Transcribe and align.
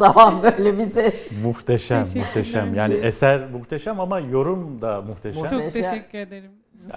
Zaman 0.00 0.42
böyle 0.42 0.78
bir 0.78 0.86
ses. 0.86 1.32
Muhteşem, 1.42 2.04
muhteşem. 2.16 2.74
Yani 2.74 2.94
eser 2.94 3.46
muhteşem 3.50 4.00
ama 4.00 4.20
yorum 4.20 4.80
da 4.80 5.00
muhteşem. 5.02 5.42
Muhteşem. 5.42 5.60
Çok 5.64 5.72
teşekkür 5.72 6.18
ederim. 6.18 6.50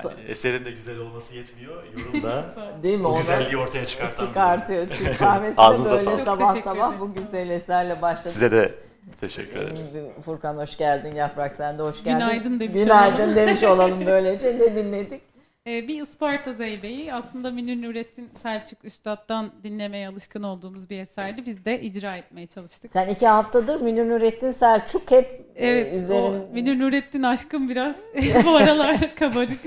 Yani 0.04 0.14
eserin 0.28 0.66
de 0.66 0.72
güzel 0.72 0.98
olması 0.98 1.36
yetmiyor. 1.36 1.84
Yorum 1.98 2.24
da 2.24 2.46
Değil 2.84 3.00
mi? 3.00 3.08
o 3.08 3.10
Onu 3.10 3.18
güzelliği 3.18 3.58
ortaya 3.58 3.86
çıkartan. 3.86 4.26
çıkartıyor. 4.28 4.88
Türk 4.92 5.20
kahvesi 5.20 5.58
de 5.58 5.62
Ağzınıza 5.62 5.92
böyle 5.92 6.04
sağlık. 6.04 6.24
sabah 6.26 6.48
Teşekkür 6.54 6.70
sabah 6.70 6.88
ederim. 6.94 7.00
bu 7.10 7.14
güzel 7.16 7.50
eserle 7.50 8.02
başladı. 8.02 8.30
Size 8.30 8.52
de 8.52 8.76
teşekkür 9.22 9.56
ederiz. 9.58 9.92
Furkan 10.26 10.58
hoş 10.58 10.78
geldin. 10.78 11.16
Yaprak 11.16 11.56
sen 11.56 11.80
de 11.80 11.84
hoş 11.84 12.04
geldin. 12.04 12.20
Günaydın 12.20 12.60
demiş 12.60 12.84
Günaydın 12.84 13.18
olalım. 13.24 13.36
demiş 13.36 13.64
olalım 13.64 14.00
böylece. 14.06 14.48
Ne 14.60 14.76
dinledik? 14.76 15.22
Ee, 15.68 15.88
bir 15.88 16.02
Isparta 16.02 16.54
Zeybe'yi 16.54 17.14
aslında 17.14 17.52
Münir 17.52 17.82
Nurettin 17.82 18.30
Selçuk 18.38 18.86
Üstad'dan 18.86 19.52
dinlemeye 19.64 20.08
alışkın 20.08 20.44
olduğumuz 20.44 20.90
bir 20.90 21.00
eserdi. 21.00 21.46
Biz 21.46 21.66
de 21.66 21.82
icra 21.82 22.18
etmeye 22.18 22.48
çalıştık. 22.48 22.92
Sen 22.92 23.08
iki 23.10 23.28
haftadır 23.28 23.82
Münir 23.82 24.10
Nurettin 24.10 24.52
Selçuk 24.52 25.12
hep 25.12 25.52
e, 25.56 25.68
Evet, 25.68 25.96
üzerin... 25.96 26.24
o 26.24 26.54
Münir 26.54 26.80
Nurettin 26.80 27.24
aşkım 27.24 27.70
biraz 27.70 27.96
bu 28.46 28.50
aralar 28.56 29.16
kabarık. 29.16 29.60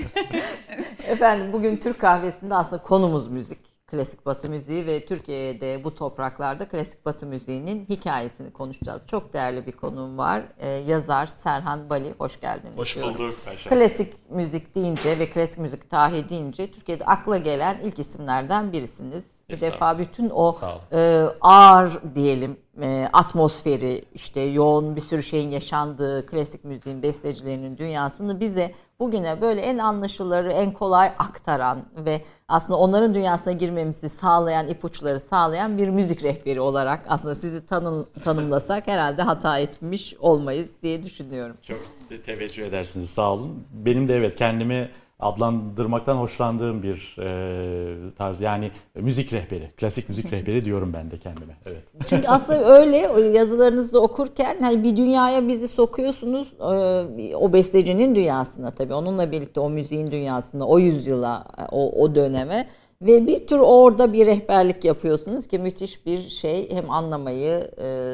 Efendim 1.07 1.53
bugün 1.53 1.77
Türk 1.77 1.99
kahvesinde 1.99 2.55
aslında 2.55 2.83
konumuz 2.83 3.27
müzik. 3.27 3.76
Klasik 3.91 4.25
Batı 4.25 4.49
müziği 4.49 4.85
ve 4.85 5.05
Türkiye'de 5.05 5.83
bu 5.83 5.95
topraklarda 5.95 6.67
klasik 6.67 7.05
Batı 7.05 7.25
müziğinin 7.25 7.85
hikayesini 7.89 8.53
konuşacağız. 8.53 9.07
Çok 9.07 9.33
değerli 9.33 9.65
bir 9.65 9.71
konuğum 9.71 10.17
var. 10.17 10.43
Ee, 10.59 10.69
yazar 10.69 11.25
Serhan 11.25 11.89
Bali. 11.89 12.13
Hoş 12.17 12.39
geldiniz. 12.39 12.77
Hoş 12.77 12.95
diyorum. 12.95 13.15
bulduk 13.17 13.37
Ayşe. 13.47 13.69
Klasik 13.69 14.13
müzik 14.29 14.75
deyince 14.75 15.19
ve 15.19 15.29
klasik 15.29 15.59
müzik 15.59 15.89
tarihi 15.89 16.29
deyince 16.29 16.71
Türkiye'de 16.71 17.05
akla 17.05 17.37
gelen 17.37 17.79
ilk 17.83 17.99
isimlerden 17.99 18.73
birisiniz. 18.73 19.36
Bir 19.49 19.61
defa 19.61 19.99
bütün 19.99 20.29
o 20.29 20.55
e, 20.93 21.25
ağır 21.41 21.99
diyelim 22.15 22.57
e, 22.81 23.09
atmosferi 23.13 24.05
işte 24.13 24.41
yoğun 24.41 24.95
bir 24.95 25.01
sürü 25.01 25.23
şeyin 25.23 25.51
yaşandığı 25.51 26.25
klasik 26.25 26.63
müziğin 26.63 27.03
bestecilerinin 27.03 27.77
dünyasını 27.77 28.39
bize 28.39 28.73
bugüne 28.99 29.41
böyle 29.41 29.61
en 29.61 29.77
anlaşılır 29.77 30.45
en 30.45 30.71
kolay 30.73 31.11
aktaran 31.19 31.85
ve 31.97 32.21
aslında 32.47 32.79
onların 32.79 33.13
dünyasına 33.13 33.53
girmemizi 33.53 34.09
sağlayan 34.09 34.67
ipuçları 34.67 35.19
sağlayan 35.19 35.77
bir 35.77 35.89
müzik 35.89 36.23
rehberi 36.23 36.61
olarak 36.61 37.05
aslında 37.09 37.35
sizi 37.35 37.65
tanım, 37.65 38.07
tanımlasak 38.23 38.87
herhalde 38.87 39.21
hata 39.21 39.59
etmiş 39.59 40.15
olmayız 40.19 40.71
diye 40.83 41.03
düşünüyorum. 41.03 41.57
Çok 41.63 41.79
teveccüh 42.23 42.65
edersiniz. 42.65 43.09
Sağ 43.09 43.33
olun. 43.33 43.67
Benim 43.71 44.07
de 44.07 44.15
evet 44.17 44.35
kendimi 44.35 44.89
adlandırmaktan 45.19 46.15
hoşlandığım 46.15 46.83
bir 46.83 47.15
e, 47.19 48.11
tarz. 48.11 48.41
Yani 48.41 48.71
müzik 48.95 49.33
rehberi, 49.33 49.71
klasik 49.77 50.09
müzik 50.09 50.33
rehberi 50.33 50.65
diyorum 50.65 50.93
ben 50.93 51.11
de 51.11 51.17
kendime. 51.17 51.53
Evet. 51.65 51.83
Çünkü 52.05 52.27
aslında 52.27 52.65
öyle 52.65 52.97
yazılarınızda 53.37 53.99
okurken 53.99 54.57
hani 54.61 54.83
bir 54.83 54.97
dünyaya 54.97 55.47
bizi 55.47 55.67
sokuyorsunuz 55.67 56.53
e, 56.59 57.35
o 57.35 57.53
bestecinin 57.53 58.15
dünyasına 58.15 58.71
tabii 58.71 58.93
onunla 58.93 59.31
birlikte 59.31 59.59
o 59.59 59.69
müziğin 59.69 60.11
dünyasına 60.11 60.67
o 60.67 60.79
yüzyıla 60.79 61.45
o, 61.71 62.03
o 62.03 62.15
döneme 62.15 62.67
ve 63.01 63.27
bir 63.27 63.47
tür 63.47 63.59
orada 63.59 64.13
bir 64.13 64.25
rehberlik 64.25 64.85
yapıyorsunuz 64.85 65.47
ki 65.47 65.59
müthiş 65.59 66.05
bir 66.05 66.29
şey 66.29 66.71
hem 66.71 66.91
anlamayı 66.91 67.71
e, 67.81 68.13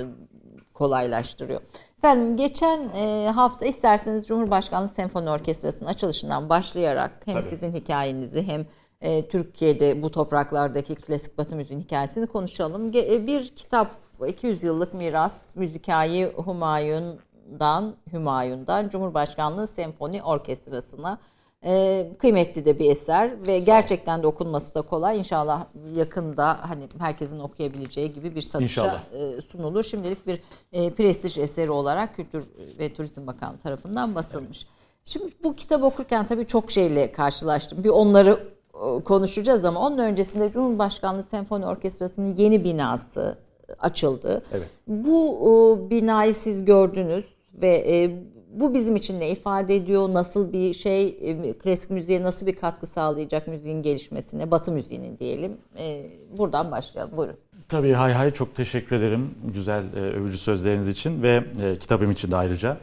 kolaylaştırıyor. 0.73 1.61
Efendim 2.03 2.37
geçen 2.37 2.89
e, 2.95 3.31
hafta 3.35 3.65
isterseniz 3.65 4.27
Cumhurbaşkanlığı 4.27 4.89
Senfoni 4.89 5.29
Orkestrası'nın 5.29 5.89
açılışından 5.89 6.49
başlayarak 6.49 7.11
hem 7.25 7.33
Tabii. 7.35 7.45
sizin 7.45 7.73
hikayenizi 7.73 8.43
hem 8.47 8.65
e, 9.01 9.27
Türkiye'de 9.27 10.03
bu 10.03 10.11
topraklardaki 10.11 10.95
klasik 10.95 11.37
batı 11.37 11.55
müziğin 11.55 11.79
hikayesini 11.79 12.27
konuşalım. 12.27 12.91
Ge- 12.91 13.15
e, 13.15 13.27
Bir 13.27 13.55
kitap 13.55 13.95
200 14.27 14.63
yıllık 14.63 14.93
miras 14.93 15.55
müzikayı 15.55 16.33
Humayun'dan 16.35 17.95
Hümayun'dan 18.13 18.89
Cumhurbaşkanlığı 18.89 19.67
Senfoni 19.67 20.23
Orkestrası'na 20.23 21.17
e, 21.65 22.07
kıymetli 22.19 22.65
de 22.65 22.79
bir 22.79 22.91
eser 22.91 23.47
ve 23.47 23.59
gerçekten 23.59 24.23
de 24.23 24.27
okunması 24.27 24.75
da 24.75 24.81
kolay. 24.81 25.19
İnşallah 25.19 25.65
yakında 25.95 26.69
hani 26.69 26.87
herkesin 26.99 27.39
okuyabileceği 27.39 28.13
gibi 28.13 28.35
bir 28.35 28.41
satışa 28.41 29.01
e, 29.13 29.41
sunulur. 29.41 29.83
Şimdilik 29.83 30.27
bir 30.27 30.39
e, 30.71 30.89
prestij 30.89 31.37
eseri 31.37 31.71
olarak 31.71 32.15
Kültür 32.15 32.43
ve 32.79 32.93
Turizm 32.93 33.27
Bakanlığı 33.27 33.57
tarafından 33.57 34.15
basılmış. 34.15 34.67
Şimdi 35.05 35.33
bu 35.43 35.55
kitabı 35.55 35.85
okurken 35.85 36.27
tabii 36.27 36.47
çok 36.47 36.71
şeyle 36.71 37.11
karşılaştım. 37.11 37.83
Bir 37.83 37.89
onları 37.89 38.39
e, 38.73 39.03
konuşacağız 39.03 39.65
ama 39.65 39.79
onun 39.79 39.97
öncesinde 39.97 40.51
Cumhurbaşkanlığı 40.51 41.23
Senfoni 41.23 41.65
Orkestrası'nın 41.65 42.35
yeni 42.35 42.63
binası 42.63 43.37
açıldı. 43.79 44.43
Evet. 44.53 44.69
Bu 44.87 45.37
e, 45.39 45.89
binayı 45.89 46.33
siz 46.33 46.65
gördünüz 46.65 47.25
ve 47.53 47.67
e, 47.67 48.11
bu 48.53 48.73
bizim 48.73 48.95
için 48.95 49.19
ne 49.19 49.29
ifade 49.29 49.75
ediyor? 49.75 50.09
Nasıl 50.09 50.53
bir 50.53 50.73
şey? 50.73 51.07
e, 51.07 51.53
klasik 51.53 51.89
müziğe 51.89 52.23
nasıl 52.23 52.47
bir 52.47 52.55
katkı 52.55 52.85
sağlayacak 52.85 53.47
müziğin 53.47 53.83
gelişmesine? 53.83 54.51
Batı 54.51 54.71
müziğinin 54.71 55.17
diyelim. 55.19 55.57
E, 55.77 56.09
buradan 56.37 56.71
başlayalım. 56.71 57.17
Buyurun. 57.17 57.37
Tabii 57.69 57.93
hay 57.93 58.13
hay 58.13 58.31
çok 58.31 58.55
teşekkür 58.55 58.95
ederim 58.95 59.35
güzel 59.53 59.83
e, 59.95 59.99
övücü 59.99 60.37
sözleriniz 60.37 60.87
için 60.87 61.23
ve 61.23 61.43
e, 61.61 61.75
kitabım 61.75 62.11
için 62.11 62.31
de 62.31 62.35
ayrıca. 62.35 62.77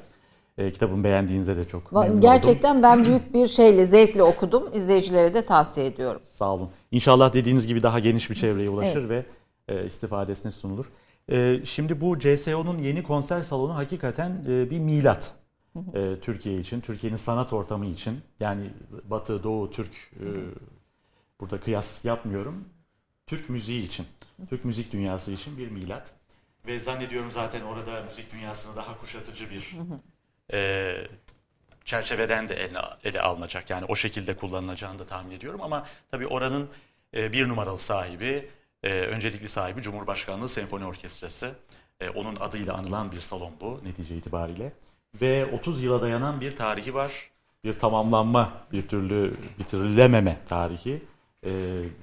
E, 0.58 0.72
kitabımı 0.72 1.04
beğendiğinize 1.04 1.56
de 1.56 1.68
çok 1.68 1.92
memnun 1.92 2.06
oldum. 2.06 2.20
Gerçekten 2.20 2.82
ben 2.82 3.04
büyük 3.04 3.34
bir 3.34 3.46
şeyle, 3.46 3.86
zevkle 3.86 4.22
okudum. 4.22 4.64
İzleyicilere 4.74 5.34
de 5.34 5.42
tavsiye 5.42 5.86
ediyorum. 5.86 6.20
Sağ 6.24 6.54
olun. 6.54 6.68
İnşallah 6.90 7.32
dediğiniz 7.32 7.66
gibi 7.66 7.82
daha 7.82 7.98
geniş 7.98 8.30
bir 8.30 8.34
çevreye 8.34 8.70
ulaşır 8.70 9.08
ve 9.08 9.24
e, 9.68 9.86
istifadesine 9.86 10.52
sunulur. 10.52 10.86
E, 11.32 11.60
şimdi 11.64 12.00
bu 12.00 12.18
CSO'nun 12.18 12.78
yeni 12.78 13.02
konser 13.02 13.42
salonu 13.42 13.76
hakikaten 13.76 14.44
e, 14.48 14.70
bir 14.70 14.78
milat. 14.78 15.32
E, 15.76 16.20
Türkiye 16.20 16.58
için, 16.58 16.80
Türkiye'nin 16.80 17.16
sanat 17.16 17.52
ortamı 17.52 17.86
için. 17.86 18.20
Yani 18.40 18.70
Batı, 19.04 19.42
Doğu, 19.42 19.70
Türk 19.70 19.94
e, 19.94 20.26
burada 21.40 21.60
kıyas 21.60 22.04
yapmıyorum. 22.04 22.68
Türk 23.26 23.48
müziği 23.48 23.84
için, 23.84 24.06
Türk 24.48 24.64
müzik 24.64 24.92
dünyası 24.92 25.32
için 25.32 25.58
bir 25.58 25.70
milat. 25.70 26.14
Ve 26.66 26.80
zannediyorum 26.80 27.30
zaten 27.30 27.60
orada 27.62 28.02
müzik 28.02 28.32
dünyasını 28.32 28.76
daha 28.76 28.98
kuşatıcı 28.98 29.50
bir 29.50 29.76
e, 30.52 30.94
çerçeveden 31.84 32.48
de 32.48 32.54
ele, 32.54 32.78
ele 33.04 33.20
alınacak. 33.20 33.70
Yani 33.70 33.84
o 33.88 33.96
şekilde 33.96 34.36
kullanılacağını 34.36 34.98
da 34.98 35.06
tahmin 35.06 35.36
ediyorum 35.36 35.62
ama 35.62 35.86
tabii 36.10 36.26
oranın 36.26 36.68
e, 37.14 37.32
bir 37.32 37.48
numaralı 37.48 37.78
sahibi, 37.78 38.48
e, 38.82 39.00
öncelikli 39.00 39.48
sahibi 39.48 39.82
Cumhurbaşkanlığı 39.82 40.48
Senfoni 40.48 40.84
Orkestrası. 40.84 41.54
E, 42.00 42.08
onun 42.08 42.36
adıyla 42.36 42.74
anılan 42.74 43.12
bir 43.12 43.20
salon 43.20 43.52
bu 43.60 43.80
netice 43.84 44.16
itibariyle. 44.16 44.72
Ve 45.20 45.46
30 45.52 45.82
yıla 45.82 46.02
dayanan 46.02 46.40
bir 46.40 46.56
tarihi 46.56 46.94
var. 46.94 47.30
Bir 47.64 47.74
tamamlanma, 47.74 48.52
bir 48.72 48.88
türlü 48.88 49.34
bitirilememe 49.58 50.36
tarihi. 50.48 51.02
E, 51.46 51.50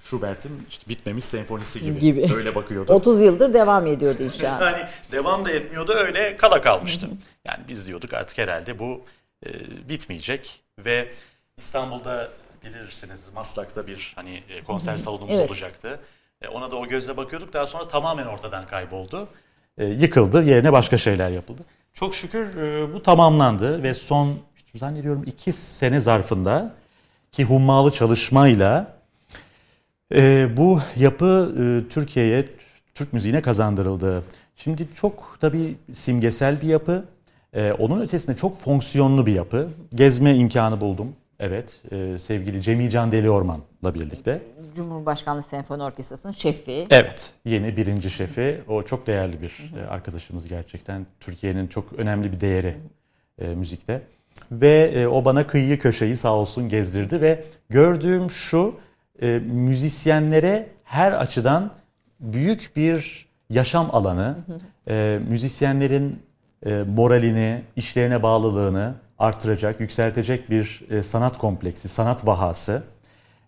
Schubert'in 0.02 0.66
işte 0.70 0.90
bitmemiş 0.90 1.26
senfonisi 1.26 1.82
gibi, 1.82 2.00
Gibi. 2.00 2.30
öyle 2.36 2.56
bakıyordu. 2.56 2.94
30 2.94 3.22
yıldır 3.22 3.54
devam 3.54 3.88
ediyordu 3.88 4.24
inşallah. 4.24 4.62
Yani 4.62 4.84
devam 5.12 5.46
da 5.46 5.52
etmiyordu 5.52 5.92
öyle 5.92 6.38
kala 6.38 6.62
kalmıştı. 6.62 7.08
Yani 7.48 7.60
biz 7.68 7.88
diyorduk 7.88 8.14
artık 8.14 8.38
herhalde 8.38 8.80
bu 8.80 9.02
e, 9.46 9.50
bitmeyecek 9.90 10.62
ve 10.80 11.12
İstanbul'da 11.58 12.30
bilirsiniz 12.64 13.30
Maslak'ta 13.36 13.88
bir 13.88 14.14
hani 14.16 14.44
e, 14.50 14.64
konser 14.64 14.98
salonumuz 14.98 15.36
Evet. 15.36 15.50
olacaktı. 15.50 16.00
E, 16.42 16.48
ona 16.48 16.72
da 16.72 16.76
o 16.76 16.88
gözle 16.88 17.18
bakıyorduk. 17.18 17.54
Daha 17.54 17.68
sonra 17.68 17.88
tamamen 17.88 18.26
ortadan 18.26 18.64
kayboldu. 18.64 19.28
E, 19.78 19.86
yıkıldı. 19.86 20.44
Yerine 20.44 20.72
başka 20.72 20.98
şeyler 20.98 21.30
yapıldı. 21.30 21.62
Çok 22.00 22.16
şükür 22.16 22.58
e, 22.58 22.94
bu 22.94 23.04
tamamlandı 23.04 23.84
ve 23.84 23.94
son 23.94 24.36
zannediyorum 24.76 25.24
iki 25.26 25.52
sene 25.52 26.02
zarfında 26.02 26.74
ki 27.32 27.44
hummalı 27.44 27.92
çalışmayla 27.92 28.98
e, 30.16 30.50
bu 30.58 30.82
yapı 30.96 31.56
e, 31.60 31.90
Türkiye'ye, 31.90 32.50
Türk 32.94 33.14
müziğine 33.14 33.42
kazandırıldı. 33.42 34.24
Şimdi 34.56 34.88
çok 34.96 35.38
tabii 35.40 35.76
simgesel 35.94 36.62
bir 36.62 36.68
yapı. 36.68 37.06
E, 37.54 37.72
onun 37.72 38.02
ötesinde 38.02 38.38
çok 38.38 38.58
fonksiyonlu 38.58 39.26
bir 39.26 39.34
yapı. 39.34 39.70
Gezme 39.96 40.36
imkanı 40.36 40.82
buldum. 40.82 41.16
Evet, 41.40 41.84
sevgili 42.22 42.62
Cemil 42.62 42.90
Can 42.90 43.12
Deliorman'la 43.12 43.96
birlikte. 43.96 44.42
Cumhurbaşkanlığı 44.78 45.44
Senfoni 45.44 45.84
Orkestrası'nın 45.84 46.34
şefi. 46.34 46.88
Evet, 46.90 47.32
yeni 47.46 47.78
birinci 47.78 48.10
şefi. 48.10 48.62
O 48.68 48.84
çok 48.84 49.08
değerli 49.08 49.42
bir 49.42 49.74
e, 49.78 49.88
arkadaşımız 49.88 50.48
gerçekten. 50.48 51.06
Türkiye'nin 51.20 51.68
çok 51.68 51.94
önemli 51.94 52.32
bir 52.32 52.40
değeri 52.40 52.78
e, 53.40 53.48
müzikte. 53.48 54.02
Ve 54.52 54.92
e, 54.96 55.08
o 55.08 55.26
bana 55.26 55.48
kıyıyı 55.48 55.80
köşeyi 55.80 56.16
sağ 56.16 56.34
olsun 56.34 56.70
gezdirdi 56.70 57.22
ve 57.22 57.44
gördüğüm 57.70 58.30
şu 58.30 58.76
e, 59.22 59.40
müzisyenlere 59.40 60.68
her 60.84 61.12
açıdan 61.12 61.72
büyük 62.20 62.72
bir 62.76 63.28
yaşam 63.50 63.96
alanı, 63.96 64.38
e, 64.88 65.20
müzisyenlerin 65.30 66.20
e, 66.66 66.84
moralini, 66.84 67.62
işlerine 67.76 68.24
bağlılığını 68.24 68.94
artıracak, 69.20 69.80
yükseltecek 69.80 70.50
bir 70.50 70.82
e, 70.90 71.04
sanat 71.04 71.38
kompleksi, 71.38 71.88
sanat 71.88 72.28
vahası. 72.28 72.84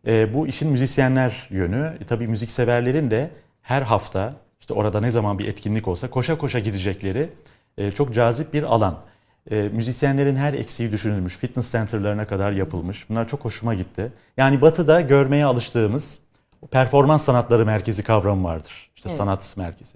E, 0.08 0.34
bu 0.34 0.48
işin 0.48 0.70
müzisyenler 0.70 1.48
yönü. 1.50 1.98
E, 2.02 2.06
tabii 2.06 2.28
müzikseverlerin 2.28 3.12
de 3.12 3.30
her 3.62 3.82
hafta 3.82 4.34
işte 4.60 4.74
orada 4.74 5.00
ne 5.02 5.12
zaman 5.12 5.40
bir 5.40 5.48
etkinlik 5.48 5.88
olsa 5.88 6.10
koşa 6.10 6.38
koşa 6.38 6.60
gidecekleri 6.60 7.30
e, 7.78 7.92
çok 7.92 8.14
cazip 8.14 8.54
bir 8.54 8.64
alan. 8.64 8.98
E, 9.52 9.56
müzisyenlerin 9.56 10.36
her 10.36 10.54
eksiği 10.54 10.92
düşünülmüş, 10.92 11.38
fitness 11.38 11.72
centerlarına 11.72 12.26
kadar 12.26 12.52
yapılmış. 12.52 13.10
Bunlar 13.10 13.28
çok 13.28 13.46
hoşuma 13.46 13.74
gitti. 13.74 14.12
Yani 14.38 14.62
Batı'da 14.62 15.02
görmeye 15.02 15.46
alıştığımız 15.46 16.20
performans 16.72 17.26
sanatları 17.26 17.66
merkezi 17.66 18.04
kavramı 18.04 18.44
vardır. 18.44 18.90
İşte 18.96 19.10
Evet. 19.10 19.18
sanat 19.18 19.58
merkezi. 19.58 19.96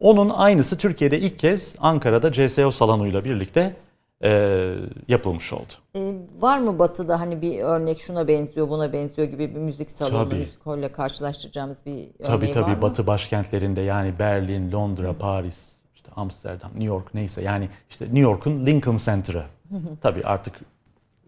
Onun 0.00 0.30
aynısı 0.30 0.78
Türkiye'de 0.78 1.18
ilk 1.20 1.38
kez 1.38 1.76
Ankara'da 1.80 2.32
CSO 2.32 2.70
salonuyla 2.70 3.24
birlikte 3.24 3.76
e, 4.22 4.74
yapılmış 5.08 5.52
oldu. 5.52 5.72
Ee, 5.96 6.14
var 6.38 6.58
mı 6.58 6.78
Batı'da 6.78 7.20
hani 7.20 7.42
bir 7.42 7.58
örnek 7.58 8.00
şuna 8.00 8.28
benziyor 8.28 8.68
buna 8.68 8.92
benziyor 8.92 9.28
gibi 9.28 9.54
bir 9.54 9.60
müzik 9.60 9.90
salonu, 9.90 10.28
Tabii. 10.30 10.40
müzik 10.40 10.66
holle 10.66 10.92
karşılaştıracağımız 10.92 11.86
bir 11.86 11.92
örneği 11.92 12.10
Tabii 12.26 12.48
var 12.48 12.52
tabii 12.52 12.76
mı? 12.76 12.82
Batı 12.82 13.06
başkentlerinde 13.06 13.82
yani 13.82 14.18
Berlin, 14.18 14.72
Londra, 14.72 15.12
Paris, 15.12 15.72
işte 15.94 16.08
Amsterdam, 16.16 16.70
New 16.70 16.84
York 16.84 17.14
neyse 17.14 17.42
yani 17.42 17.68
işte 17.90 18.04
New 18.04 18.20
York'un 18.20 18.66
Lincoln 18.66 18.96
Center'ı. 18.96 19.44
tabii 20.00 20.22
artık 20.24 20.54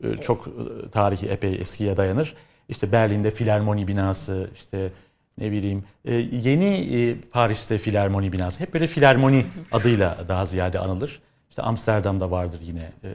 e, 0.03 0.17
çok 0.17 0.47
e, 0.49 0.91
tarihi 0.91 1.27
epey 1.29 1.55
eskiye 1.55 1.97
dayanır. 1.97 2.35
İşte 2.69 2.93
Berlin'de 2.93 3.31
filarmoni 3.31 3.89
binası, 3.89 4.51
işte 4.55 4.93
ne 5.39 5.51
bileyim 5.53 5.85
e, 6.05 6.15
yeni 6.15 6.97
e, 6.97 7.21
Paris'te 7.21 7.79
filarmoni 7.79 8.33
binası. 8.33 8.61
Hep 8.61 8.75
böyle 8.75 8.87
filarmoni 8.87 9.47
adıyla 9.73 10.17
daha 10.29 10.47
ziyade 10.47 10.79
anılır. 10.79 11.23
İşte 11.57 11.67
Amsterdam'da 11.67 12.31
vardır 12.31 12.61
yine. 12.63 12.93
E, 13.05 13.11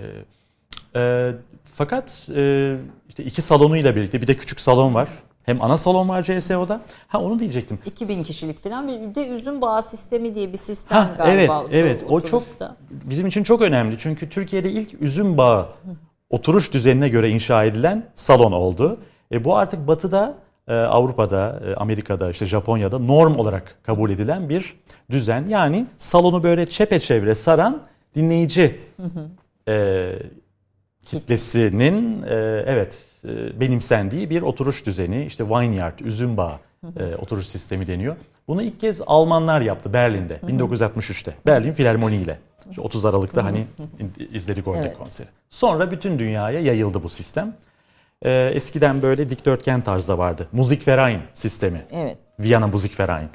e, 0.95 1.31
fakat 1.63 2.29
e, 2.35 2.75
işte 3.09 3.23
iki 3.23 3.41
salonuyla 3.41 3.95
birlikte 3.95 4.21
bir 4.21 4.27
de 4.27 4.37
küçük 4.37 4.59
salon 4.59 4.93
var. 4.93 5.07
Hem 5.43 5.61
ana 5.61 5.77
salon 5.77 6.09
var 6.09 6.23
CSO'da. 6.23 6.81
Ha 7.07 7.21
onu 7.21 7.39
diyecektim. 7.39 7.79
2000 7.85 8.23
kişilik 8.23 8.63
falan 8.63 8.87
bir 8.87 9.15
de 9.15 9.27
üzüm 9.27 9.61
bağı 9.61 9.83
sistemi 9.83 10.35
diye 10.35 10.53
bir 10.53 10.57
sistem 10.57 10.97
Ha, 10.97 11.09
galiba. 11.17 11.63
evet, 11.71 11.73
evet. 11.73 12.03
O 12.09 12.21
çok 12.21 12.43
bizim 12.91 13.27
için 13.27 13.43
çok 13.43 13.61
önemli. 13.61 13.97
Çünkü 13.97 14.29
Türkiye'de 14.29 14.71
ilk 14.71 15.01
üzüm 15.01 15.37
bağı 15.37 15.67
oturuş 16.29 16.73
düzenine 16.73 17.09
göre 17.09 17.29
inşa 17.29 17.63
edilen 17.63 18.05
salon 18.15 18.51
oldu. 18.51 18.99
E, 19.31 19.43
bu 19.43 19.57
artık 19.57 19.87
Batı'da, 19.87 20.35
e, 20.67 20.73
Avrupa'da, 20.73 21.61
e, 21.67 21.75
Amerika'da, 21.75 22.31
işte 22.31 22.45
Japonya'da 22.45 22.99
norm 22.99 23.35
olarak 23.35 23.75
kabul 23.83 24.09
edilen 24.09 24.49
bir 24.49 24.73
düzen. 25.11 25.47
Yani 25.47 25.85
salonu 25.97 26.43
böyle 26.43 26.65
çepeçevre 26.65 27.35
saran 27.35 27.90
dinleyici 28.15 28.79
e, 29.67 30.09
kitlesinin 31.05 32.23
e, 32.23 32.63
evet 32.67 33.05
e, 33.25 33.59
benimsendiği 33.59 34.29
bir 34.29 34.41
oturuş 34.41 34.85
düzeni. 34.85 35.25
İşte 35.25 35.49
Vineyard, 35.49 35.99
üzüm 35.99 36.37
bağı 36.37 36.53
e, 36.99 37.15
oturuş 37.15 37.45
sistemi 37.45 37.87
deniyor. 37.87 38.15
Bunu 38.47 38.61
ilk 38.61 38.79
kez 38.79 39.01
Almanlar 39.07 39.61
yaptı 39.61 39.93
Berlin'de 39.93 40.35
1963'te. 40.47 41.33
Berlin 41.45 41.71
Filarmoni 41.73 42.15
ile. 42.15 42.39
İşte 42.69 42.81
30 42.81 43.05
Aralık'ta 43.05 43.43
hani 43.45 43.65
izledik 44.31 44.67
oradaki 44.67 44.87
Evet. 44.87 44.97
konseri. 44.97 45.27
Sonra 45.49 45.91
bütün 45.91 46.19
dünyaya 46.19 46.59
yayıldı 46.59 47.03
bu 47.03 47.09
sistem. 47.09 47.55
E, 48.21 48.31
eskiden 48.53 49.01
böyle 49.01 49.29
dikdörtgen 49.29 49.81
tarzda 49.81 50.17
vardı. 50.17 50.47
Musikverein 50.51 51.19
sistemi. 51.33 51.81
Evet. 51.91 52.17
Viyana 52.39 52.67
Musikverein. 52.67 53.29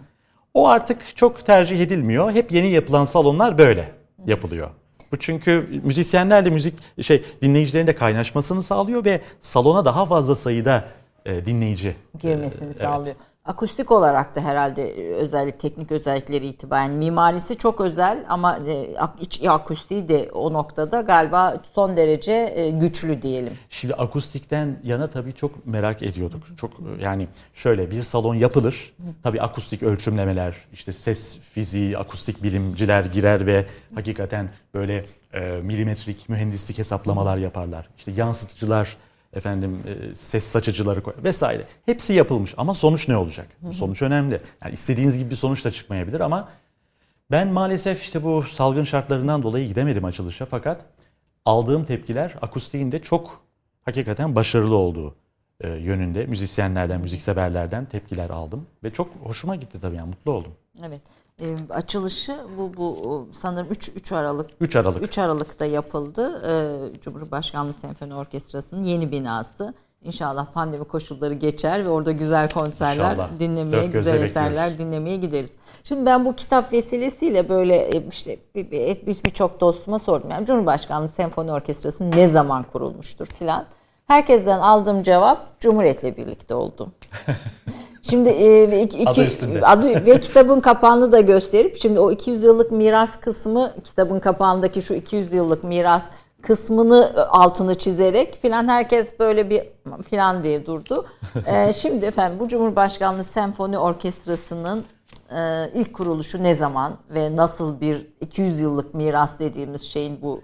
O 0.55 0.69
artık 0.69 1.17
çok 1.17 1.47
tercih 1.47 1.81
edilmiyor. 1.81 2.33
Hep 2.33 2.53
yeni 2.53 2.71
yapılan 2.71 3.05
salonlar 3.05 3.59
böyle 3.59 3.93
yapılıyor. 4.27 4.71
Bu 5.13 5.17
çünkü 5.17 5.81
müzisyenlerle 5.85 6.51
müzik 6.51 6.75
şey 7.03 7.25
dinleyicilerin 7.43 7.87
de 7.87 7.95
kaynaşmasını 7.95 8.63
sağlıyor 8.63 9.05
ve 9.05 9.21
salona 9.41 9.85
daha 9.85 10.07
fazla 10.07 10.35
sayıda 10.35 10.85
e, 11.27 11.47
dinleyici 11.47 11.97
girmesini 12.23 12.65
e, 12.65 12.67
evet. 12.67 12.81
sağlıyor. 12.81 13.17
Akustik 13.47 13.93
olarak 13.93 14.37
da 14.37 14.41
herhalde 14.41 14.89
e, 14.89 15.13
özellik 15.13 15.61
teknik 15.61 15.93
özellikleri 15.93 16.47
itibaren 16.47 16.91
mimarisi 16.91 17.57
çok 17.57 17.81
özel 17.81 18.25
ama 18.29 18.59
e, 18.69 18.89
iç 19.21 19.43
akustiği 19.49 20.09
de 20.09 20.31
o 20.33 20.53
noktada 20.53 21.01
galiba 21.01 21.57
son 21.73 21.97
derece 21.97 22.33
e, 22.33 22.71
güçlü 22.71 23.23
diyelim. 23.23 23.53
Şimdi 23.71 23.95
akustikten 23.95 24.81
yana 24.85 25.07
tabii 25.11 25.33
çok 25.33 25.67
merak 25.67 26.03
ediyorduk. 26.03 26.43
Çok 26.57 26.71
yani 27.01 27.29
şöyle 27.55 27.91
bir 27.91 28.03
salon 28.03 28.35
yapılır. 28.35 28.95
Tabii 29.23 29.43
akustik 29.43 29.83
ölçümlemeler, 29.83 30.57
işte 30.73 30.93
ses 30.93 31.39
fiziği, 31.39 31.99
akustik 31.99 32.43
bilimciler 32.43 33.05
girer 33.05 33.47
ve 33.47 33.67
hakikaten 33.95 34.49
böyle 34.75 35.05
e, 35.35 35.41
milimetrik 35.63 36.29
mühendislik 36.29 36.79
hesaplamalar 36.79 37.37
yaparlar. 37.37 37.89
İşte 37.99 38.13
yansıtıcılar, 38.13 38.97
efendim 39.37 39.83
e, 39.87 40.15
ses 40.15 40.45
saçıcıları 40.45 41.03
koy 41.03 41.15
vesaire. 41.25 41.65
Hepsi 41.87 42.13
yapılmış 42.13 42.55
ama 42.57 42.75
sonuç 42.75 43.09
ne 43.09 43.17
olacak? 43.17 43.49
Bu 43.63 43.73
Sonuç 43.73 44.03
önemli. 44.03 44.41
Yani 44.65 44.75
istediğiniz 44.75 45.19
gibi 45.19 45.31
bir 45.31 45.37
sonuç 45.37 45.65
da 45.65 45.71
çıkmayabilir 45.71 46.21
ama 46.21 46.49
ben 47.31 47.49
maalesef 47.49 48.03
işte 48.03 48.25
bu 48.25 48.43
salgın 48.43 48.85
şartlarından 48.85 49.43
dolayı 49.43 49.69
gidemedim 49.69 50.05
açılışa 50.05 50.47
fakat 50.47 50.85
aldığım 51.45 51.85
tepkiler 51.85 52.35
akustiğin 52.43 52.93
de 52.93 53.03
çok 53.03 53.41
hakikaten 53.85 54.35
başarılı 54.35 54.77
olduğu 54.77 55.15
e, 55.61 55.69
yönünde 55.69 56.27
müzisyenlerden, 56.27 57.01
müzikseverlerden 57.01 57.85
tepkiler 57.85 58.31
aldım 58.31 58.67
ve 58.85 58.93
çok 58.93 59.11
hoşuma 59.23 59.57
gitti 59.57 59.81
tabii 59.81 59.97
yani 59.97 60.09
mutlu 60.09 60.33
oldum. 60.33 60.53
Evet. 60.87 61.01
E, 61.41 61.47
açılışı 61.71 62.37
bu 62.59 62.77
bu 62.77 63.29
sanırım 63.35 63.67
3 63.71 63.89
3 63.97 64.13
Aralık 64.13 64.51
3 64.61 64.77
Aralık. 64.77 65.03
3 65.03 65.19
Aralık'ta 65.19 65.65
yapıldı. 65.65 66.43
E, 66.95 67.01
Cumhurbaşkanlığı 67.01 67.73
Senfoni 67.73 68.15
Orkestrası'nın 68.15 68.83
yeni 68.83 69.13
binası. 69.13 69.75
İnşallah 70.03 70.47
pandemi 70.53 70.85
koşulları 70.85 71.35
geçer 71.35 71.87
ve 71.87 71.91
orada 71.91 72.13
güzel 72.13 72.51
konserler 72.51 73.11
İnşallah. 73.13 73.29
dinlemeye, 73.39 73.83
Dört 73.83 73.93
güzel 73.93 74.23
eserler 74.23 74.51
bekliyoruz. 74.51 74.79
dinlemeye 74.79 75.17
gideriz. 75.17 75.53
Şimdi 75.85 76.07
ben 76.07 76.25
bu 76.25 76.37
kitap 76.37 76.73
vesilesiyle 76.73 77.49
böyle 77.49 77.91
işte 78.13 78.39
bir- 78.55 78.71
bir- 78.71 79.07
bir- 79.07 79.25
birçok 79.25 79.61
dostuma 79.61 79.99
sordum. 79.99 80.31
Yani 80.31 80.47
Cumhurbaşkanlığı 80.47 81.09
Senfoni 81.09 81.53
Orkestrası 81.53 82.11
ne 82.11 82.29
zaman 82.29 82.63
kurulmuştur 82.63 83.27
filan. 83.27 83.65
Herkesten 84.07 84.59
aldığım 84.59 85.03
cevap 85.03 85.61
Cumhuriyet'le 85.61 86.17
birlikte 86.17 86.55
oldu. 86.55 86.93
Şimdi 88.11 88.29
e, 88.29 88.83
iki, 88.83 89.09
Adı 89.09 89.25
üstünde. 89.25 89.67
adı 89.67 90.07
ve 90.07 90.21
kitabın 90.21 90.61
kapağını 90.61 91.13
da 91.13 91.21
gösterip 91.21 91.77
şimdi 91.77 92.01
o 92.01 92.11
200 92.11 92.45
yıllık 92.45 92.71
miras 92.71 93.21
kısmı 93.21 93.73
kitabın 93.85 94.21
kapağındaki 94.21 94.83
şu 94.83 94.95
200 94.95 95.33
yıllık 95.33 95.65
miras 95.65 96.05
kısmını 96.43 97.13
e, 97.17 97.21
altını 97.21 97.75
çizerek 97.79 98.35
filan 98.35 98.69
herkes 98.69 99.19
böyle 99.21 99.51
bir 99.51 99.63
filan 100.11 100.45
diye 100.45 100.67
durdu. 100.67 101.07
Ee, 101.47 101.73
şimdi 101.75 102.07
efendim 102.07 102.41
bu 102.41 102.49
Cumhurbaşkanlığı 102.49 103.25
Senfoni 103.25 103.79
Orkestrası'nın 103.79 104.85
e, 105.37 105.71
ilk 105.75 105.95
kuruluşu 105.95 106.43
ne 106.43 106.55
zaman 106.55 106.93
ve 107.11 107.37
nasıl 107.37 107.81
bir 107.81 108.07
200 108.21 108.61
yıllık 108.61 108.95
miras 108.95 109.39
dediğimiz 109.39 109.83
şeyin 109.83 110.23
bu 110.23 110.41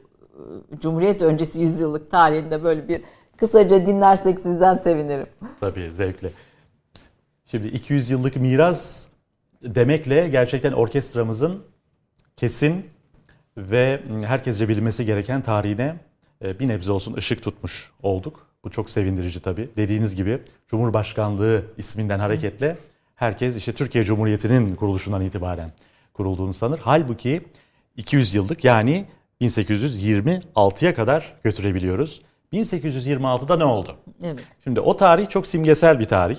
e, 0.74 0.80
Cumhuriyet 0.80 1.22
öncesi 1.22 1.60
100 1.60 1.80
yıllık 1.80 2.10
tarihinde 2.10 2.64
böyle 2.64 2.88
bir 2.88 3.02
kısaca 3.36 3.86
dinlersek 3.86 4.40
sizden 4.40 4.76
sevinirim. 4.76 5.26
Tabii 5.60 5.90
zevkle. 5.90 6.30
Şimdi 7.52 7.68
200 7.68 8.10
yıllık 8.10 8.36
miras 8.36 9.08
demekle 9.62 10.28
gerçekten 10.28 10.72
orkestramızın 10.72 11.64
kesin 12.36 12.86
ve 13.56 14.02
herkesce 14.26 14.68
bilmesi 14.68 15.06
gereken 15.06 15.42
tarihine 15.42 15.96
e, 16.44 16.58
bir 16.58 16.68
nebze 16.68 16.92
olsun 16.92 17.14
ışık 17.14 17.42
tutmuş 17.42 17.92
olduk. 18.02 18.46
Bu 18.64 18.70
çok 18.70 18.90
sevindirici 18.90 19.40
tabii. 19.40 19.70
Dediğiniz 19.76 20.14
gibi 20.14 20.38
Cumhurbaşkanlığı 20.68 21.64
isminden 21.78 22.18
hareketle 22.18 22.76
herkes 23.14 23.56
işte 23.56 23.72
Türkiye 23.72 24.04
Cumhuriyeti'nin 24.04 24.74
kuruluşundan 24.74 25.22
itibaren 25.22 25.72
kurulduğunu 26.12 26.52
sanır. 26.52 26.80
Halbuki 26.82 27.42
200 27.96 28.34
yıllık 28.34 28.64
yani 28.64 29.04
1826'ya 29.40 30.94
kadar 30.94 31.34
götürebiliyoruz. 31.44 32.22
1826'da 32.52 33.56
ne 33.56 33.64
oldu? 33.64 33.96
Evet. 34.22 34.44
Şimdi 34.64 34.80
o 34.80 34.96
tarih 34.96 35.28
çok 35.28 35.46
simgesel 35.46 36.00
bir 36.00 36.06
tarih. 36.06 36.38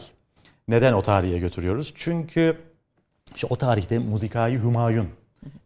Neden 0.68 0.94
o 0.94 1.02
tarihe 1.02 1.38
götürüyoruz? 1.40 1.94
Çünkü 1.96 2.58
işte 3.36 3.48
o 3.50 3.56
tarihte 3.56 4.00
Muzikai 4.00 4.64
Hümayun. 4.64 5.10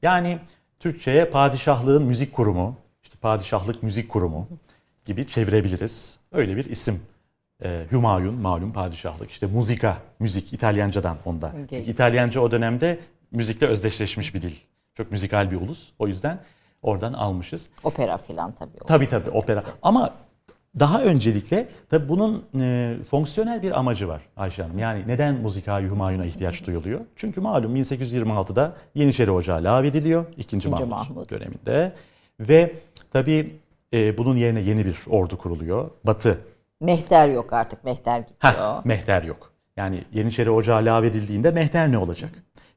Yani 0.02 0.40
Türkçe'ye 0.80 1.26
padişahlığın 1.26 2.04
müzik 2.04 2.34
kurumu, 2.34 2.76
işte 3.04 3.16
padişahlık 3.22 3.84
müzik 3.84 4.10
kurumu 4.10 4.48
gibi 5.06 5.28
çevirebiliriz. 5.28 6.18
Öyle 6.32 6.56
bir 6.56 6.66
isim. 6.66 7.02
Ee, 7.64 7.86
Hümayun 7.92 8.36
malum 8.36 8.74
padişahlık. 8.74 9.32
İşte 9.32 9.48
muzika, 9.48 9.98
müzik 10.20 10.54
İtalyancadan 10.54 11.18
onda. 11.26 11.48
Okay. 11.48 11.68
Çünkü 11.70 11.92
İtalyanca 11.92 12.42
o 12.42 12.52
dönemde 12.52 13.00
müzikle 13.32 13.68
özdeşleşmiş 13.68 14.36
bir 14.36 14.42
dil. 14.42 14.56
Çok 14.96 15.12
müzikal 15.12 15.52
bir 15.52 15.56
ulus. 15.56 15.92
O 16.00 16.08
yüzden 16.08 16.40
oradan 16.82 17.14
almışız. 17.14 17.70
Opera 17.84 18.18
filan 18.18 18.52
tabii. 18.52 18.78
Tabii 18.88 19.10
tabii 19.10 19.30
opera. 19.30 19.64
Ama 19.82 20.14
daha 20.80 21.04
öncelikle 21.04 21.68
tabii 21.90 22.10
bunun 22.10 22.46
e, 22.60 22.96
fonksiyonel 23.04 23.62
bir 23.62 23.80
amacı 23.80 24.08
var 24.08 24.22
Ayşe 24.38 24.64
Hanım. 24.64 24.80
Yani 24.80 25.04
neden 25.08 25.36
Musika-i 25.36 25.88
Humayun'a 25.88 26.26
ihtiyaç 26.26 26.68
duyuluyor? 26.68 27.00
Çünkü 27.16 27.42
malum 27.42 27.76
1826'da 27.76 28.74
Yeniçeri 28.96 29.32
Ocağı 29.32 29.64
lağvediliyor. 29.64 30.26
2. 30.38 30.70
Mahmut, 30.70 30.90
Mahmut. 30.90 31.30
döneminde. 31.30 31.94
Ve 32.40 32.76
tabii 33.14 33.60
e, 33.94 34.18
bunun 34.18 34.36
yerine 34.36 34.62
yeni 34.62 34.86
bir 34.86 34.98
ordu 35.10 35.38
kuruluyor. 35.38 35.90
Batı 36.04 36.42
Mehter 36.82 37.30
yok 37.30 37.54
artık. 37.54 37.84
Mehter 37.84 38.20
gidiyor. 38.20 38.38
Heh, 38.40 38.86
mehter 38.86 39.24
yok. 39.24 39.52
Yani 39.78 40.04
Yeniçeri 40.14 40.50
Ocağı 40.50 40.86
lağvedildiğinde 40.86 41.52
mehter 41.52 41.92
ne 41.92 41.98
olacak? 41.98 42.30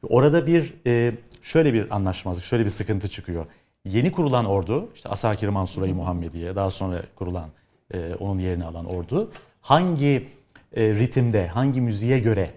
Orada 0.09 0.47
bir 0.47 0.75
e, 0.87 1.15
şöyle 1.43 1.75
bir 1.75 1.95
anlaşmazlık, 1.97 2.45
şöyle 2.45 2.65
bir 2.65 2.71
sıkıntı 2.71 3.09
çıkıyor. 3.09 3.47
Yeni 3.85 4.13
kurulan 4.13 4.45
ordu, 4.45 4.89
işte 4.95 5.09
Asakir 5.09 5.49
Mansura-i 5.49 5.95
Muhammediye, 5.95 6.57
daha 6.57 6.71
sonra 6.71 7.03
kurulan, 7.17 7.49
e, 7.95 8.15
onun 8.15 8.41
yerini 8.41 8.65
alan 8.65 8.85
ordu 8.85 9.33
hangi 9.61 10.29
e, 10.77 10.95
ritimde, 10.95 11.49
hangi 11.49 11.81
müziğe 11.81 12.19
göre 12.19 12.51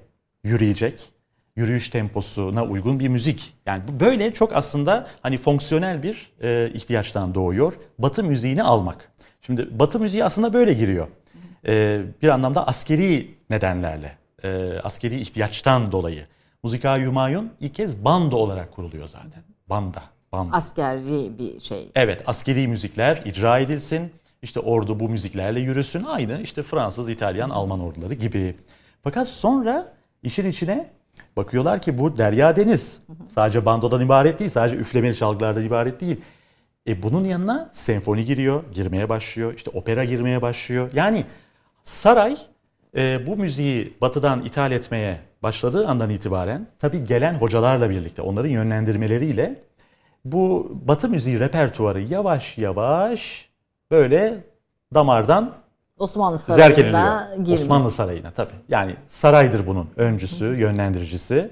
yürüyecek? 0.43 1.09
Yürüyüş 1.55 1.89
temposuna 1.89 2.63
uygun 2.65 2.99
bir 2.99 3.07
müzik. 3.07 3.53
Yani 3.65 3.83
bu 3.87 3.99
böyle 3.99 4.33
çok 4.33 4.55
aslında 4.55 5.07
hani 5.21 5.37
fonksiyonel 5.37 6.03
bir 6.03 6.31
e, 6.41 6.69
ihtiyaçtan 6.73 7.35
doğuyor. 7.35 7.73
Batı 7.99 8.23
müziğini 8.23 8.63
almak. 8.63 9.11
Şimdi 9.41 9.79
Batı 9.79 9.99
müziği 9.99 10.23
aslında 10.23 10.53
böyle 10.53 10.73
giriyor. 10.73 11.07
E, 11.67 12.01
bir 12.21 12.27
anlamda 12.27 12.67
askeri 12.67 13.35
nedenlerle, 13.49 14.17
e, 14.43 14.73
askeri 14.83 15.19
ihtiyaçtan 15.19 15.91
dolayı. 15.91 16.25
Musika 16.63 17.05
Humayun 17.05 17.51
ilk 17.59 17.75
kez 17.75 18.05
bando 18.05 18.35
olarak 18.35 18.71
kuruluyor 18.71 19.07
zaten. 19.07 19.43
Banda, 19.69 20.03
banda. 20.31 20.55
Askeri 20.55 21.39
bir 21.39 21.59
şey. 21.59 21.91
Evet, 21.95 22.23
askeri 22.25 22.67
müzikler 22.67 23.21
icra 23.25 23.59
edilsin. 23.59 24.11
İşte 24.43 24.59
ordu 24.59 24.99
bu 24.99 25.09
müziklerle 25.09 25.59
yürüsün. 25.59 26.03
Aynı 26.03 26.41
işte 26.41 26.63
Fransız, 26.63 27.09
İtalyan, 27.09 27.49
Alman 27.49 27.79
orduları 27.79 28.13
gibi. 28.13 28.55
Fakat 29.01 29.29
sonra 29.29 29.93
işin 30.23 30.49
içine 30.49 30.89
bakıyorlar 31.37 31.81
ki 31.81 31.97
bu 31.97 32.17
derya 32.17 32.55
deniz. 32.55 33.01
Sadece 33.29 33.65
bandodan 33.65 34.01
ibaret 34.01 34.39
değil, 34.39 34.49
sadece 34.49 34.75
üflemeli 34.75 35.15
çalgılardan 35.15 35.63
ibaret 35.63 36.01
değil. 36.01 36.21
E 36.87 37.03
bunun 37.03 37.23
yanına 37.23 37.69
senfoni 37.73 38.25
giriyor, 38.25 38.63
girmeye 38.73 39.09
başlıyor. 39.09 39.53
İşte 39.53 39.69
opera 39.69 40.03
girmeye 40.03 40.41
başlıyor. 40.41 40.91
Yani 40.93 41.25
saray 41.83 42.37
e, 42.97 43.27
bu 43.27 43.37
müziği 43.37 43.93
batıdan 44.01 44.45
ithal 44.45 44.71
etmeye 44.71 45.19
başladığı 45.43 45.87
andan 45.87 46.09
itibaren 46.09 46.67
tabii 46.79 47.05
gelen 47.05 47.33
hocalarla 47.33 47.89
birlikte 47.89 48.21
onların 48.21 48.49
yönlendirmeleriyle 48.49 49.55
bu 50.25 50.71
batı 50.87 51.09
müziği 51.09 51.39
repertuarı 51.39 52.01
yavaş 52.01 52.57
yavaş 52.57 53.52
böyle 53.93 54.43
damardan 54.93 55.53
Osmanlı. 55.99 56.39
Sarayı'na 56.39 57.29
girmiyor. 57.37 57.61
Osmanlı 57.61 57.91
Sarayı'na 57.91 58.31
tabii. 58.31 58.53
Yani 58.69 58.95
saraydır 59.07 59.67
bunun 59.67 59.89
öncüsü, 59.95 60.45
yönlendiricisi. 60.45 61.51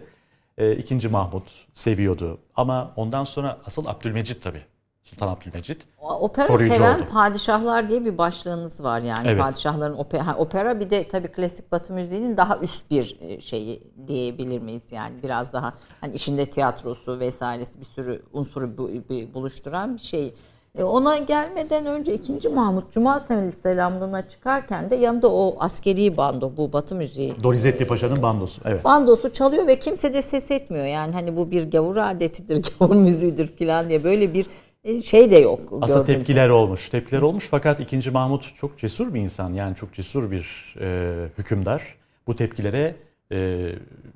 E, 0.57 0.75
ikinci 0.75 1.09
Mahmut 1.09 1.43
seviyordu. 1.73 2.37
Ama 2.55 2.91
ondan 2.95 3.23
sonra 3.23 3.57
asıl 3.65 3.85
Abdülmecit 3.85 4.43
tabii. 4.43 4.61
Sultan 5.03 5.27
Abdülmecit. 5.27 5.81
Opera 5.99 6.47
koruyucu 6.47 6.75
seven 6.75 6.95
oldu. 6.95 7.05
padişahlar 7.11 7.89
diye 7.89 8.05
bir 8.05 8.17
başlığınız 8.17 8.83
var 8.83 9.01
yani 9.01 9.27
Evet. 9.27 9.41
padişahların 9.41 9.97
opera, 9.97 10.27
ha, 10.27 10.35
opera 10.37 10.79
bir 10.79 10.89
de 10.89 11.07
tabii 11.07 11.27
klasik 11.27 11.71
batı 11.71 11.93
müziğinin 11.93 12.37
daha 12.37 12.57
üst 12.57 12.91
bir 12.91 13.17
e, 13.21 13.41
şeyi 13.41 13.91
diyebilir 14.07 14.59
miyiz 14.59 14.83
yani 14.91 15.23
biraz 15.23 15.53
daha 15.53 15.73
hani 16.01 16.15
işinde 16.15 16.45
tiyatrosu 16.45 17.19
vesairesi 17.19 17.79
bir 17.79 17.85
sürü 17.85 18.23
unsuru 18.33 18.77
bu, 18.77 18.89
bir 19.09 19.33
buluşturan 19.33 19.95
bir 19.95 20.01
şey. 20.01 20.35
E, 20.77 20.83
ona 20.83 21.17
gelmeden 21.17 21.85
önce 21.85 22.13
2. 22.13 22.49
Mahmut 22.49 22.93
Cuma 22.93 23.19
Selamlığı'na 23.61 24.29
çıkarken 24.29 24.89
de 24.89 24.95
yanında 24.95 25.31
o 25.31 25.55
askeri 25.59 26.17
bando 26.17 26.57
bu 26.57 26.73
batı 26.73 26.95
müziği 26.95 27.35
Donizetti 27.43 27.87
Paşa'nın 27.87 28.21
bandosu. 28.21 28.61
Evet. 28.65 28.83
bandosu 28.83 29.33
çalıyor 29.33 29.67
ve 29.67 29.79
kimse 29.79 30.13
de 30.13 30.21
ses 30.21 30.51
etmiyor. 30.51 30.85
Yani 30.85 31.13
hani 31.13 31.35
bu 31.35 31.51
bir 31.51 31.71
gavur 31.71 31.97
adetidir, 31.97 32.65
gavur 32.79 32.95
müziğidir 32.95 33.47
filan 33.47 33.89
diye 33.89 34.03
böyle 34.03 34.33
bir 34.33 34.45
e, 34.83 35.01
şey 35.01 35.31
de 35.31 35.37
yok. 35.37 35.59
Aslında 35.81 35.99
gördüğüm 35.99 36.15
tepkiler 36.15 36.49
olmuş. 36.49 36.89
Tepkiler 36.89 37.21
olmuş 37.21 37.47
fakat 37.49 37.79
2. 37.79 38.11
Mahmut 38.11 38.55
çok 38.55 38.77
cesur 38.77 39.13
bir 39.13 39.19
insan. 39.19 39.53
Yani 39.53 39.75
çok 39.75 39.93
cesur 39.93 40.31
bir 40.31 40.75
e, 40.81 41.13
hükümdar. 41.37 41.95
Bu 42.27 42.35
tepkilere 42.35 42.95
e, 43.31 43.69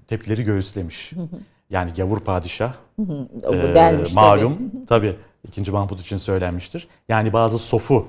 tepkileri 0.08 0.44
göğüslemiş. 0.44 1.14
Yani 1.70 1.92
gavur 1.98 2.20
padişah 2.20 2.74
e, 3.00 3.76
denmiş 3.76 4.14
tabii. 4.14 4.26
malum 4.26 4.72
tabii 4.88 5.16
2. 5.48 5.72
Mahmut 5.72 6.02
için 6.02 6.18
söylenmiştir. 6.18 6.88
Yani 7.10 7.34
bazı 7.34 7.60
sofu 7.60 8.08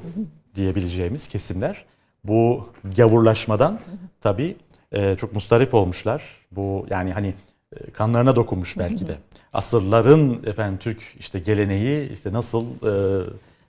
diyebileceğimiz 0.55 1.29
kesimler 1.29 1.85
bu 2.25 2.69
gavurlaşmadan 2.97 3.81
tabii 4.21 4.57
e, 4.93 5.17
çok 5.17 5.33
mustarip 5.33 5.75
olmuşlar. 5.75 6.23
Bu 6.51 6.87
yani 6.91 7.13
hani 7.13 7.35
e, 7.77 7.91
kanlarına 7.91 8.37
dokunmuş 8.37 8.79
belki 8.79 9.07
de. 9.07 9.19
Asırların 9.53 10.43
efendim 10.47 10.79
Türk 10.79 11.03
işte 11.19 11.39
geleneği 11.39 12.13
işte 12.13 12.33
nasıl 12.33 12.65
e, 12.65 13.25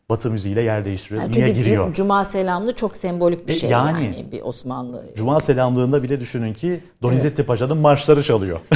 Batı 0.10 0.30
müziğiyle 0.32 0.62
yer 0.62 0.86
değiştiriyor, 0.86 1.22
Yani 1.22 1.32
niye 1.36 1.50
giriyor? 1.50 1.88
Cu- 1.90 1.94
Cuma 1.94 2.26
selamlı 2.26 2.74
çok 2.76 2.98
sembolik 2.98 3.48
bir 3.48 3.54
E, 3.54 3.56
şey 3.56 3.70
yani. 3.70 4.04
yani, 4.06 4.26
bir 4.32 4.42
Osmanlı. 4.42 5.06
Cuma 5.16 5.40
selamlığında 5.40 6.04
bile 6.04 6.20
düşünün 6.20 6.54
ki 6.54 6.80
Donizetti 7.02 7.44
Paşa'nın 7.44 7.78
marşları 7.78 8.24
çalıyor. 8.24 8.60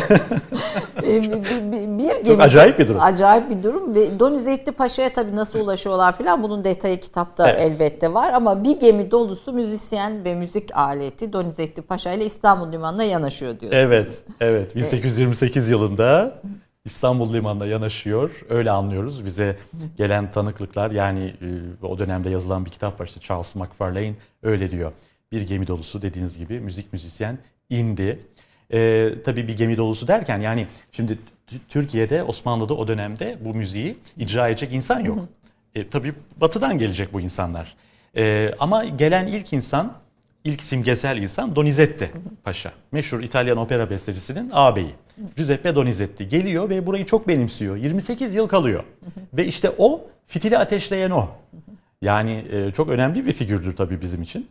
E, 1.03 1.21
bir, 1.21 1.31
bir, 1.31 1.97
bir 1.97 2.25
gemi- 2.25 2.43
acayip 2.43 2.79
bir 2.79 2.87
durum. 2.87 3.01
Acayip 3.01 3.49
bir 3.49 3.63
durum 3.63 3.95
ve 3.95 4.19
Donizetti 4.19 4.71
Paşa'ya 4.71 5.13
tabii 5.13 5.35
nasıl 5.35 5.59
ulaşıyorlar 5.59 6.17
filan 6.17 6.43
bunun 6.43 6.63
detayı 6.63 6.99
kitapta 6.99 7.49
Evet. 7.51 7.61
elbette 7.61 8.13
var 8.13 8.33
ama 8.33 8.63
bir 8.63 8.79
gemi 8.79 9.11
dolusu 9.11 9.53
müzisyen 9.53 10.25
ve 10.25 10.35
müzik 10.35 10.75
aleti 10.77 11.33
Donizetti 11.33 11.81
Paşa 11.81 12.11
ile 12.13 12.25
İstanbul 12.25 12.71
Limanı'na 12.71 13.03
yanaşıyor 13.03 13.59
diyorsunuz. 13.59 13.83
Evet, 13.85 14.23
evet. 14.41 14.75
1828 14.75 15.69
yılında 15.69 16.33
İstanbul 16.85 17.33
Limanı'na 17.33 17.65
yanaşıyor. 17.65 18.45
Öyle 18.49 18.71
anlıyoruz. 18.71 19.25
Bize 19.25 19.57
gelen 19.97 20.31
tanıklıklar 20.31 20.91
yani 20.91 21.33
e, 21.81 21.85
o 21.85 21.99
dönemde 21.99 22.29
yazılan 22.29 22.65
bir 22.65 22.69
kitap 22.69 22.99
var 22.99 23.05
işte 23.05 23.19
Charles 23.19 23.55
McFarlane 23.55 24.13
öyle 24.43 24.71
diyor. 24.71 24.91
Bir 25.31 25.41
gemi 25.41 25.67
dolusu 25.67 26.01
dediğiniz 26.01 26.37
gibi 26.37 26.59
müzik 26.59 26.93
müzisyen 26.93 27.37
indi. 27.69 28.19
E, 28.73 29.11
tabii 29.25 29.47
bir 29.47 29.57
gemi 29.57 29.77
dolusu 29.77 30.07
derken 30.07 30.39
yani 30.39 30.67
şimdi 30.91 31.19
Türkiye'de 31.69 32.23
Osmanlı'da 32.23 32.73
o 32.73 32.87
dönemde 32.87 33.37
bu 33.41 33.53
müziği 33.53 33.97
icra 34.17 34.49
edecek 34.49 34.73
insan 34.73 34.99
yok. 34.99 35.19
E, 35.75 35.89
tabii 35.89 36.13
batıdan 36.37 36.77
gelecek 36.77 37.13
bu 37.13 37.21
insanlar. 37.21 37.75
E, 38.17 38.53
ama 38.59 38.85
gelen 38.85 39.27
ilk 39.27 39.53
insan 39.53 40.01
İlk 40.43 40.61
simgesel 40.61 41.17
insan 41.17 41.55
Donizetti 41.55 42.11
Paşa. 42.43 42.71
Meşhur 42.91 43.23
İtalyan 43.23 43.57
opera 43.57 43.89
bestecisinin 43.89 44.49
ağabeyi. 44.53 44.91
Giuseppe 45.35 45.75
Donizetti 45.75 46.27
geliyor 46.27 46.69
ve 46.69 46.87
burayı 46.87 47.05
çok 47.05 47.27
benimsiyor. 47.27 47.75
28 47.75 48.35
yıl 48.35 48.47
kalıyor. 48.47 48.83
ve 49.33 49.45
işte 49.45 49.71
o 49.77 50.01
fitili 50.25 50.57
ateşleyen 50.57 51.11
o. 51.11 51.29
Yani 52.01 52.45
e, 52.51 52.71
çok 52.71 52.89
önemli 52.89 53.25
bir 53.25 53.33
figürdür 53.33 53.75
tabii 53.75 54.01
bizim 54.01 54.21
için. 54.21 54.49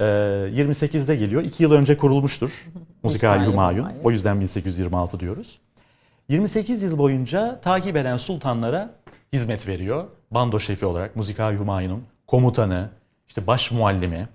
E, 0.00 0.04
28'de 0.04 1.16
geliyor. 1.16 1.42
2 1.42 1.62
yıl 1.62 1.72
önce 1.72 1.96
kurulmuştur. 1.96 2.66
Musikal 3.02 3.46
Humayun. 3.46 3.88
O 4.04 4.10
yüzden 4.10 4.40
1826 4.40 5.20
diyoruz. 5.20 5.58
28 6.28 6.82
yıl 6.82 6.98
boyunca 6.98 7.60
takip 7.60 7.96
eden 7.96 8.16
sultanlara 8.16 8.94
hizmet 9.32 9.68
veriyor. 9.68 10.04
Bando 10.30 10.60
şefi 10.60 10.86
olarak 10.86 11.16
Musikal 11.16 11.54
Humayun'un 11.54 12.02
komutanı, 12.26 12.88
işte 13.28 13.46
baş 13.46 13.70
muallimi, 13.70 14.28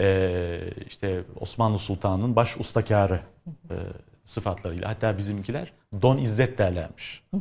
e, 0.00 0.58
işte 0.88 1.22
Osmanlı 1.40 1.78
Sultanı'nın 1.78 2.36
baş 2.36 2.60
ustakarı 2.60 3.20
e, 3.70 3.74
sıfatlarıyla. 4.24 4.88
Hatta 4.88 5.18
bizimkiler 5.18 5.72
Don 6.02 6.18
İzzet 6.18 6.58
derlermiş. 6.58 7.22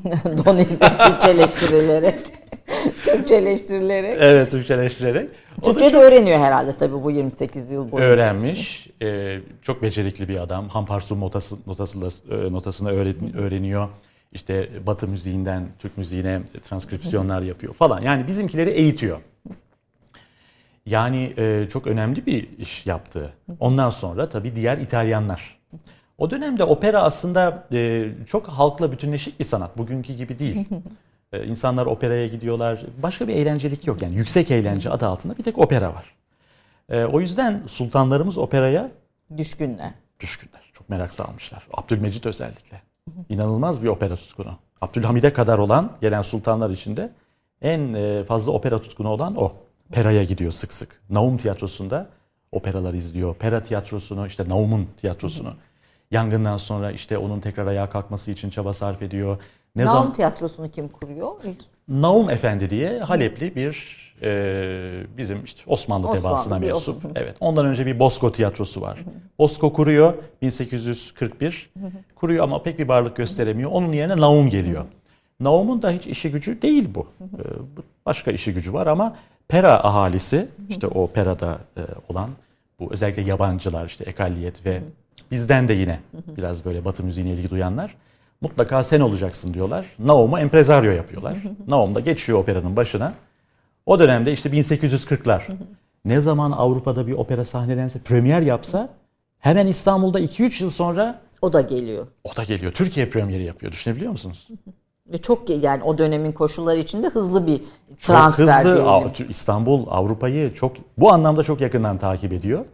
Donizet 0.45 0.99
Türkçeleştirilerek. 0.99 2.19
Türkçeleştirilerek. 3.05 4.17
Evet 4.19 4.51
Türkçeleştirerek. 4.51 5.29
O 5.61 5.63
Türkçe 5.63 5.93
de 5.93 5.97
öğreniyor 5.97 6.39
herhalde 6.39 6.77
tabii 6.77 7.03
bu 7.03 7.11
28 7.11 7.71
yıl 7.71 7.91
boyunca. 7.91 8.09
öğrenmiş. 8.09 8.89
E, 9.01 9.39
çok 9.61 9.81
becerikli 9.81 10.27
bir 10.27 10.37
adam. 10.37 10.69
Hamparsu 10.69 11.19
notası, 11.19 11.55
notasıyla, 11.67 12.09
e, 12.31 12.51
notasını 12.51 12.89
öğreniyor. 13.37 13.89
İşte 14.31 14.69
Batı 14.87 15.07
müziğinden 15.07 15.67
Türk 15.79 15.97
müziğine 15.97 16.41
transkripsiyonlar 16.61 17.41
yapıyor 17.41 17.73
falan. 17.73 18.01
Yani 18.01 18.27
bizimkileri 18.27 18.69
eğitiyor. 18.69 19.19
Yani 20.85 21.33
e, 21.37 21.67
çok 21.71 21.87
önemli 21.87 22.25
bir 22.25 22.49
iş 22.57 22.85
yaptı. 22.85 23.33
Ondan 23.59 23.89
sonra 23.89 24.29
tabii 24.29 24.55
diğer 24.55 24.77
İtalyanlar. 24.77 25.60
O 26.21 26.31
dönemde 26.31 26.63
opera 26.63 27.01
aslında 27.01 27.67
e, 27.73 28.09
çok 28.27 28.47
halkla 28.47 28.91
bütünleşik 28.91 29.39
bir 29.39 29.45
sanat. 29.45 29.77
Bugünkü 29.77 30.13
gibi 30.13 30.39
değil. 30.39 30.67
E, 31.33 31.45
insanlar 31.45 31.85
operaya 31.85 32.27
gidiyorlar. 32.27 32.81
Başka 33.03 33.27
bir 33.27 33.35
eğlencelik 33.35 33.87
yok. 33.87 34.01
Yani 34.01 34.15
yüksek 34.15 34.51
eğlence 34.51 34.89
adı 34.89 35.07
altında 35.07 35.37
bir 35.37 35.43
tek 35.43 35.57
opera 35.57 35.93
var. 35.93 36.15
E, 36.89 37.05
o 37.05 37.19
yüzden 37.19 37.63
sultanlarımız 37.67 38.37
operaya 38.37 38.91
Düşkünler. 39.37 39.91
düşkünler. 40.19 40.61
Çok 40.73 40.89
merak 40.89 41.13
salmışlar. 41.13 41.67
Abdülmecit 41.73 42.25
özellikle. 42.25 42.81
İnanılmaz 43.29 43.83
bir 43.83 43.87
opera 43.87 44.15
tutkunu. 44.15 44.57
Abdülhamid'e 44.81 45.33
kadar 45.33 45.57
olan 45.57 45.91
gelen 46.01 46.21
sultanlar 46.21 46.69
içinde 46.69 47.09
en 47.61 47.93
e, 47.93 48.23
fazla 48.23 48.51
opera 48.51 48.81
tutkunu 48.81 49.09
olan 49.09 49.35
o. 49.35 49.53
Pera'ya 49.91 50.23
gidiyor 50.23 50.51
sık 50.51 50.73
sık. 50.73 51.01
Naum 51.09 51.37
tiyatrosunda 51.37 52.09
operalar 52.51 52.93
izliyor. 52.93 53.35
Pera 53.35 53.63
tiyatrosunu, 53.63 54.27
işte 54.27 54.49
Naum'un 54.49 54.87
tiyatrosunu. 55.01 55.53
Yangından 56.11 56.57
sonra 56.57 56.91
işte 56.91 57.17
onun 57.17 57.39
tekrar 57.39 57.67
ayağa 57.67 57.89
kalkması 57.89 58.31
için 58.31 58.49
çaba 58.49 58.73
sarf 58.73 59.01
ediyor. 59.01 59.37
Ne 59.75 59.85
Naum 59.85 59.95
zaman... 59.95 60.13
tiyatrosunu 60.13 60.71
kim 60.71 60.87
kuruyor 60.87 61.31
ilk? 61.43 61.59
Naum 61.87 62.29
Efendi 62.29 62.69
diye 62.69 62.99
Halepli 62.99 63.55
bir 63.55 63.97
e, 64.21 65.03
bizim 65.17 65.43
işte 65.43 65.63
Osmanlı, 65.67 66.07
Osmanlı 66.07 66.21
tebaasına 66.21 66.59
mensup. 66.59 67.03
Evet. 67.15 67.35
Ondan 67.39 67.65
önce 67.65 67.85
bir 67.85 67.99
Bosko 67.99 68.31
tiyatrosu 68.31 68.81
var. 68.81 68.99
Bosko 69.39 69.73
kuruyor 69.73 70.13
1841. 70.41 71.69
Kuruyor 72.15 72.43
ama 72.43 72.63
pek 72.63 72.79
bir 72.79 72.87
varlık 72.87 73.15
gösteremiyor. 73.15 73.71
Onun 73.71 73.91
yerine 73.91 74.17
Naum 74.17 74.49
geliyor. 74.49 74.85
Naum'un 75.39 75.81
da 75.81 75.91
hiç 75.91 76.07
işi 76.07 76.31
gücü 76.31 76.61
değil 76.61 76.89
bu. 76.95 77.07
E, 77.21 77.43
başka 78.05 78.31
işi 78.31 78.53
gücü 78.53 78.73
var 78.73 78.87
ama 78.87 79.15
Pera 79.47 79.83
ahalisi 79.83 80.47
işte 80.69 80.87
o 80.87 81.07
Pera'da 81.07 81.57
e, 81.77 81.81
olan 82.09 82.29
bu 82.79 82.93
özellikle 82.93 83.21
yabancılar 83.21 83.85
işte 83.85 84.03
ekalliyet 84.03 84.65
ve 84.65 84.81
bizden 85.31 85.67
de 85.67 85.73
yine 85.73 85.99
biraz 86.37 86.65
böyle 86.65 86.85
batı 86.85 87.03
müziğine 87.03 87.29
ilgi 87.29 87.49
duyanlar 87.49 87.95
mutlaka 88.41 88.83
sen 88.83 88.99
olacaksın 88.99 89.53
diyorlar. 89.53 89.85
Naum'u 89.99 90.39
empresario 90.39 90.91
yapıyorlar. 90.91 91.37
Naum 91.67 91.95
da 91.95 91.99
geçiyor 91.99 92.39
operanın 92.39 92.75
başına. 92.75 93.13
O 93.85 93.99
dönemde 93.99 94.31
işte 94.31 94.49
1840'lar. 94.49 95.41
ne 96.05 96.21
zaman 96.21 96.51
Avrupa'da 96.51 97.07
bir 97.07 97.13
opera 97.13 97.45
sahnelense, 97.45 97.99
premier 97.99 98.41
yapsa 98.41 98.89
hemen 99.39 99.67
İstanbul'da 99.67 100.19
2-3 100.19 100.63
yıl 100.63 100.69
sonra 100.69 101.21
o 101.41 101.53
da 101.53 101.61
geliyor. 101.61 102.07
O 102.23 102.35
da 102.35 102.43
geliyor. 102.43 102.71
Türkiye 102.71 103.09
premieri 103.09 103.43
yapıyor. 103.43 103.71
Düşünebiliyor 103.71 104.11
musunuz? 104.11 104.47
Ve 105.11 105.17
çok 105.17 105.49
yani 105.49 105.83
o 105.83 105.97
dönemin 105.97 106.31
koşulları 106.31 106.79
içinde 106.79 107.07
hızlı 107.07 107.47
bir 107.47 107.61
transfer. 107.99 108.63
Çok 108.63 108.71
hızlı. 108.71 109.13
Diyelim. 109.17 109.31
İstanbul 109.31 109.85
Avrupa'yı 109.89 110.53
çok 110.53 110.75
bu 110.97 111.11
anlamda 111.11 111.43
çok 111.43 111.61
yakından 111.61 111.97
takip 111.97 112.33
ediyor. 112.33 112.65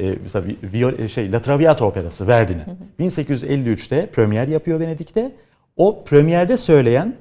Ee, 0.00 0.14
mesela 0.22 0.44
Viol, 0.62 1.08
şey 1.08 1.32
La 1.32 1.40
Traviata 1.40 1.84
operası 1.84 2.26
Verdi'nin. 2.26 2.64
1853'te 3.00 4.06
premier 4.10 4.48
yapıyor 4.48 4.80
Venedik'te. 4.80 5.32
O 5.76 6.04
premierde 6.04 6.56
söyleyen 6.56 7.14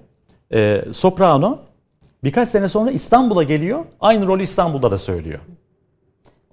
e, 0.53 0.81
soprano 0.91 1.59
birkaç 2.23 2.49
sene 2.49 2.69
sonra 2.69 2.91
İstanbul'a 2.91 3.43
geliyor. 3.43 3.85
Aynı 3.99 4.27
rolü 4.27 4.43
İstanbul'da 4.43 4.91
da 4.91 4.97
söylüyor. 4.97 5.39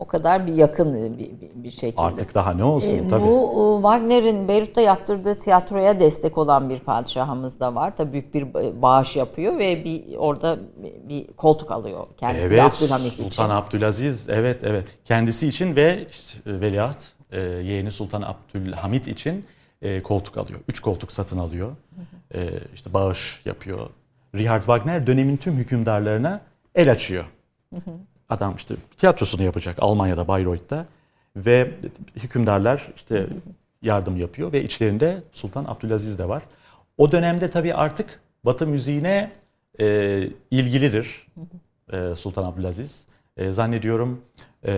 O 0.02 0.04
kadar 0.04 0.46
bir 0.46 0.54
yakın 0.54 1.18
bir, 1.18 1.30
bir, 1.40 1.64
bir 1.64 1.70
şekilde. 1.70 2.02
Artık 2.02 2.34
daha 2.34 2.52
ne 2.52 2.64
olsun 2.64 2.96
e, 2.96 3.08
tabii. 3.08 3.22
Bu 3.22 3.78
Wagner'in 3.82 4.48
Beyrut'ta 4.48 4.80
yaptırdığı 4.80 5.34
tiyatroya 5.34 6.00
destek 6.00 6.38
olan 6.38 6.70
bir 6.70 6.80
padişahımız 6.80 7.60
da 7.60 7.74
var. 7.74 7.96
Tabii 7.96 8.12
büyük 8.12 8.34
bir 8.34 8.46
bağış 8.82 9.16
yapıyor 9.16 9.58
ve 9.58 9.84
bir 9.84 10.16
orada 10.16 10.58
bir 11.08 11.26
koltuk 11.26 11.70
alıyor 11.70 12.06
kendisi 12.16 12.46
evet, 12.46 12.60
Abdülhamit 12.62 13.12
için. 13.12 13.22
Sultan 13.22 13.50
Abdülaziz 13.50 14.28
evet 14.28 14.64
evet 14.64 14.86
kendisi 15.04 15.48
için 15.48 15.76
ve 15.76 16.06
işte, 16.10 16.38
veliaht 16.46 16.98
e, 17.32 17.40
yeğeni 17.40 17.90
Sultan 17.90 18.22
Abdülhamit 18.22 19.08
için 19.08 19.44
e, 19.82 20.02
koltuk 20.02 20.38
alıyor. 20.38 20.60
Üç 20.68 20.80
koltuk 20.80 21.12
satın 21.12 21.38
alıyor. 21.38 21.70
E, 22.34 22.48
işte 22.74 22.94
bağış 22.94 23.40
yapıyor. 23.44 23.90
Richard 24.34 24.60
Wagner 24.60 25.06
dönemin 25.06 25.36
tüm 25.36 25.56
hükümdarlarına 25.56 26.40
el 26.74 26.90
açıyor. 26.90 27.24
Adam 28.32 28.54
işte 28.56 28.74
tiyatrosunu 28.96 29.44
yapacak 29.44 29.76
Almanya'da 29.80 30.28
Bayreuth'ta 30.28 30.86
ve 31.36 31.72
hükümdarlar 32.16 32.92
işte 32.96 33.26
yardım 33.82 34.16
yapıyor 34.16 34.52
ve 34.52 34.64
içlerinde 34.64 35.22
Sultan 35.32 35.64
Abdülaziz 35.64 36.18
de 36.18 36.28
var. 36.28 36.42
O 36.98 37.12
dönemde 37.12 37.48
tabii 37.48 37.74
artık 37.74 38.20
Batı 38.44 38.66
müziğine 38.66 39.32
e, 39.80 40.28
ilgilidir 40.50 41.26
e, 41.92 42.16
Sultan 42.16 42.44
Abdülaziz. 42.44 43.06
E, 43.36 43.52
zannediyorum 43.52 44.20
e, 44.66 44.72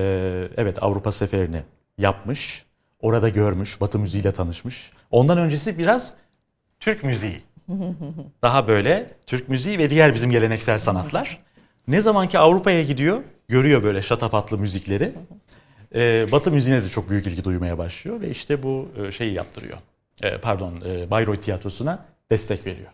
evet 0.56 0.82
Avrupa 0.82 1.12
seferini 1.12 1.62
yapmış, 1.98 2.64
orada 3.00 3.28
görmüş, 3.28 3.80
Batı 3.80 3.98
müziğiyle 3.98 4.32
tanışmış. 4.32 4.90
Ondan 5.10 5.38
öncesi 5.38 5.78
biraz 5.78 6.14
Türk 6.80 7.04
müziği. 7.04 7.40
Daha 8.42 8.68
böyle 8.68 9.10
Türk 9.26 9.48
müziği 9.48 9.78
ve 9.78 9.90
diğer 9.90 10.14
bizim 10.14 10.30
geleneksel 10.30 10.78
sanatlar. 10.78 11.42
Ne 11.88 12.00
zaman 12.00 12.28
ki 12.28 12.38
Avrupa'ya 12.38 12.82
gidiyor 12.82 13.22
görüyor 13.48 13.82
böyle 13.82 14.02
şatafatlı 14.02 14.58
müzikleri. 14.58 15.12
Ee, 15.94 16.26
Batı 16.32 16.50
müziğine 16.50 16.82
de 16.84 16.88
çok 16.88 17.10
büyük 17.10 17.26
ilgi 17.26 17.44
duymaya 17.44 17.78
başlıyor 17.78 18.20
ve 18.20 18.30
işte 18.30 18.62
bu 18.62 18.88
e, 19.06 19.12
şeyi 19.12 19.32
yaptırıyor. 19.32 19.78
E, 20.22 20.38
pardon, 20.38 20.72
e, 20.86 21.10
Bayreuth 21.10 21.40
tiyatrosuna 21.42 22.04
destek 22.30 22.66
veriyor. 22.66 22.90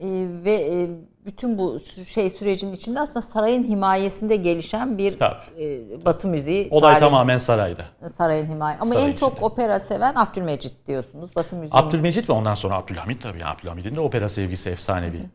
E, 0.00 0.06
ve 0.44 0.52
e, 0.52 0.88
bütün 1.26 1.58
bu 1.58 1.78
şey 2.06 2.30
sürecin 2.30 2.72
içinde 2.72 3.00
aslında 3.00 3.22
sarayın 3.22 3.64
himayesinde 3.64 4.36
gelişen 4.36 4.98
bir 4.98 5.12
e, 5.58 6.04
Batı 6.04 6.28
müziği. 6.28 6.68
Olay 6.70 6.92
tarih, 6.94 7.06
tamamen 7.06 7.38
sarayda. 7.38 7.84
Sarayın 8.16 8.46
himaye. 8.46 8.76
Ama 8.80 8.94
Saray 8.94 9.06
en 9.06 9.12
çok 9.12 9.32
içinde. 9.32 9.46
opera 9.46 9.80
seven 9.80 10.14
Abdülmecit 10.14 10.86
diyorsunuz. 10.86 11.36
Batı 11.36 11.56
müziği. 11.56 11.80
Abdülmecit 11.80 12.28
ve 12.28 12.32
ondan 12.32 12.54
sonra 12.54 12.74
Abdülhamit 12.74 13.22
tabii. 13.22 13.44
Abdülhamit'in 13.44 13.96
de 13.96 14.00
opera 14.00 14.28
sevgisi 14.28 14.70
efsanevi. 14.70 15.18
Hı. 15.18 15.26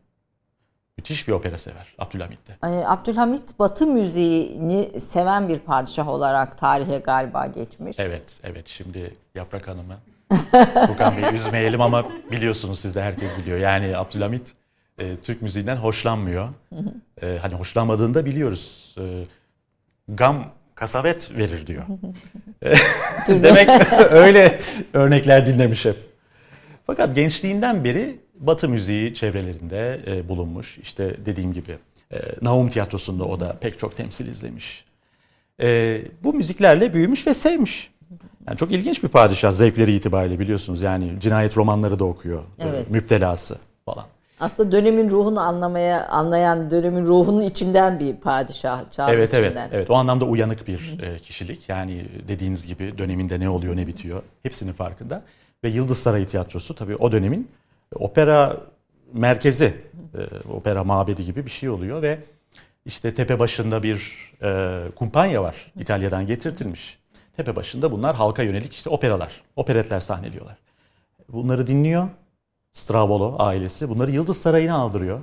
Müthiş 0.97 1.27
bir 1.27 1.34
opera 1.34 1.58
sever 1.58 1.93
Abdülhamit 1.99 2.39
de. 2.47 2.67
Abdülhamit 2.88 3.60
Batı 3.60 3.88
müziğini 3.88 4.99
seven 4.99 5.49
bir 5.49 5.60
padişah 5.60 6.08
olarak 6.08 6.58
tarihe 6.58 6.97
galiba 6.97 7.45
geçmiş. 7.45 7.99
Evet, 7.99 8.39
evet. 8.43 8.67
Şimdi 8.67 9.15
Yaprak 9.36 9.67
Hanım'ı 9.67 9.97
Furkan 10.88 11.17
Bey'i 11.17 11.34
üzmeyelim 11.34 11.82
ama 11.82 12.06
biliyorsunuz 12.32 12.79
siz 12.79 12.95
de 12.95 13.01
herkes 13.01 13.38
biliyor. 13.38 13.60
Yani 13.60 13.97
Abdülhamit 13.97 14.53
e, 14.99 15.17
Türk 15.17 15.41
müziğinden 15.41 15.75
hoşlanmıyor. 15.75 16.49
E, 17.21 17.38
hani 17.41 17.53
hoşlanmadığını 17.53 18.13
da 18.13 18.25
biliyoruz. 18.25 18.95
E, 18.99 19.03
gam 20.08 20.45
kasavet 20.75 21.38
verir 21.38 21.67
diyor. 21.67 21.84
Demek 23.27 23.69
öyle 24.12 24.60
örnekler 24.93 25.45
dinlemiş 25.45 25.86
hep. 25.86 25.95
Fakat 26.88 27.15
gençliğinden 27.15 27.84
beri 27.84 28.19
Batı 28.47 28.69
müziği 28.69 29.13
çevrelerinde 29.13 30.01
e, 30.08 30.29
bulunmuş. 30.29 30.77
İşte 30.77 31.15
dediğim 31.25 31.53
gibi 31.53 31.77
e, 32.12 32.17
Naum 32.41 32.69
Tiyatrosu'nda 32.69 33.25
o 33.25 33.39
da 33.39 33.58
pek 33.62 33.79
çok 33.79 33.97
temsil 33.97 34.27
izlemiş. 34.27 34.86
E, 35.62 36.01
bu 36.23 36.34
müziklerle 36.34 36.93
büyümüş 36.93 37.27
ve 37.27 37.34
sevmiş. 37.34 37.91
Yani 38.47 38.58
çok 38.58 38.71
ilginç 38.71 39.03
bir 39.03 39.08
padişah 39.08 39.51
zevkleri 39.51 39.95
itibariyle 39.95 40.39
biliyorsunuz. 40.39 40.82
Yani 40.82 41.19
cinayet 41.19 41.58
romanları 41.58 41.99
da 41.99 42.03
okuyor. 42.03 42.39
E, 42.60 42.67
evet. 42.67 42.89
müptelası 42.89 43.58
falan. 43.86 44.06
Aslında 44.39 44.71
dönemin 44.71 45.10
ruhunu 45.10 45.39
anlamaya 45.39 46.08
anlayan 46.08 46.71
dönemin 46.71 47.06
ruhunun 47.06 47.41
içinden 47.41 47.99
bir 47.99 48.15
padişah. 48.15 48.82
Evet 49.10 49.34
içinden. 49.34 49.43
evet 49.43 49.58
evet. 49.71 49.89
O 49.89 49.93
anlamda 49.95 50.25
uyanık 50.25 50.67
bir 50.67 50.99
e, 51.01 51.19
kişilik. 51.19 51.69
Yani 51.69 52.06
dediğiniz 52.27 52.67
gibi 52.67 52.97
döneminde 52.97 53.39
ne 53.39 53.49
oluyor 53.49 53.75
ne 53.75 53.88
bitiyor 53.88 54.23
hepsinin 54.43 54.73
farkında. 54.73 55.21
Ve 55.63 55.69
Yıldız 55.69 55.97
Sarayı 55.97 56.27
Tiyatrosu 56.27 56.75
tabii 56.75 56.95
o 56.95 57.12
dönemin 57.12 57.49
opera 57.95 58.58
merkezi, 59.13 59.73
e, 60.13 60.49
opera 60.49 60.84
mabedi 60.84 61.25
gibi 61.25 61.45
bir 61.45 61.51
şey 61.51 61.69
oluyor 61.69 62.01
ve 62.01 62.19
işte 62.86 63.13
tepe 63.13 63.39
başında 63.39 63.84
bir 63.84 64.32
e, 64.41 64.82
kumpanya 64.95 65.43
var 65.43 65.71
İtalya'dan 65.79 66.27
getirtilmiş. 66.27 66.99
Tepe 67.38 67.56
başında 67.56 67.91
bunlar 67.91 68.15
halka 68.15 68.43
yönelik 68.43 68.73
işte 68.73 68.89
operalar, 68.89 69.41
operetler 69.56 69.99
sahneliyorlar. 69.99 70.58
Bunları 71.29 71.67
dinliyor 71.67 72.08
Stravolo 72.73 73.36
ailesi. 73.39 73.89
Bunları 73.89 74.12
Yıldız 74.12 74.38
Sarayı'na 74.38 74.75
aldırıyor. 74.75 75.19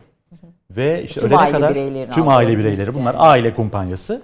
Ve 0.70 1.04
işte 1.04 1.20
tüm 1.20 1.28
öğlene 1.32 1.52
kadar 1.52 1.74
tüm 2.12 2.28
aile 2.28 2.58
bireyleri 2.58 2.94
bunlar 2.94 3.14
yani. 3.14 3.22
aile 3.22 3.54
kumpanyası. 3.54 4.22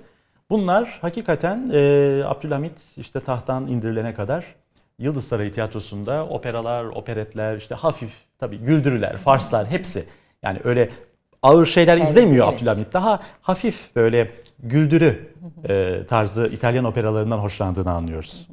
Bunlar 0.50 0.98
hakikaten 1.00 1.70
e, 1.72 2.22
Abdülhamit 2.24 2.72
işte 2.96 3.20
tahttan 3.20 3.66
indirilene 3.66 4.14
kadar 4.14 4.54
Yıldız 4.98 5.28
Sarayı 5.28 5.52
Tiyatrosu'nda 5.52 6.26
operalar, 6.26 6.84
operetler, 6.84 7.56
işte 7.56 7.74
hafif 7.74 8.12
tabii 8.38 8.56
güldürüler, 8.56 9.16
farslar 9.16 9.66
hepsi. 9.66 10.04
Yani 10.42 10.60
öyle 10.64 10.90
ağır 11.42 11.66
şeyler 11.66 11.96
evet, 11.96 12.08
izlemiyor 12.08 12.48
evet. 12.48 12.56
Abdülhamit. 12.56 12.92
Daha 12.92 13.22
hafif 13.40 13.96
böyle 13.96 14.30
güldürü 14.58 15.34
e, 15.68 16.00
tarzı 16.08 16.46
İtalyan 16.46 16.84
operalarından 16.84 17.38
hoşlandığını 17.38 17.92
anlıyoruz. 17.92 18.48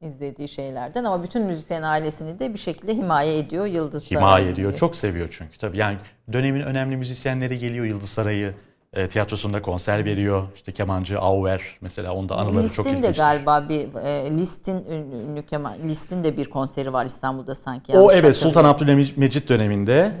İzlediği 0.00 0.48
şeylerden 0.48 1.04
ama 1.04 1.22
bütün 1.22 1.44
müzisyen 1.44 1.82
ailesini 1.82 2.38
de 2.38 2.54
bir 2.54 2.58
şekilde 2.58 2.94
himaye 2.94 3.38
ediyor 3.38 3.66
Yıldız 3.66 4.04
Sarayı. 4.04 4.26
Himaye 4.26 4.48
ediyor. 4.48 4.76
Çok 4.76 4.96
seviyor 4.96 5.28
çünkü 5.30 5.58
tabii. 5.58 5.78
Yani 5.78 5.98
dönemin 6.32 6.60
önemli 6.60 6.96
müzisyenleri 6.96 7.58
geliyor 7.58 7.84
Yıldız 7.84 8.08
Sarayı 8.08 8.54
e, 8.92 9.08
tiyatrosunda 9.08 9.62
konser 9.62 10.04
veriyor. 10.04 10.42
İşte 10.54 10.72
kemancı 10.72 11.20
Auer 11.20 11.62
mesela 11.80 12.14
onda 12.14 12.36
anıları 12.36 12.64
List'in 12.64 12.76
çok 12.82 12.86
ilginçtir. 12.86 13.08
Listin 13.08 13.22
de 13.22 13.24
galiba 13.24 13.68
bir 13.68 13.94
e, 13.94 14.38
List'in 14.38 14.84
ünlü 14.86 15.42
keman 15.46 15.78
List'in 15.84 16.24
de 16.24 16.36
bir 16.36 16.50
konseri 16.50 16.92
var 16.92 17.04
İstanbul'da 17.04 17.54
sanki. 17.54 17.98
O 17.98 18.12
evet 18.12 18.36
Sultan 18.36 18.64
Abdülhamit 18.64 19.48
döneminde. 19.48 20.06
Hı. 20.06 20.12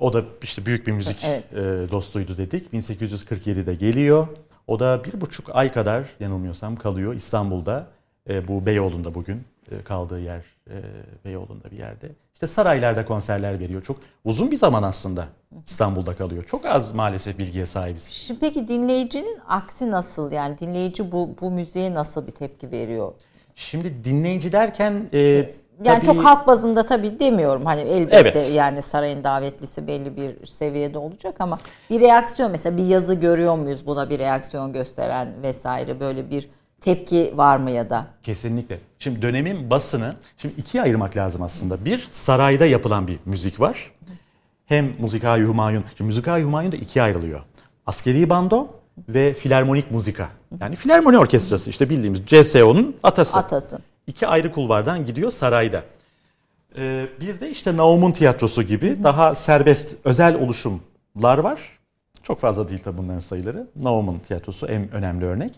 O 0.00 0.12
da 0.12 0.24
işte 0.42 0.66
büyük 0.66 0.86
bir 0.86 0.92
müzik 0.92 1.24
evet. 1.24 1.52
e, 1.52 1.92
dostuydu 1.92 2.36
dedik. 2.36 2.72
1847'de 2.72 3.74
geliyor. 3.74 4.26
O 4.66 4.80
da 4.80 5.04
bir 5.04 5.20
buçuk 5.20 5.56
ay 5.56 5.72
kadar 5.72 6.04
yanılmıyorsam 6.20 6.76
kalıyor 6.76 7.14
İstanbul'da. 7.14 7.86
E, 8.28 8.48
bu 8.48 8.66
Beyoğlu'nda 8.66 9.14
bugün 9.14 9.44
e, 9.70 9.82
kaldığı 9.84 10.20
yer 10.20 10.42
Beyoğlu'nda 11.24 11.70
bir 11.70 11.78
yerde. 11.78 12.08
İşte 12.34 12.46
saraylarda 12.46 13.04
konserler 13.04 13.60
veriyor. 13.60 13.82
Çok 13.82 13.96
uzun 14.24 14.50
bir 14.50 14.56
zaman 14.56 14.82
aslında 14.82 15.24
İstanbul'da 15.66 16.16
kalıyor. 16.16 16.44
Çok 16.44 16.66
az 16.66 16.92
maalesef 16.94 17.38
bilgiye 17.38 17.66
sahibiz. 17.66 18.04
Şimdi 18.04 18.40
peki 18.40 18.68
dinleyicinin 18.68 19.38
aksi 19.48 19.90
nasıl? 19.90 20.32
Yani 20.32 20.58
dinleyici 20.58 21.12
bu 21.12 21.30
bu 21.40 21.50
müziğe 21.50 21.94
nasıl 21.94 22.26
bir 22.26 22.32
tepki 22.32 22.70
veriyor? 22.70 23.12
Şimdi 23.54 24.04
dinleyici 24.04 24.52
derken 24.52 25.02
e, 25.12 25.18
Yani 25.18 25.52
tabii- 25.84 26.06
çok 26.06 26.24
halk 26.24 26.46
bazında 26.46 26.86
tabii 26.86 27.18
demiyorum. 27.20 27.64
Hani 27.64 27.80
elbette 27.80 28.18
Evet. 28.18 28.52
yani 28.54 28.82
sarayın 28.82 29.24
davetlisi 29.24 29.86
belli 29.86 30.16
bir 30.16 30.46
seviyede 30.46 30.98
olacak 30.98 31.36
ama 31.40 31.58
bir 31.90 32.00
reaksiyon 32.00 32.50
mesela 32.50 32.76
bir 32.76 32.84
yazı 32.84 33.14
görüyor 33.14 33.56
muyuz 33.58 33.86
buna 33.86 34.10
bir 34.10 34.18
reaksiyon 34.18 34.72
gösteren 34.72 35.42
vesaire 35.42 36.00
böyle 36.00 36.30
bir 36.30 36.48
tepki 36.80 37.32
var 37.36 37.56
mı 37.56 37.70
ya 37.70 37.90
da? 37.90 38.06
Kesinlikle. 38.22 38.78
Şimdi 38.98 39.22
dönemin 39.22 39.70
basını 39.70 40.16
şimdi 40.38 40.54
ikiye 40.60 40.82
ayırmak 40.82 41.16
lazım 41.16 41.42
aslında. 41.42 41.84
Bir 41.84 42.08
sarayda 42.10 42.66
yapılan 42.66 43.08
bir 43.08 43.18
müzik 43.24 43.60
var. 43.60 43.90
Hem 44.66 44.92
Musika-i 44.98 45.44
Humayun. 45.44 45.84
Şimdi 45.98 46.30
Humayun 46.30 46.72
da 46.72 46.76
ikiye 46.76 47.02
ayrılıyor. 47.02 47.40
Askeri 47.86 48.30
bando 48.30 48.68
ve 49.08 49.34
filarmonik 49.34 49.90
muzika. 49.90 50.28
Yani 50.60 50.76
filarmoni 50.76 51.18
orkestrası 51.18 51.70
işte 51.70 51.90
bildiğimiz 51.90 52.26
CSO'nun 52.26 52.96
atası. 53.02 53.38
Atası. 53.38 53.78
İki 54.06 54.26
ayrı 54.26 54.52
kulvardan 54.52 55.06
gidiyor 55.06 55.30
sarayda. 55.30 55.82
Ee, 56.78 57.06
bir 57.20 57.40
de 57.40 57.50
işte 57.50 57.76
Naum'un 57.76 58.12
tiyatrosu 58.12 58.62
gibi 58.62 59.04
daha 59.04 59.34
serbest 59.34 59.94
özel 60.04 60.34
oluşumlar 60.34 61.38
var. 61.38 61.60
Çok 62.22 62.40
fazla 62.40 62.68
değil 62.68 62.80
tabi 62.80 62.98
bunların 62.98 63.20
sayıları. 63.20 63.66
Naum'un 63.76 64.18
tiyatrosu 64.18 64.66
en 64.66 64.90
önemli 64.92 65.24
örnek. 65.24 65.52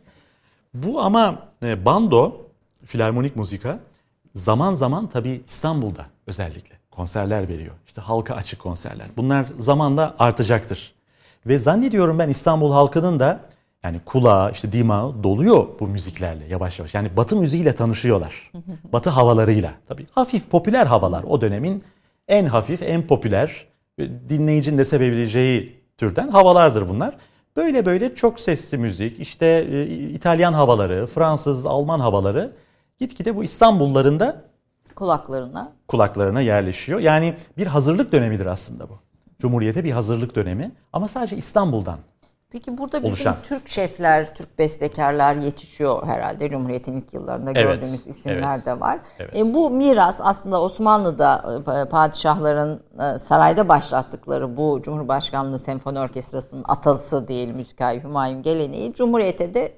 Bu 0.75 1.01
ama 1.01 1.39
e, 1.63 1.85
bando, 1.85 2.37
filarmonik 2.85 3.37
muzika 3.37 3.79
zaman 4.35 4.75
zaman 4.75 5.07
tabi 5.07 5.43
İstanbul'da 5.49 6.07
özellikle 6.27 6.75
konserler 6.91 7.49
veriyor. 7.49 7.75
İşte 7.87 8.01
halka 8.01 8.35
açık 8.35 8.61
konserler. 8.61 9.07
Bunlar 9.17 9.47
zamanla 9.59 10.15
artacaktır. 10.19 10.95
Ve 11.47 11.59
zannediyorum 11.59 12.19
ben 12.19 12.29
İstanbul 12.29 12.73
halkının 12.73 13.21
da 13.21 13.41
yani 13.83 14.01
kulağı, 14.05 14.53
işte 14.53 14.73
dimağı 14.73 15.23
doluyor 15.23 15.67
bu 15.81 15.89
müziklerle 15.89 16.47
yavaş 16.47 16.79
yavaş. 16.79 16.95
Yani 16.95 17.17
batı 17.17 17.37
müziğiyle 17.37 17.75
tanışıyorlar. 17.75 18.51
batı 18.93 19.11
havalarıyla. 19.11 19.73
Tabii 19.87 20.07
hafif 20.11 20.51
popüler 20.51 20.87
havalar. 20.87 21.23
O 21.23 21.41
dönemin 21.41 21.85
en 22.29 22.47
hafif, 22.47 22.83
en 22.83 23.07
popüler 23.07 23.67
e, 23.99 24.09
dinleyicinin 24.29 24.79
de 24.79 24.85
sevebileceği 24.85 25.83
türden 25.97 26.29
havalardır 26.29 26.89
bunlar. 26.89 27.17
Böyle 27.57 27.87
böyle 27.87 28.15
çok 28.15 28.41
sesli 28.41 28.79
müzik, 28.79 29.21
işte 29.21 29.47
e, 29.47 29.87
İtalyan 29.87 30.53
havaları, 30.53 31.07
Fransız, 31.07 31.67
Alman 31.67 32.01
havaları 32.01 32.53
gitgide 32.99 33.37
bu 33.37 33.45
İstanbulluların 33.45 34.21
da 34.21 34.45
Kulaklarına. 34.95 35.73
kulaklarına 35.89 36.41
yerleşiyor. 36.41 37.01
Yani 37.01 37.35
bir 37.59 37.67
hazırlık 37.67 38.13
dönemidir 38.13 38.47
aslında 38.47 38.89
bu. 38.89 38.99
Cumhuriyete 39.41 39.85
bir 39.85 39.91
hazırlık 39.93 40.37
dönemi 40.37 40.73
ama 40.93 41.09
sadece 41.09 41.37
İstanbul'dan. 41.37 41.99
Peki 42.53 42.79
burada 42.79 42.97
bizim 42.97 43.09
Oluşan. 43.11 43.37
Türk 43.45 43.69
şefler, 43.69 44.35
Türk 44.35 44.59
bestekarlar 44.59 45.35
yetişiyor 45.35 46.07
herhalde. 46.07 46.51
Cumhuriyet'in 46.51 46.97
ilk 46.97 47.15
yıllarında 47.15 47.51
Evet, 47.51 47.63
gördüğümüz 47.63 48.07
isimler 48.07 48.55
evet, 48.55 48.67
de 48.67 48.81
var. 48.81 48.99
evet. 49.19 49.37
E, 49.37 49.55
bu 49.55 49.71
miras 49.71 50.21
aslında 50.23 50.63
Osmanlı'da 50.63 51.61
e, 51.85 51.89
padişahların 51.89 52.81
e, 53.01 53.19
sarayda 53.19 53.69
başlattıkları 53.69 54.57
bu 54.57 54.81
Cumhurbaşkanlığı 54.83 55.59
Senfoni 55.59 56.01
Orkestrası'nın 56.01 56.65
atası 56.69 57.29
değil 57.29 57.49
Müzikay 57.49 58.03
Hümayun 58.03 58.43
geleneği 58.43 58.93
Cumhuriyet'e 58.93 59.55
de 59.55 59.73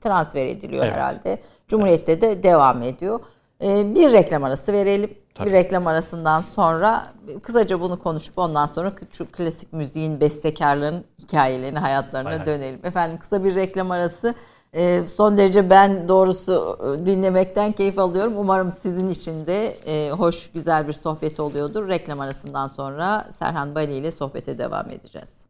transfer 0.00 0.46
ediliyor 0.46 0.84
Evet. 0.84 0.94
herhalde. 0.96 1.38
Cumhuriyet'te 1.68 2.20
de 2.20 2.42
devam 2.42 2.82
ediyor. 2.82 3.20
E, 3.64 3.94
bir 3.94 4.12
reklam 4.12 4.44
arası 4.44 4.72
verelim. 4.72 5.10
Tabii. 5.36 5.48
Bir 5.48 5.52
reklam 5.52 5.86
arasından 5.86 6.40
sonra 6.40 7.06
kısaca 7.42 7.80
bunu 7.80 8.02
konuşup 8.02 8.38
ondan 8.38 8.66
sonra 8.66 8.92
şu 9.12 9.32
klasik 9.32 9.72
müziğin 9.72 10.20
bestekarların 10.20 11.04
hikayelerine, 11.18 11.78
hayatlarına 11.78 12.30
Hay 12.30 12.46
dönelim. 12.46 12.80
Efendim 12.84 13.18
kısa 13.18 13.44
bir 13.44 13.54
reklam 13.54 13.90
arası. 13.90 14.34
E, 14.72 15.06
son 15.06 15.36
derece 15.36 15.70
ben 15.70 16.08
doğrusu 16.08 16.78
e, 16.80 17.06
dinlemekten 17.06 17.72
keyif 17.72 17.98
alıyorum. 17.98 18.32
Umarım 18.36 18.72
sizin 18.72 19.10
için 19.10 19.46
de 19.46 19.66
e, 19.66 20.10
hoş, 20.10 20.50
güzel 20.50 20.88
bir 20.88 20.92
sohbet 20.92 21.40
oluyordur. 21.40 21.88
Reklam 21.88 22.20
arasından 22.20 22.66
sonra 22.66 23.28
Serhan 23.38 23.74
Bali 23.74 23.94
ile 23.94 24.12
sohbete 24.12 24.58
devam 24.58 24.90
edeceğiz. 24.90 25.46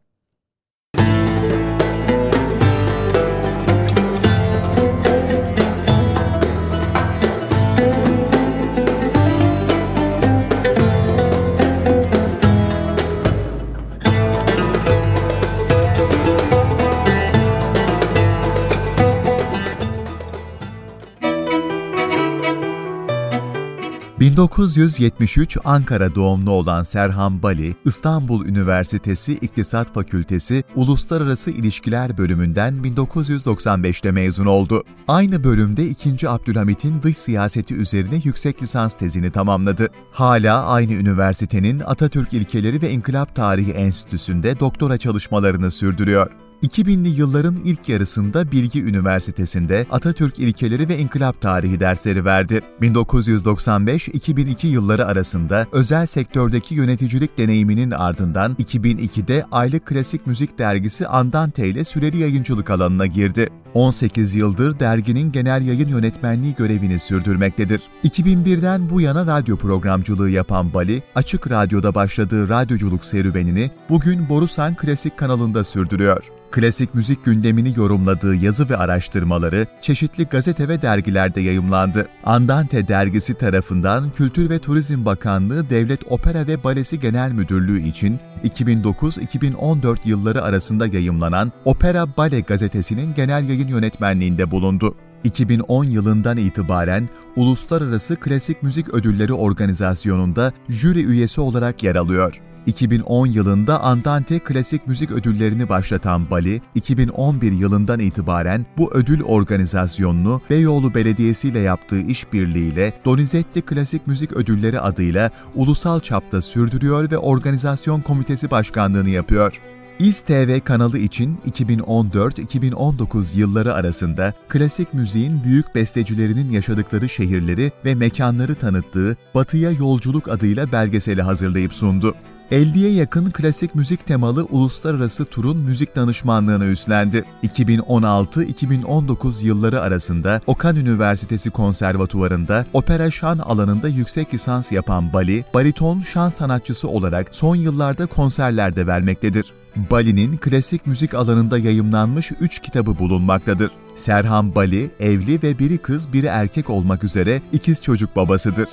1973 24.37 25.57
Ankara 25.65 26.15
doğumlu 26.15 26.51
olan 26.51 26.83
Serhan 26.83 27.43
Bali, 27.43 27.75
İstanbul 27.85 28.45
Üniversitesi 28.45 29.33
İktisat 29.33 29.93
Fakültesi 29.93 30.63
Uluslararası 30.75 31.51
İlişkiler 31.51 32.17
bölümünden 32.17 32.73
1995'te 32.73 34.11
mezun 34.11 34.45
oldu. 34.45 34.83
Aynı 35.07 35.43
bölümde 35.43 35.87
2. 35.87 36.29
Abdülhamit'in 36.29 37.01
dış 37.01 37.17
siyaseti 37.17 37.75
üzerine 37.75 38.21
yüksek 38.23 38.61
lisans 38.63 38.97
tezini 38.97 39.31
tamamladı. 39.31 39.89
Hala 40.11 40.65
aynı 40.65 40.93
üniversitenin 40.93 41.79
Atatürk 41.79 42.33
İlkeleri 42.33 42.81
ve 42.81 42.91
İnkılap 42.91 43.35
Tarihi 43.35 43.71
Enstitüsü'nde 43.71 44.59
doktora 44.59 44.97
çalışmalarını 44.97 45.71
sürdürüyor. 45.71 46.46
2000'li 46.63 47.09
yılların 47.09 47.55
ilk 47.55 47.89
yarısında 47.89 48.51
Bilgi 48.51 48.83
Üniversitesi'nde 48.83 49.85
Atatürk 49.91 50.39
İlkeleri 50.39 50.89
ve 50.89 50.97
İnkılap 50.99 51.41
Tarihi 51.41 51.79
dersleri 51.79 52.25
verdi. 52.25 52.61
1995-2002 52.81 54.67
yılları 54.67 55.05
arasında 55.05 55.67
özel 55.71 56.05
sektördeki 56.05 56.75
yöneticilik 56.75 57.37
deneyiminin 57.37 57.91
ardından 57.91 58.55
2002'de 58.55 59.45
aylık 59.51 59.85
klasik 59.85 60.27
müzik 60.27 60.59
dergisi 60.59 61.07
Andante 61.07 61.67
ile 61.67 61.83
süreli 61.83 62.17
yayıncılık 62.17 62.69
alanına 62.69 63.05
girdi. 63.05 63.49
18 63.73 64.35
yıldır 64.35 64.79
derginin 64.79 65.31
genel 65.31 65.67
yayın 65.67 65.87
yönetmenliği 65.87 66.55
görevini 66.55 66.99
sürdürmektedir. 66.99 67.81
2001'den 68.03 68.89
bu 68.89 69.01
yana 69.01 69.25
radyo 69.25 69.57
programcılığı 69.57 70.29
yapan 70.29 70.73
Bali, 70.73 71.03
Açık 71.15 71.51
Radyo'da 71.51 71.95
başladığı 71.95 72.49
radyoculuk 72.49 73.05
serüvenini 73.05 73.71
bugün 73.89 74.29
Borusan 74.29 74.75
Klasik 74.75 75.17
kanalında 75.17 75.63
sürdürüyor. 75.63 76.23
Klasik 76.51 76.95
müzik 76.95 77.25
gündemini 77.25 77.73
yorumladığı 77.77 78.35
yazı 78.35 78.69
ve 78.69 78.77
araştırmaları 78.77 79.67
çeşitli 79.81 80.23
gazete 80.23 80.67
ve 80.67 80.81
dergilerde 80.81 81.41
yayımlandı. 81.41 82.07
Andante 82.23 82.87
dergisi 82.87 83.33
tarafından 83.33 84.11
Kültür 84.11 84.49
ve 84.49 84.59
Turizm 84.59 85.05
Bakanlığı 85.05 85.69
Devlet 85.69 86.11
Opera 86.11 86.47
ve 86.47 86.63
Balesi 86.63 86.99
Genel 86.99 87.31
Müdürlüğü 87.31 87.81
için 87.81 88.19
2009-2014 88.43 89.97
yılları 90.05 90.43
arasında 90.43 90.87
yayımlanan 90.87 91.51
Opera 91.65 92.07
Bale 92.17 92.39
gazetesinin 92.39 93.13
genel 93.13 93.49
yayın 93.49 93.67
yönetmenliğinde 93.67 94.51
bulundu. 94.51 94.95
2010 95.23 95.83
yılından 95.83 96.37
itibaren 96.37 97.09
Uluslararası 97.35 98.15
Klasik 98.15 98.63
Müzik 98.63 98.89
Ödülleri 98.89 99.33
Organizasyonu'nda 99.33 100.53
jüri 100.69 101.03
üyesi 101.03 101.41
olarak 101.41 101.83
yer 101.83 101.95
alıyor. 101.95 102.41
2010 102.67 103.27
yılında 103.27 103.83
Andante 103.83 104.39
Klasik 104.39 104.87
Müzik 104.87 105.11
Ödülleri'ni 105.11 105.69
başlatan 105.69 106.29
Bali, 106.29 106.61
2011 106.75 107.51
yılından 107.51 107.99
itibaren 107.99 108.65
bu 108.77 108.93
ödül 108.93 109.21
organizasyonunu 109.21 110.41
Beyoğlu 110.49 110.93
Belediyesi 110.93 111.47
ile 111.47 111.59
yaptığı 111.59 112.01
işbirliğiyle 112.01 112.93
Donizetti 113.05 113.61
Klasik 113.61 114.07
Müzik 114.07 114.31
Ödülleri 114.31 114.79
adıyla 114.79 115.31
ulusal 115.55 115.99
çapta 115.99 116.41
sürdürüyor 116.41 117.11
ve 117.11 117.17
organizasyon 117.17 118.01
komitesi 118.01 118.51
başkanlığını 118.51 119.09
yapıyor. 119.09 119.61
İz 119.99 120.19
TV 120.19 120.59
kanalı 120.59 120.97
için 120.97 121.37
2014-2019 121.47 123.37
yılları 123.37 123.73
arasında 123.73 124.33
klasik 124.49 124.93
müziğin 124.93 125.43
büyük 125.43 125.75
bestecilerinin 125.75 126.51
yaşadıkları 126.51 127.09
şehirleri 127.09 127.71
ve 127.85 127.95
mekanları 127.95 128.55
tanıttığı 128.55 129.17
Batıya 129.35 129.71
Yolculuk 129.71 130.29
adıyla 130.29 130.71
belgeseli 130.71 131.21
hazırlayıp 131.21 131.73
sundu. 131.73 132.15
50'ye 132.51 132.91
yakın 132.91 133.31
klasik 133.31 133.75
müzik 133.75 134.07
temalı 134.07 134.45
uluslararası 134.45 135.25
turun 135.25 135.57
müzik 135.57 135.95
danışmanlığını 135.95 136.65
üstlendi. 136.65 137.25
2016-2019 137.43 139.45
yılları 139.45 139.81
arasında 139.81 140.41
Okan 140.47 140.75
Üniversitesi 140.75 141.49
Konservatuvarı'nda 141.49 142.65
opera 142.73 143.11
şan 143.11 143.37
alanında 143.37 143.87
yüksek 143.87 144.33
lisans 144.33 144.71
yapan 144.71 145.13
Bali, 145.13 145.45
bariton 145.53 146.01
şan 146.01 146.29
sanatçısı 146.29 146.87
olarak 146.87 147.27
son 147.31 147.55
yıllarda 147.55 148.05
konserlerde 148.05 148.87
vermektedir. 148.87 149.53
Bali'nin 149.91 150.37
klasik 150.37 150.87
müzik 150.87 151.13
alanında 151.13 151.57
yayımlanmış 151.57 152.31
3 152.39 152.61
kitabı 152.61 152.99
bulunmaktadır. 152.99 153.71
Serhan 153.95 154.55
Bali, 154.55 154.91
evli 154.99 155.43
ve 155.43 155.59
biri 155.59 155.77
kız 155.77 156.13
biri 156.13 156.25
erkek 156.25 156.69
olmak 156.69 157.03
üzere 157.03 157.41
ikiz 157.53 157.81
çocuk 157.81 158.15
babasıdır. 158.15 158.67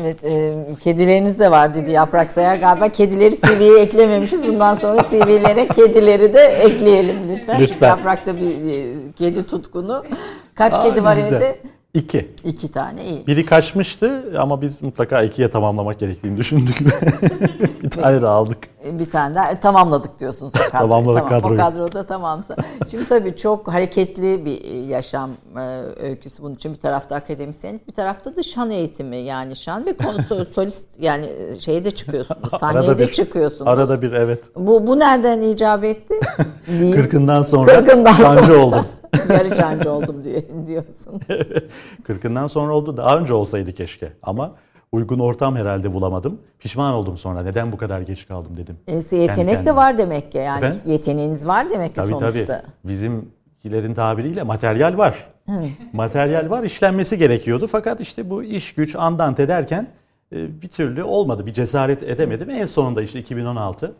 Evet, 0.00 0.24
e, 0.24 0.54
kedileriniz 0.84 1.38
de 1.38 1.50
var 1.50 1.74
dedi 1.74 1.90
Yaprak 1.90 2.32
Sayar. 2.32 2.56
Galiba 2.56 2.88
kedileri 2.88 3.34
CV'ye 3.40 3.78
eklememişiz. 3.80 4.48
Bundan 4.48 4.74
sonra 4.74 5.02
CV'lere 5.10 5.68
kedileri 5.68 6.34
de 6.34 6.40
ekleyelim 6.40 7.16
lütfen. 7.28 7.56
Çünkü 7.58 7.72
Lütfen. 7.72 7.88
Yaprak'ta 7.88 8.36
bir 8.36 8.46
e, 8.48 9.12
kedi 9.18 9.46
tutkunu. 9.46 10.04
Kaç 10.54 10.78
Aa, 10.78 10.82
kedi 10.82 11.04
var 11.04 11.16
güzel. 11.16 11.36
evde? 11.36 11.56
İki. 11.94 12.28
İki 12.44 12.72
tane 12.72 13.04
iyi. 13.04 13.26
Biri 13.26 13.46
kaçmıştı 13.46 14.34
ama 14.38 14.62
biz 14.62 14.82
mutlaka 14.82 15.22
ikiye 15.22 15.50
tamamlamak 15.50 15.98
gerektiğini 15.98 16.36
düşündük. 16.36 16.80
bir 17.82 17.90
tane 17.90 18.22
de 18.22 18.26
aldık. 18.26 18.58
Bir 18.84 19.10
tane 19.10 19.34
daha 19.34 19.52
e, 19.52 19.60
tamamladık 19.60 20.20
diyorsunuz 20.20 20.52
o 20.56 20.58
kadroyu. 20.58 20.70
Tamamladık 20.70 21.28
tamam, 21.28 21.40
kadroyu. 21.40 21.60
O 21.60 21.64
kadroda 21.64 22.06
tamamsa. 22.06 22.56
Şimdi 22.90 23.08
tabii 23.08 23.36
çok 23.36 23.68
hareketli 23.68 24.44
bir 24.44 24.64
e, 24.64 24.76
yaşam 24.76 25.30
e, 25.56 25.60
öyküsü 26.02 26.42
bunun 26.42 26.54
için. 26.54 26.74
Bir 26.74 26.80
tarafta 26.80 27.14
akademisyenlik, 27.16 27.88
bir 27.88 27.92
tarafta 27.92 28.36
da 28.36 28.42
şan 28.42 28.70
eğitimi. 28.70 29.16
Yani 29.16 29.56
şan 29.56 29.86
ve 29.86 29.96
konsol, 29.96 30.44
solist 30.54 30.86
yani 31.00 31.26
e, 31.26 31.60
şeyde 31.60 31.90
çıkıyorsunuz. 31.90 32.60
Sahneye 32.60 32.98
de 32.98 33.12
çıkıyorsunuz. 33.12 33.70
Arada 33.70 34.02
bir 34.02 34.12
evet. 34.12 34.44
Bu, 34.56 34.86
bu 34.86 34.98
nereden 34.98 35.40
icap 35.42 35.84
etti? 35.84 36.14
Kırkından 36.94 37.42
sonra 37.42 37.74
Kırkından 37.74 38.12
şancı 38.12 38.46
sonra. 38.46 38.64
oldum. 38.64 38.86
Yarı 39.28 39.56
şancı 39.56 39.90
oldum 39.92 40.24
diye, 40.24 40.44
diyorsun. 40.66 41.20
Kırkından 42.04 42.46
sonra 42.46 42.74
oldu. 42.76 42.96
Daha 42.96 43.18
önce 43.18 43.34
olsaydı 43.34 43.72
keşke. 43.72 44.12
Ama 44.22 44.52
uygun 44.92 45.18
ortam 45.18 45.56
herhalde 45.56 45.92
bulamadım. 45.94 46.38
Pişman 46.58 46.94
oldum 46.94 47.16
sonra. 47.16 47.42
Neden 47.42 47.72
bu 47.72 47.76
kadar 47.76 48.00
geç 48.00 48.28
kaldım 48.28 48.56
dedim. 48.56 48.76
E, 48.86 48.94
yetenek 48.94 49.28
de 49.36 49.54
kendime. 49.54 49.76
var 49.76 49.98
demek 49.98 50.32
ki. 50.32 50.38
Yani 50.38 50.58
Efendim? 50.58 50.80
yeteneğiniz 50.86 51.46
var 51.46 51.70
demek 51.70 51.88
ki 51.88 51.94
Tabii 51.96 52.10
sonuçta. 52.12 52.46
tabii. 52.46 52.62
Bizimkilerin 52.84 53.94
tabiriyle 53.94 54.42
materyal 54.42 54.98
var. 54.98 55.26
materyal 55.92 56.50
var, 56.50 56.62
işlenmesi 56.62 57.18
gerekiyordu. 57.18 57.66
Fakat 57.66 58.00
işte 58.00 58.30
bu 58.30 58.42
iş 58.44 58.74
güç 58.74 58.96
andante 58.96 59.48
derken 59.48 59.88
e, 60.32 60.62
bir 60.62 60.68
türlü 60.68 61.02
olmadı. 61.02 61.46
Bir 61.46 61.52
cesaret 61.52 62.02
edemedim. 62.02 62.50
En 62.50 62.64
sonunda 62.66 63.02
işte 63.02 63.18
2016 63.20 63.86
e, 63.86 63.90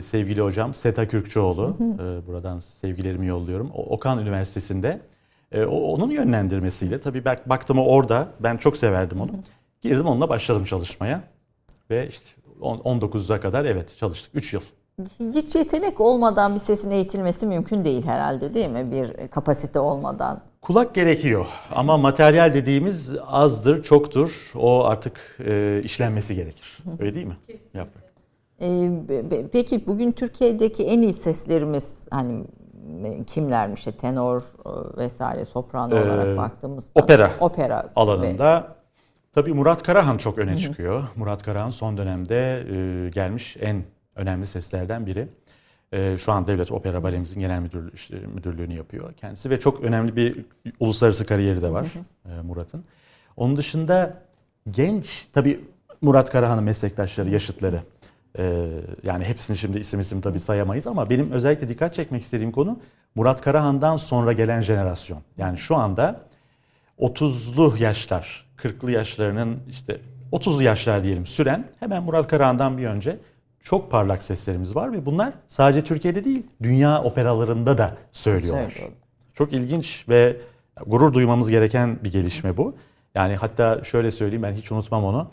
sevgili 0.00 0.40
hocam 0.40 0.74
Seta 0.74 1.08
Kürkçoğlu, 1.08 1.76
e, 1.80 2.26
buradan 2.26 2.58
sevgilerimi 2.58 3.26
yolluyorum. 3.26 3.70
Okan 3.74 4.18
Üniversitesi'nde 4.18 5.00
e, 5.52 5.64
onun 5.64 6.10
yönlendirmesiyle 6.10 7.00
tabii 7.00 7.24
bak, 7.24 7.48
baktım 7.48 7.78
orada. 7.78 8.28
Ben 8.40 8.56
çok 8.56 8.76
severdim 8.76 9.20
onu. 9.20 9.30
Girdim 9.82 10.06
onunla 10.06 10.28
başladım 10.28 10.64
çalışmaya. 10.64 11.22
Ve 11.90 12.08
işte 12.08 12.26
on- 12.60 12.78
19'a 12.78 13.40
kadar 13.40 13.64
evet 13.64 13.96
çalıştık. 13.98 14.30
3 14.34 14.54
yıl. 14.54 14.60
Hiç 15.34 15.54
yetenek 15.54 16.00
olmadan 16.00 16.54
bir 16.54 16.60
sesin 16.60 16.90
eğitilmesi 16.90 17.46
mümkün 17.46 17.84
değil 17.84 18.06
herhalde 18.06 18.54
değil 18.54 18.68
mi? 18.68 18.90
Bir 18.92 19.28
kapasite 19.28 19.78
olmadan. 19.78 20.40
Kulak 20.60 20.94
gerekiyor 20.94 21.46
ama 21.70 21.96
materyal 21.96 22.54
dediğimiz 22.54 23.14
azdır, 23.26 23.82
çoktur. 23.82 24.52
O 24.56 24.84
artık 24.84 25.38
e, 25.46 25.80
işlenmesi 25.84 26.34
gerekir. 26.34 26.78
Öyle 26.98 27.14
değil 27.14 27.26
mi? 27.26 27.36
Yaprak. 27.74 28.01
Ee, 28.60 28.90
peki 29.52 29.86
bugün 29.86 30.12
Türkiye'deki 30.12 30.84
en 30.86 31.02
iyi 31.02 31.12
seslerimiz 31.12 32.06
hani 32.10 32.44
e, 33.04 33.24
kimlermiş? 33.24 33.78
İşte 33.78 33.92
tenor 33.92 34.40
e, 34.40 34.98
vesaire 34.98 35.44
soprano 35.44 35.94
Ee, 35.96 36.02
olarak 36.02 36.36
baktığımızda. 36.36 37.00
opera 37.02 37.30
Opera. 37.40 37.92
Alanında 37.96 38.76
tabii 39.32 39.52
Murat 39.54 39.82
Karahan 39.82 40.16
çok 40.16 40.38
öne 40.38 40.58
çıkıyor. 40.58 41.04
Murat 41.16 41.42
Karahan 41.42 41.70
son 41.70 41.96
dönemde 41.96 42.66
e, 43.06 43.08
gelmiş 43.10 43.56
en 43.60 43.82
önemli 44.16 44.46
seslerden 44.46 45.06
biri. 45.06 45.28
E, 45.92 46.18
şu 46.18 46.32
an 46.32 46.46
Devlet 46.46 46.72
Opera 46.72 47.02
Balemizin 47.02 47.40
genel 47.40 47.60
müdürlüğü, 47.60 47.92
işte, 47.94 48.16
müdürlüğünü 48.34 48.74
yapıyor 48.74 49.12
kendisi 49.12 49.50
ve 49.50 49.60
çok 49.60 49.80
önemli 49.80 50.16
bir 50.16 50.44
uluslararası 50.80 51.24
kariyeri 51.26 51.62
de 51.62 51.72
var 51.72 51.86
e, 52.26 52.40
Murat'ın. 52.42 52.84
Onun 53.36 53.56
dışında 53.56 54.22
genç 54.70 55.28
tabii 55.32 55.60
Murat 56.02 56.30
Karahan'ın 56.30 56.64
meslektaşları, 56.64 57.28
yaşıtları. 57.30 57.80
E, 58.38 58.68
yani 59.02 59.24
hepsini 59.24 59.56
şimdi 59.58 59.78
isim 59.78 60.00
isim 60.00 60.20
tabii 60.20 60.40
sayamayız 60.40 60.86
ama 60.86 61.10
benim 61.10 61.30
özellikle 61.30 61.68
dikkat 61.68 61.94
çekmek 61.94 62.22
istediğim 62.22 62.52
konu 62.52 62.78
Murat 63.14 63.40
Karahan'dan 63.40 63.96
sonra 63.96 64.32
gelen 64.32 64.60
jenerasyon. 64.60 65.20
Yani 65.38 65.58
şu 65.58 65.76
anda 65.76 66.20
30'lu 66.98 67.76
yaşlar, 67.78 68.46
40'lı 68.56 68.90
yaşlarının 68.90 69.58
işte 69.68 70.00
30'lu 70.32 70.62
yaşlar 70.62 71.04
diyelim 71.04 71.26
süren 71.26 71.64
hemen 71.80 72.02
Murat 72.02 72.28
Karahan'dan 72.28 72.78
bir 72.78 72.86
önce 72.86 73.18
çok 73.60 73.90
parlak 73.90 74.22
seslerimiz 74.22 74.76
var 74.76 74.92
ve 74.92 75.06
bunlar 75.06 75.32
sadece 75.48 75.84
Türkiye'de 75.84 76.24
değil 76.24 76.42
dünya 76.62 77.02
operalarında 77.02 77.78
da 77.78 77.96
söylüyorlar. 78.12 78.70
Söylüyorlar. 78.70 78.98
Çok 79.34 79.52
ilginç 79.52 80.04
ve 80.08 80.36
gurur 80.86 81.12
duymamız 81.12 81.50
gereken 81.50 81.98
bir 82.04 82.12
gelişme 82.12 82.56
bu. 82.56 82.74
Yani 83.14 83.36
hatta 83.36 83.84
şöyle 83.84 84.10
söyleyeyim 84.10 84.42
ben 84.42 84.52
hiç 84.52 84.72
unutmam 84.72 85.04
onu. 85.04 85.28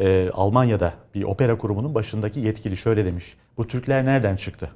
Ee, 0.00 0.30
Almanya'da 0.32 0.92
bir 1.14 1.22
opera 1.22 1.58
kurumunun 1.58 1.94
başındaki 1.94 2.40
yetkili 2.40 2.76
şöyle 2.76 3.04
demiş. 3.04 3.34
Bu 3.56 3.66
Türkler 3.66 4.04
nereden 4.04 4.36
çıktı? 4.36 4.70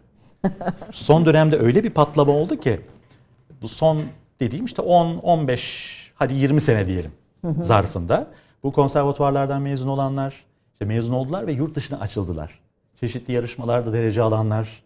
Son 0.91 1.27
dönemde 1.27 1.59
öyle 1.59 1.85
bir 1.85 1.91
patlama 1.91 2.33
oldu 2.33 2.61
ki 2.61 2.81
bu 3.63 3.69
son 3.69 4.05
dediğim 4.41 4.65
işte 4.65 4.83
10, 4.83 5.17
15 5.17 6.13
hadi 6.15 6.35
20 6.35 6.61
sene 6.61 6.87
diyelim 6.87 7.13
zarfında. 7.61 8.27
Bu 8.63 8.73
konservatuvarlardan 8.73 9.63
mezun 9.63 9.89
olanlar 9.89 10.45
işte 10.73 10.85
mezun 10.85 11.13
oldular 11.13 11.47
ve 11.47 11.53
yurt 11.53 11.75
dışına 11.75 12.01
açıldılar. 12.01 12.61
Çeşitli 13.01 13.33
yarışmalarda 13.33 13.93
derece 13.93 14.23
alanlar 14.23 14.83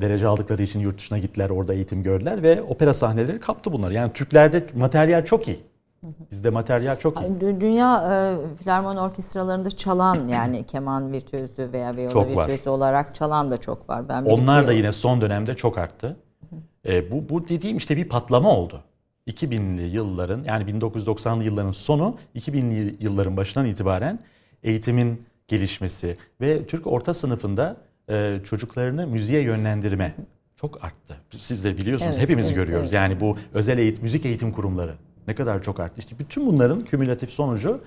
derece 0.00 0.26
aldıkları 0.26 0.62
için 0.62 0.80
yurt 0.80 0.98
dışına 0.98 1.18
gittiler 1.18 1.50
orada 1.50 1.74
eğitim 1.74 2.02
gördüler 2.02 2.42
ve 2.42 2.62
opera 2.62 2.94
sahneleri 2.94 3.40
kaptı 3.40 3.72
bunları. 3.72 3.94
Yani 3.94 4.12
Türklerde 4.12 4.66
materyal 4.74 5.24
çok 5.24 5.48
iyi. 5.48 5.60
Bizde 6.30 6.50
materyal 6.50 6.98
çok 6.98 7.20
iyi. 7.20 7.24
Dü- 7.30 7.60
Dünya 7.60 8.04
e, 8.12 8.54
filarmoni 8.56 9.00
orkestralarında 9.00 9.70
çalan 9.70 10.14
yani 10.28 10.66
keman 10.66 11.12
virtüözü 11.12 11.72
veya 11.72 11.96
viola 11.96 12.10
Çok 12.10 12.36
var. 12.36 12.48
virtüözü 12.48 12.70
olarak 12.70 13.14
çalan 13.14 13.50
da 13.50 13.56
çok 13.56 13.88
var. 13.88 14.08
Ben 14.08 14.24
Onlar 14.24 14.66
da 14.66 14.72
yine 14.72 14.92
son 14.92 15.20
dönemde 15.20 15.54
çok 15.54 15.78
arttı. 15.78 16.16
E, 16.88 17.10
bu, 17.10 17.28
bu 17.28 17.48
dediğim 17.48 17.76
işte 17.76 17.96
bir 17.96 18.08
patlama 18.08 18.50
oldu. 18.50 18.82
2000'li 19.28 19.82
yılların 19.82 20.44
yani 20.44 20.64
1990'lı 20.70 21.44
yılların 21.44 21.72
sonu 21.72 22.16
2000'li 22.36 22.96
yılların 23.00 23.36
başından 23.36 23.66
itibaren 23.66 24.18
eğitimin 24.62 25.22
gelişmesi 25.48 26.16
ve 26.40 26.66
Türk 26.66 26.86
orta 26.86 27.14
sınıfında 27.14 27.76
e, 28.10 28.38
çocuklarını 28.44 29.06
müziğe 29.06 29.42
yönlendirme 29.42 30.14
çok 30.56 30.84
arttı. 30.84 31.16
Siz 31.38 31.64
de 31.64 31.78
biliyorsunuz 31.78 32.10
Evet, 32.12 32.22
hepimiz 32.22 32.46
evet, 32.46 32.56
görüyoruz. 32.56 32.84
evet. 32.92 32.94
Yani 32.94 33.20
bu 33.20 33.36
özel 33.54 33.78
eğitim, 33.78 34.02
müzik 34.02 34.26
eğitim 34.26 34.52
kurumları 34.52 34.94
ne 35.28 35.34
kadar 35.34 35.62
çok 35.62 35.80
arttı. 35.80 35.94
İşte 35.98 36.18
bütün 36.18 36.46
bunların 36.46 36.80
kümülatif 36.80 37.30
sonucu 37.30 37.80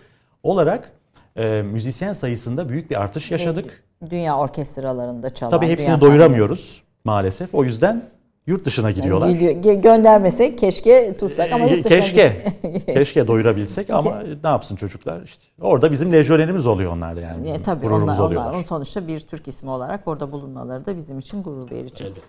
olarak 0.43 0.91
e, 1.35 1.61
müzisyen 1.61 2.13
sayısında 2.13 2.69
büyük 2.69 2.89
bir 2.89 3.01
artış 3.01 3.31
yaşadık. 3.31 3.83
Dünya 4.09 4.37
orkestralarında 4.37 5.29
çalan. 5.29 5.51
Tabii 5.51 5.67
hepsini 5.67 5.99
doyuramıyoruz 6.01 6.83
maalesef. 7.03 7.55
O 7.55 7.63
yüzden 7.63 8.03
yurt 8.47 8.65
dışına 8.65 8.91
gidiyorlar. 8.91 9.29
Gidiyor. 9.29 9.51
Ge- 9.51 9.81
Göndermesek 9.81 10.57
keşke 10.59 11.17
tutsak 11.17 11.51
ama 11.51 11.65
yurt 11.65 11.85
dışına 11.85 11.99
keşke. 11.99 12.53
keşke 12.85 13.27
doyurabilsek 13.27 13.89
ama 13.89 14.19
ne 14.43 14.49
yapsın 14.49 14.75
çocuklar 14.75 15.21
işte. 15.21 15.43
Orada 15.61 15.91
bizim 15.91 16.13
lejyonerimiz 16.13 16.67
oluyor 16.67 16.91
onlar 16.91 17.15
yani. 17.15 17.49
E, 17.49 17.61
tabii 17.61 17.81
gururumuz 17.81 18.19
onlar, 18.19 18.27
oluyorlar. 18.27 18.53
onlar 18.53 18.63
sonuçta 18.63 19.07
bir 19.07 19.19
Türk 19.19 19.47
ismi 19.47 19.69
olarak 19.69 20.07
orada 20.07 20.31
bulunmaları 20.31 20.85
da 20.85 20.97
bizim 20.97 21.19
için 21.19 21.43
gurur 21.43 21.71
verici. 21.71 22.03
Elbette. 22.03 22.21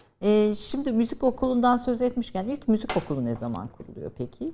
E, 0.51 0.55
şimdi 0.55 0.93
müzik 0.93 1.25
okulundan 1.25 1.77
söz 1.77 2.03
etmişken 2.03 2.45
ilk 2.45 2.69
müzik 2.69 2.97
okulu 2.97 3.25
ne 3.25 3.35
zaman 3.35 3.69
kuruluyor 3.69 4.11
peki? 4.19 4.53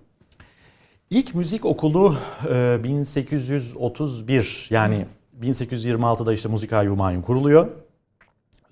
İlk 1.10 1.34
müzik 1.34 1.64
okulu 1.64 2.16
e, 2.50 2.80
1831 2.84 4.66
yani 4.70 5.06
1826'da 5.40 6.32
işte 6.32 6.48
Musika 6.48 6.86
Humayun 6.86 7.22
kuruluyor. 7.22 7.68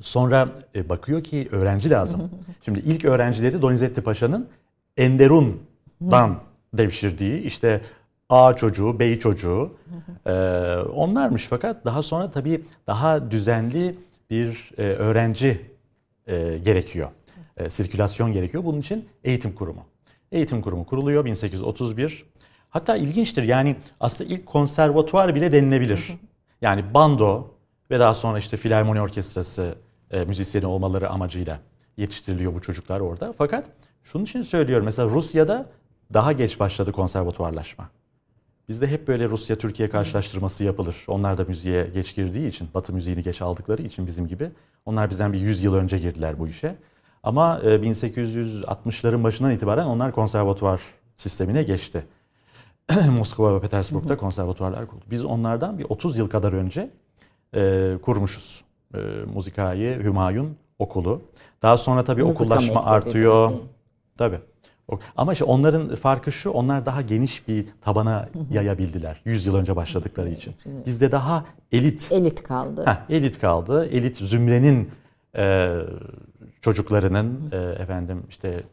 Sonra 0.01 0.49
e, 0.75 0.89
bakıyor 0.89 1.25
ki 1.25 1.49
öğrenci 1.53 1.91
lazım. 1.91 2.31
Şimdi 2.65 2.81
ilk 2.81 3.05
öğrencileri 3.05 3.63
Donizetti 3.63 4.01
Paşa'nın 4.01 4.49
Enderun'dan 4.97 6.39
devşirdiği 6.75 7.43
işte 7.43 7.81
A 8.29 8.55
çocuğu, 8.57 8.99
bey 8.99 9.19
çocuğu 9.19 9.77
e, 10.27 10.33
onlarmış. 10.95 11.47
Fakat 11.47 11.85
daha 11.85 12.03
sonra 12.03 12.31
tabii 12.31 12.65
daha 12.87 13.31
düzenli 13.31 13.99
bir 14.31 14.71
e, 14.79 14.83
öğrenci 14.83 15.61
e, 16.27 16.59
gerekiyor. 16.65 17.09
E, 17.57 17.71
sirkülasyon 17.71 18.33
gerekiyor. 18.33 18.65
Bunun 18.65 18.81
için 18.81 19.09
eğitim 19.25 19.55
kurumu. 19.55 19.85
Eğitim 20.33 20.63
kurumu 20.63 20.87
kuruluyor 20.87 21.25
1831. 21.25 22.25
Hatta 22.71 22.97
ilginçtir 22.97 23.43
yani 23.43 23.77
aslında 24.01 24.35
ilk 24.35 24.47
konservatuvar 24.47 25.35
bile 25.35 25.53
denilebilir. 25.53 26.19
Yani 26.63 26.95
bando 26.95 27.55
ve 27.91 27.99
daha 28.01 28.15
sonra 28.15 28.39
işte 28.39 28.57
filarmoni 28.57 29.01
orkestrası 29.01 29.75
e, 30.11 30.25
müzisyeni 30.25 30.67
olmaları 30.67 31.11
amacıyla 31.11 31.61
yetiştiriliyor 31.97 32.55
bu 32.55 32.63
çocuklar 32.63 33.01
orada. 33.01 33.35
Fakat 33.39 33.67
şunun 34.05 34.25
için 34.25 34.43
söylüyorum 34.43 34.85
mesela 34.85 35.09
Rusya'da 35.09 35.69
daha 36.15 36.33
geç 36.33 36.61
başladı 36.61 36.93
konservatuvarlaşma. 36.93 37.91
Bizde 38.69 38.87
hep 38.87 39.09
böyle 39.09 39.29
Rusya-Türkiye 39.29 39.91
karşılaştırması 39.91 40.65
yapılır. 40.65 40.97
Onlar 41.09 41.39
da 41.39 41.45
müziğe 41.45 41.87
geç 41.95 42.15
girdiği 42.17 42.49
için, 42.49 42.69
Batı 42.75 42.93
müziğini 42.93 43.23
geç 43.23 43.43
aldıkları 43.43 43.83
için 43.83 44.07
bizim 44.07 44.27
gibi. 44.29 44.51
Onlar 44.87 45.11
bizden 45.11 45.33
bir 45.33 45.41
100 45.41 45.63
yıl 45.63 45.75
önce 45.75 45.99
girdiler 45.99 46.39
bu 46.39 46.49
işe. 46.49 46.77
Ama 47.23 47.61
e, 47.65 47.67
1860'ların 47.69 49.25
başından 49.25 49.51
itibaren 49.53 49.87
onlar 49.87 50.13
konservatuvar 50.13 50.81
sistemine 51.17 51.63
geçti. 51.63 52.05
Moskova 53.19 53.55
ve 53.57 53.61
Petersburg'da 53.61 54.17
konservatuvarlar 54.17 54.87
kuruldu. 54.87 55.05
Biz 55.11 55.25
onlardan 55.25 55.79
bir 55.79 55.87
30 55.89 56.19
yıl 56.19 56.29
kadar 56.29 56.53
önce 56.53 56.91
e, 57.55 57.93
kurmuşuz. 58.03 58.65
E, 58.95 58.99
Muzikayi 59.35 59.97
Hümayun 59.97 60.57
Okulu. 60.79 61.23
Daha 61.63 61.77
sonra 61.77 62.05
tabii 62.05 62.23
Mızıka 62.25 62.45
okullaşma 62.45 62.85
artıyor. 62.85 63.53
Tabii. 64.19 64.39
O- 64.89 64.99
Ama 65.17 65.33
işte 65.33 65.45
onların 65.45 65.95
farkı 65.97 66.33
şu, 66.33 66.51
onlar 66.51 66.87
daha 66.87 67.03
geniş 67.03 67.49
bir 67.49 67.67
tabana 67.81 68.29
yayabildiler. 68.51 69.21
100 69.25 69.47
yıl 69.47 69.55
önce 69.55 69.77
başladıkları 69.77 70.29
için. 70.31 70.55
Bizde 70.87 71.13
daha 71.13 71.45
elit 71.73 72.13
Elit 72.13 72.43
kaldı. 72.43 72.85
Heh, 72.87 73.15
elit 73.17 73.41
kaldı. 73.41 73.87
Elit 73.87 74.17
zümrenin 74.17 74.91
e, 75.37 75.77
çocuklarının 76.63 77.51
e, 77.53 77.57
efendim 77.57 78.23
işte 78.29 78.65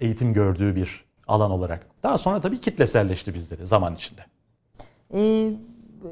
eğitim 0.00 0.32
gördüğü 0.32 0.76
bir 0.76 1.04
alan 1.28 1.50
olarak. 1.50 1.86
Daha 2.02 2.18
sonra 2.18 2.40
tabii 2.40 2.60
kitleselleşti 2.60 3.34
bizde 3.34 3.58
de 3.58 3.66
zaman 3.66 3.94
içinde. 3.94 4.20
Ee, 5.14 5.52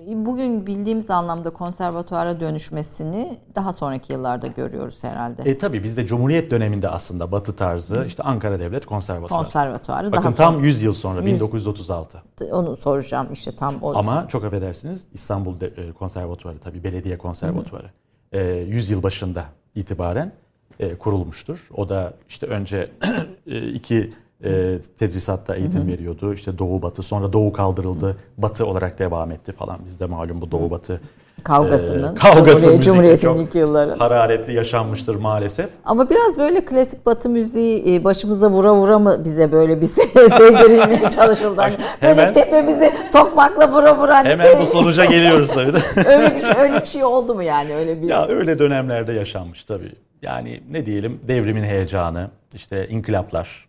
bugün 0.07 0.67
bildiğimiz 0.67 1.11
anlamda 1.11 1.51
konservatuara 1.51 2.41
dönüşmesini 2.41 3.39
daha 3.55 3.73
sonraki 3.73 4.13
yıllarda 4.13 4.47
görüyoruz 4.47 5.05
herhalde. 5.05 5.43
E 5.51 5.59
tabii 5.59 5.83
bizde 5.83 6.07
Cumhuriyet 6.07 6.51
döneminde 6.51 6.89
aslında 6.89 7.33
Batı 7.33 7.57
tarzı 7.57 8.05
işte 8.07 8.23
Ankara 8.23 8.61
Devlet 8.61 8.87
Konservatuarı. 8.87 9.43
Konservatuarı 9.45 10.13
Bakın 10.13 10.25
daha 10.25 10.35
tam 10.35 10.55
sonra 10.55 10.67
100 10.67 10.83
yıl 10.83 10.93
sonra 10.93 11.27
1936. 11.27 12.23
onu 12.53 12.77
soracağım 12.77 13.29
işte 13.33 13.57
tam 13.57 13.75
o 13.83 13.95
Ama 13.95 14.29
çok 14.29 14.45
affedersiniz 14.45 15.07
İstanbul 15.13 15.61
e, 15.61 15.93
Konservatuarı 15.93 16.59
tabii 16.59 16.85
belediye 16.85 17.19
konservatuarı 17.19 17.91
e, 18.33 18.43
100 18.45 18.91
yıl 18.91 19.03
başında 19.03 19.45
itibaren 19.75 20.33
e, 20.81 20.95
kurulmuştur. 20.95 21.69
O 21.77 21.89
da 21.89 22.15
işte 22.29 22.47
önce 22.47 22.91
e, 23.47 23.69
iki 23.69 24.11
e, 24.45 24.79
tedrisatta 24.99 25.55
eğitim 25.55 25.87
veriyordu. 25.87 26.35
İşte 26.35 26.59
Doğu 26.59 26.83
Batı 26.83 27.03
sonra 27.03 27.33
Doğu 27.33 27.53
kaldırıldı. 27.53 28.17
Batı 28.39 28.67
olarak 28.67 28.99
devam 28.99 29.31
etti 29.31 29.53
falan. 29.53 29.79
Bizde 29.87 30.07
malum 30.07 30.41
bu 30.41 30.51
Doğu 30.51 30.71
Batı 30.71 31.01
kavgasının 31.45 32.13
e, 32.13 32.19
kavgası 32.19 32.67
Cumhuriyet- 32.67 32.77
müzikte 32.77 32.83
Cumhuriyet'in 32.83 33.35
ilk 33.35 33.55
yılları. 33.55 33.95
hararetli 33.99 34.53
yaşanmıştır 34.55 35.15
maalesef. 35.15 35.71
Ama 35.85 36.11
biraz 36.11 36.39
böyle 36.39 36.65
klasik 36.65 37.07
batı 37.07 37.29
müziği 37.29 37.95
e, 37.95 38.05
başımıza 38.05 38.51
vura 38.51 38.75
vura 38.75 38.99
mı 38.99 39.25
bize 39.25 39.53
böyle 39.53 39.81
bir 39.81 39.87
se- 39.87 40.37
sevdirilmeye 40.39 41.11
çalışıldı. 41.11 41.61
Hani 41.61 41.75
böyle 42.03 42.15
hemen- 42.21 42.33
tepemizi 42.33 42.93
tokmakla 43.13 43.73
vura 43.73 43.99
vura 43.99 44.15
hani 44.17 44.29
Hemen 44.29 44.61
bu 44.61 44.67
sonuca 44.67 45.05
geliyoruz 45.05 45.49
tabii 45.55 45.73
de. 45.73 45.79
öyle 46.17 46.37
bir 46.37 46.41
şey 46.43 46.53
öyle 46.63 46.81
bir 46.81 46.87
şey 46.87 47.05
oldu 47.05 47.35
mu 47.35 47.43
yani 47.43 47.75
öyle 47.75 48.03
bir 48.03 48.09
Ya 48.09 48.27
öyle 48.29 48.59
dönemlerde 48.59 49.13
yaşanmış 49.13 49.65
tabii. 49.65 49.93
Yani 50.23 50.61
ne 50.71 50.87
diyelim 50.87 51.21
devrimin 51.29 51.63
heyecanı, 51.65 52.31
işte 52.55 52.89
inkılaplar. 52.89 53.69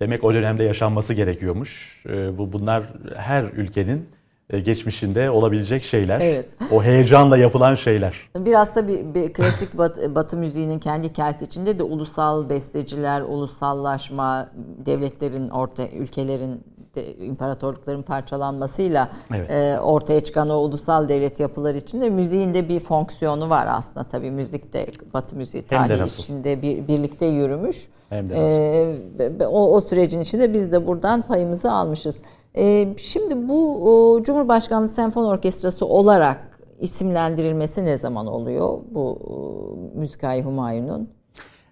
Demek 0.00 0.24
o 0.24 0.34
dönemde 0.34 0.64
yaşanması 0.64 1.14
gerekiyormuş. 1.14 2.02
Ee, 2.08 2.38
bu 2.38 2.52
bunlar 2.52 2.82
her 3.16 3.42
ülkenin 3.44 4.08
geçmişinde 4.58 5.30
olabilecek 5.30 5.82
şeyler. 5.82 6.20
Evet. 6.20 6.46
O 6.72 6.82
heyecanla 6.82 7.36
yapılan 7.36 7.74
şeyler. 7.74 8.14
Biraz 8.36 8.76
da 8.76 8.88
bir, 8.88 9.14
bir 9.14 9.32
klasik 9.32 9.78
batı, 9.78 10.14
batı 10.14 10.36
müziğinin 10.36 10.78
kendi 10.78 11.08
hikayesi 11.08 11.44
içinde 11.44 11.78
de 11.78 11.82
ulusal 11.82 12.48
besteciler, 12.48 13.20
ulusallaşma, 13.20 14.48
devletlerin 14.86 15.48
orta 15.48 15.88
ülkelerin 15.88 16.64
de, 16.94 17.16
imparatorlukların 17.16 18.02
parçalanmasıyla 18.02 19.10
Evet. 19.34 19.50
e, 19.50 19.80
ortaya 19.80 20.20
çıkan 20.20 20.48
o 20.48 20.56
ulusal 20.56 21.08
devlet 21.08 21.40
yapıları 21.40 21.76
içinde 21.76 22.10
müziğin 22.10 22.54
de 22.54 22.68
bir 22.68 22.80
fonksiyonu 22.80 23.50
var 23.50 23.66
aslında 23.70 24.04
tabii 24.04 24.30
müzik 24.30 24.72
de 24.72 24.86
batı 25.14 25.36
müziği 25.36 25.62
tarihi 25.62 26.04
içinde 26.04 26.62
bir, 26.62 26.88
birlikte 26.88 27.26
yürümüş. 27.26 27.88
Hem 28.10 28.30
de 28.30 28.34
E, 29.40 29.46
o, 29.46 29.76
o 29.76 29.80
sürecin 29.80 30.20
içinde 30.20 30.52
biz 30.52 30.72
de 30.72 30.86
buradan 30.86 31.22
payımızı 31.22 31.72
almışız. 31.72 32.16
E, 32.56 32.88
şimdi 32.98 33.48
bu 33.48 33.90
o, 33.90 34.22
Cumhurbaşkanlığı 34.22 34.88
Senfoni 34.88 35.26
Orkestrası 35.26 35.86
olarak 35.86 36.60
isimlendirilmesi 36.80 37.84
ne 37.84 37.98
zaman 37.98 38.26
oluyor 38.26 38.78
bu 38.90 39.18
e, 39.94 39.98
Müzikayı 39.98 40.44
Humayun'un? 40.44 41.10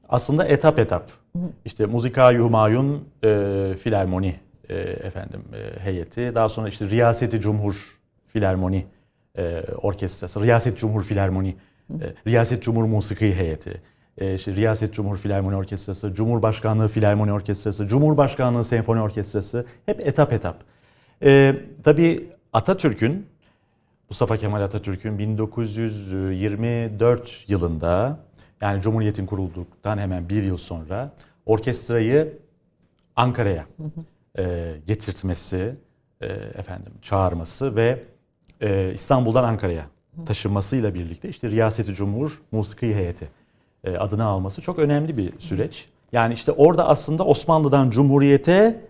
Aslında 0.08 0.44
etap 0.44 0.78
etap. 0.78 1.10
İşte 1.64 1.86
Muzika 1.86 2.34
Humayun 2.34 3.04
e, 3.24 3.74
Filarmoni 3.78 4.34
e, 4.68 4.74
efendim 4.78 5.42
e, 5.54 5.80
heyeti. 5.80 6.32
Daha 6.34 6.48
sonra 6.48 6.68
işte 6.68 6.90
Riyaseti 6.90 7.40
Cumhur 7.40 7.98
Filarmoni 8.26 8.86
e, 9.38 9.62
Orkestrası, 9.82 10.42
Riyaset 10.42 10.78
Cumhur 10.78 11.02
Filarmoni, 11.02 11.56
e, 11.90 12.04
Riyaset 12.26 12.62
Cumhur 12.62 12.84
Musiki 12.84 13.34
heyeti. 13.34 13.82
E, 14.18 14.34
işte 14.34 14.54
Riyaset 14.54 14.94
Cumhur 14.94 15.16
Filarmoni 15.16 15.56
Orkestrası, 15.56 16.14
Cumhurbaşkanlığı 16.14 16.88
Filarmoni 16.88 17.32
Orkestrası, 17.32 17.86
Cumhurbaşkanlığı 17.86 18.64
Senfoni 18.64 19.00
Orkestrası 19.00 19.66
hep 19.86 20.06
etap 20.06 20.32
etap. 20.32 20.56
E, 21.22 21.56
tabii 21.84 22.28
Atatürk'ün 22.52 23.26
Mustafa 24.10 24.36
Kemal 24.36 24.62
Atatürk'ün 24.62 25.18
1924 25.18 27.44
yılında 27.48 28.18
yani 28.60 28.82
Cumhuriyet'in 28.82 29.26
kurulduktan 29.26 29.98
hemen 29.98 30.28
bir 30.28 30.42
yıl 30.42 30.56
sonra 30.56 31.12
orkestrayı 31.46 32.38
Ankara'ya 33.16 33.66
e, 34.38 34.74
getirtmesi, 34.86 35.74
e, 36.20 36.26
efendim 36.54 36.92
çağırması 37.02 37.76
ve 37.76 38.02
e, 38.60 38.92
İstanbul'dan 38.94 39.44
Ankara'ya 39.44 39.86
taşınmasıyla 40.26 40.94
birlikte 40.94 41.28
işte 41.28 41.50
Riyaseti 41.50 41.94
Cumhur 41.94 42.42
Musiki 42.52 42.94
Heyeti 42.94 43.28
adını 43.98 44.24
alması 44.24 44.62
çok 44.62 44.78
önemli 44.78 45.16
bir 45.16 45.32
süreç. 45.38 45.88
Yani 46.12 46.34
işte 46.34 46.52
orada 46.52 46.88
aslında 46.88 47.24
Osmanlı'dan 47.24 47.90
Cumhuriyet'e 47.90 48.80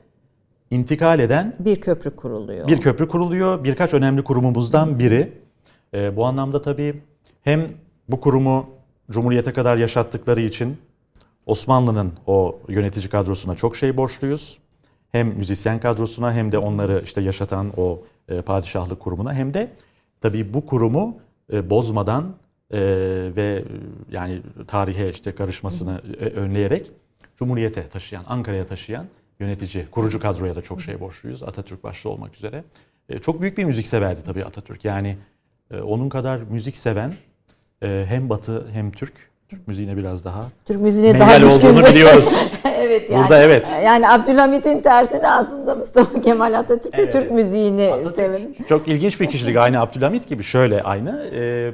intikal 0.71 1.21
eden 1.21 1.57
Bir 1.59 1.81
köprü 1.81 2.11
kuruluyor. 2.11 2.69
bir 2.69 2.81
köprü 2.81 3.09
kuruluyor. 3.09 3.65
Birkaç 3.65 3.95
önemli 3.95 4.25
kurumumuzdan 4.25 4.99
biri. 4.99 5.33
Ee, 5.95 6.17
bu 6.17 6.27
anlamda 6.27 6.63
tabii 6.63 7.03
hem 7.43 7.69
bu 8.09 8.21
kurumu 8.21 8.67
Cumhuriyete 9.11 9.53
kadar 9.53 9.77
yaşattıkları 9.77 10.41
için 10.41 10.77
Osmanlı'nın 11.47 12.13
o 12.27 12.59
yönetici 12.69 13.09
kadrosuna 13.09 13.55
çok 13.55 13.77
şey 13.77 13.97
borçluyuz. 13.97 14.59
Hem 15.13 15.29
müzisyen 15.29 15.81
kadrosuna 15.81 16.33
hem 16.33 16.53
de 16.53 16.59
onları 16.59 17.01
işte 17.05 17.21
yaşatan 17.21 17.73
o 17.77 18.01
e, 18.29 18.41
padişahlık 18.43 19.01
kurumuna 19.01 19.35
hem 19.35 19.55
de 19.55 19.71
tabii 20.21 20.55
bu 20.55 20.67
kurumu 20.67 21.17
e, 21.53 21.71
bozmadan 21.71 22.35
e, 22.73 22.81
ve 23.37 23.65
yani 24.11 24.43
tarihe 24.67 25.11
işte 25.11 25.33
karışmasını 25.35 26.01
e, 26.21 26.25
önleyerek 26.25 26.91
Cumhuriyete 27.39 27.89
taşıyan, 27.89 28.25
Ankara'ya 28.29 28.67
taşıyan 28.67 29.07
yönetici, 29.41 29.87
kurucu 29.91 30.21
kadroya 30.21 30.57
da 30.57 30.63
çok 30.63 30.83
şey 30.83 31.01
borçluyuz. 31.01 31.43
Atatürk 31.43 31.85
başta 31.85 32.09
olmak 32.09 32.35
üzere. 32.35 32.65
E, 33.09 33.19
çok 33.19 33.41
büyük 33.41 33.59
bir 33.59 33.65
müzik 33.65 33.87
severdi 33.87 34.21
tabii 34.27 34.45
Atatürk. 34.45 34.85
Yani 34.85 35.17
e, 35.71 35.81
onun 35.81 36.09
kadar 36.09 36.39
müzik 36.51 36.77
seven 36.77 37.13
e, 37.83 38.05
hem 38.09 38.29
Batı 38.29 38.67
hem 38.73 38.93
Türk. 38.93 39.29
Türk 39.49 39.69
müziğine 39.69 39.97
biraz 39.97 40.25
daha 40.25 40.45
Türk 40.65 40.81
müziğine 40.81 41.21
daha 41.21 41.37
olduğunu 41.37 41.87
biliyoruz. 41.87 42.29
evet 42.79 43.11
yani. 43.11 43.23
Burada 43.23 43.43
evet. 43.43 43.69
Yani 43.85 44.09
Abdülhamit'in 44.09 44.81
tersine 44.81 45.29
aslında 45.29 45.75
Mustafa 45.75 46.21
Kemal 46.23 46.59
Atatürk 46.59 46.97
de 46.97 47.03
Evet. 47.03 47.13
Türk 47.13 47.31
müziğini 47.31 47.91
Atatürk 47.93 48.15
seven. 48.15 48.55
Çok 48.69 48.89
ilginç 48.89 49.21
bir 49.21 49.27
kişilik. 49.27 49.57
Aynı 49.57 49.81
Abdülhamit 49.81 50.29
gibi 50.29 50.43
şöyle 50.43 50.83
aynı. 50.83 51.31
E, 51.35 51.73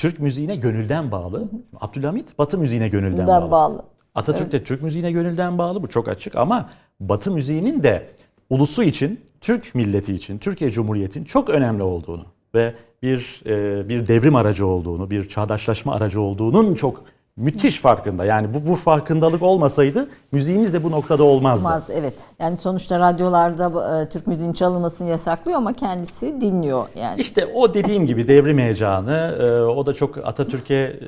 Türk 0.00 0.20
müziğine 0.20 0.56
gönülden 0.56 1.10
bağlı. 1.10 1.48
Abdülhamit 1.80 2.38
Batı 2.38 2.58
müziğine 2.58 2.88
gönülden 2.88 3.26
bağlı. 3.26 3.50
bağlı. 3.50 3.82
Atatürk 4.14 4.52
de 4.52 4.64
Türk 4.64 4.82
müziğine 4.82 5.12
gönülden 5.12 5.58
bağlı 5.58 5.82
bu 5.82 5.88
çok 5.88 6.08
açık 6.08 6.36
ama 6.36 6.70
Batı 7.00 7.30
müziğinin 7.30 7.82
de 7.82 8.06
ulusu 8.50 8.82
için, 8.82 9.20
Türk 9.40 9.74
milleti 9.74 10.14
için, 10.14 10.38
Türkiye 10.38 10.70
Cumhuriyeti'nin 10.70 11.24
çok 11.24 11.50
önemli 11.50 11.82
olduğunu 11.82 12.24
ve 12.54 12.74
bir 13.02 13.42
e, 13.46 13.88
bir 13.88 14.06
devrim 14.06 14.36
aracı 14.36 14.66
olduğunu, 14.66 15.10
bir 15.10 15.28
çağdaşlaşma 15.28 15.94
aracı 15.94 16.20
olduğunun 16.20 16.74
çok 16.74 17.04
müthiş 17.36 17.80
farkında. 17.80 18.24
Yani 18.24 18.54
bu, 18.54 18.66
bu 18.70 18.76
farkındalık 18.76 19.42
olmasaydı 19.42 20.08
müziğimiz 20.32 20.72
de 20.74 20.82
bu 20.84 20.90
noktada 20.90 21.24
olmazdı. 21.24 21.66
Olmaz 21.66 21.84
evet. 21.92 22.14
Yani 22.40 22.56
sonuçta 22.56 22.98
radyolarda 22.98 24.00
e, 24.02 24.08
Türk 24.08 24.26
müziğinin 24.26 24.52
çalınmasını 24.52 25.08
yasaklıyor 25.08 25.58
ama 25.58 25.72
kendisi 25.72 26.40
dinliyor 26.40 26.86
yani. 26.96 27.20
İşte 27.20 27.46
o 27.46 27.74
dediğim 27.74 28.06
gibi 28.06 28.28
devrim 28.28 28.58
heyecanı, 28.58 29.36
e, 29.40 29.62
o 29.62 29.86
da 29.86 29.94
çok 29.94 30.18
Atatürk'e 30.18 30.74
e, 30.74 30.98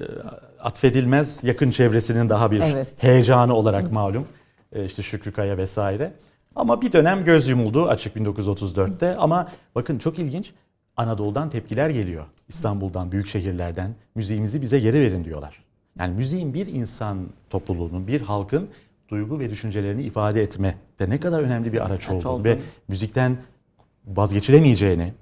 atfedilmez 0.63 1.45
yakın 1.45 1.71
çevresinin 1.71 2.29
daha 2.29 2.51
bir 2.51 2.61
Evet. 2.61 2.89
heyecanı 2.99 3.55
olarak 3.55 3.93
malum. 3.93 4.27
E, 4.73 4.85
işte 4.85 5.03
Şükrü 5.03 5.33
Kaya 5.33 5.57
vesaire. 5.57 6.13
Ama 6.57 6.83
bir 6.83 6.93
dönem 6.93 7.25
göz 7.25 7.49
yumuldu 7.49 7.89
açık 7.89 8.17
1934'te. 8.17 9.15
Ama 9.17 9.49
bakın 9.75 9.99
çok 9.99 10.19
ilginç 10.19 10.53
Anadolu'dan 10.97 11.51
tepkiler 11.51 11.91
geliyor. 11.91 12.25
İstanbul'dan, 12.49 13.13
büyük 13.13 13.27
şehirlerden 13.27 13.95
müziğimizi 14.15 14.63
bize 14.63 14.79
geri 14.81 15.01
verin 15.01 15.25
diyorlar. 15.25 15.63
Yani 15.99 16.15
müziğin 16.15 16.55
bir 16.55 16.67
insan 16.67 17.19
topluluğunun, 17.51 18.07
bir 18.07 18.21
halkın 18.21 18.69
duygu 19.09 19.39
ve 19.39 19.51
düşüncelerini 19.51 20.03
ifade 20.03 20.43
etme 20.43 20.79
de 20.99 21.11
ne 21.11 21.21
kadar 21.21 21.43
önemli 21.43 21.73
bir 21.73 21.87
araç 21.87 22.11
olduğunu 22.11 22.29
olduğunu. 22.29 22.45
ve 22.45 22.59
müzikten 22.89 23.37
vazgeçilemeyeceğini, 24.07 25.13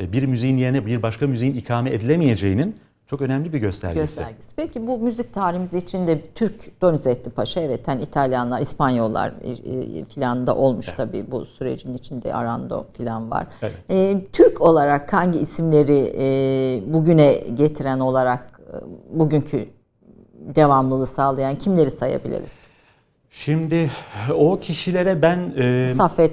e, 0.00 0.12
bir 0.12 0.26
müziğin 0.26 0.56
yerine 0.56 0.86
bir 0.86 1.02
başka 1.02 1.26
müziğin 1.26 1.54
ikame 1.54 1.90
edilemeyeceğinin 1.90 2.74
çok 3.06 3.22
önemli 3.22 3.52
bir 3.52 3.58
göstergesi. 3.58 4.00
göstergesi. 4.00 4.56
Peki 4.56 4.86
bu 4.86 4.98
müzik 4.98 5.34
tarihimiz 5.34 5.74
içinde 5.74 6.20
Türk 6.34 6.80
Donizetti 6.80 7.30
Paşa 7.30 7.60
evet 7.60 7.88
hani 7.88 8.02
İtalyanlar, 8.02 8.60
İspanyollar 8.60 9.34
e, 9.42 9.50
e, 9.50 10.04
filan 10.04 10.46
da 10.46 10.56
olmuş 10.56 10.86
tabii 10.96 11.30
bu 11.30 11.44
sürecin 11.44 11.94
içinde 11.94 12.34
Arando 12.34 12.86
filan 12.96 13.30
var. 13.30 13.46
Evet. 13.62 13.74
E, 13.90 14.24
Türk 14.32 14.60
olarak 14.60 15.12
hangi 15.12 15.38
isimleri 15.38 16.14
e, 16.18 16.92
bugüne 16.92 17.34
getiren 17.34 18.00
olarak 18.00 18.60
bugünkü 19.10 19.75
devamlılığı 20.54 21.06
sağlayan 21.06 21.58
kimleri 21.58 21.90
sayabiliriz? 21.90 22.52
Şimdi 23.30 23.90
o 24.34 24.60
kişilere 24.60 25.22
ben 25.22 25.52
e, 25.58 25.92
Saffet 25.96 26.32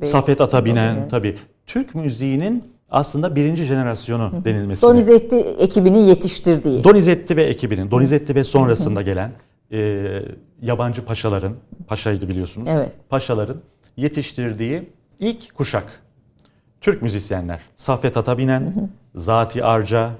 Bey, 0.00 0.08
Safet 0.08 0.40
Atabinen 0.40 0.86
Atabinen. 0.88 1.08
tabii 1.08 1.36
Türk 1.66 1.94
müziğinin 1.94 2.64
aslında 2.90 3.36
birinci 3.36 3.64
jenerasyonu 3.64 4.44
denilmesi. 4.44 4.82
Donizetti 4.86 5.36
ekibinin 5.36 5.98
yetiştirdiği. 5.98 6.84
Donizetti 6.84 7.36
ve 7.36 7.44
ekibinin, 7.44 7.90
Donizetti 7.90 8.34
ve 8.34 8.44
sonrasında 8.44 9.02
gelen 9.02 9.32
e, 9.72 9.78
yabancı 10.62 11.04
paşaların, 11.04 11.52
paşaydı 11.86 12.28
biliyorsunuz, 12.28 12.68
Evet. 12.72 12.92
paşaların 13.08 13.56
yetiştirdiği 13.96 14.90
ilk 15.18 15.54
kuşak. 15.54 15.84
Türk 16.80 17.02
müzisyenler. 17.02 17.60
Saffet 17.76 18.16
Atabinen, 18.16 18.90
Zati 19.14 19.64
Arca, 19.64 20.10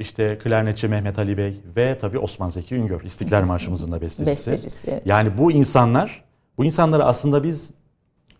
işte 0.00 0.38
klarnetçi 0.38 0.88
Mehmet 0.88 1.18
Ali 1.18 1.36
Bey 1.36 1.60
ve 1.76 1.98
tabii 2.00 2.18
Osman 2.18 2.50
Zeki 2.50 2.74
Üngör, 2.74 3.00
İstiklal 3.00 3.44
Marşımızın 3.44 3.92
da 3.92 4.00
bestecisi. 4.00 4.50
Bestecisi, 4.50 4.90
evet. 4.90 5.06
Yani 5.06 5.38
bu 5.38 5.52
insanlar, 5.52 6.24
bu 6.58 6.64
insanlara 6.64 7.04
aslında 7.04 7.44
biz 7.44 7.70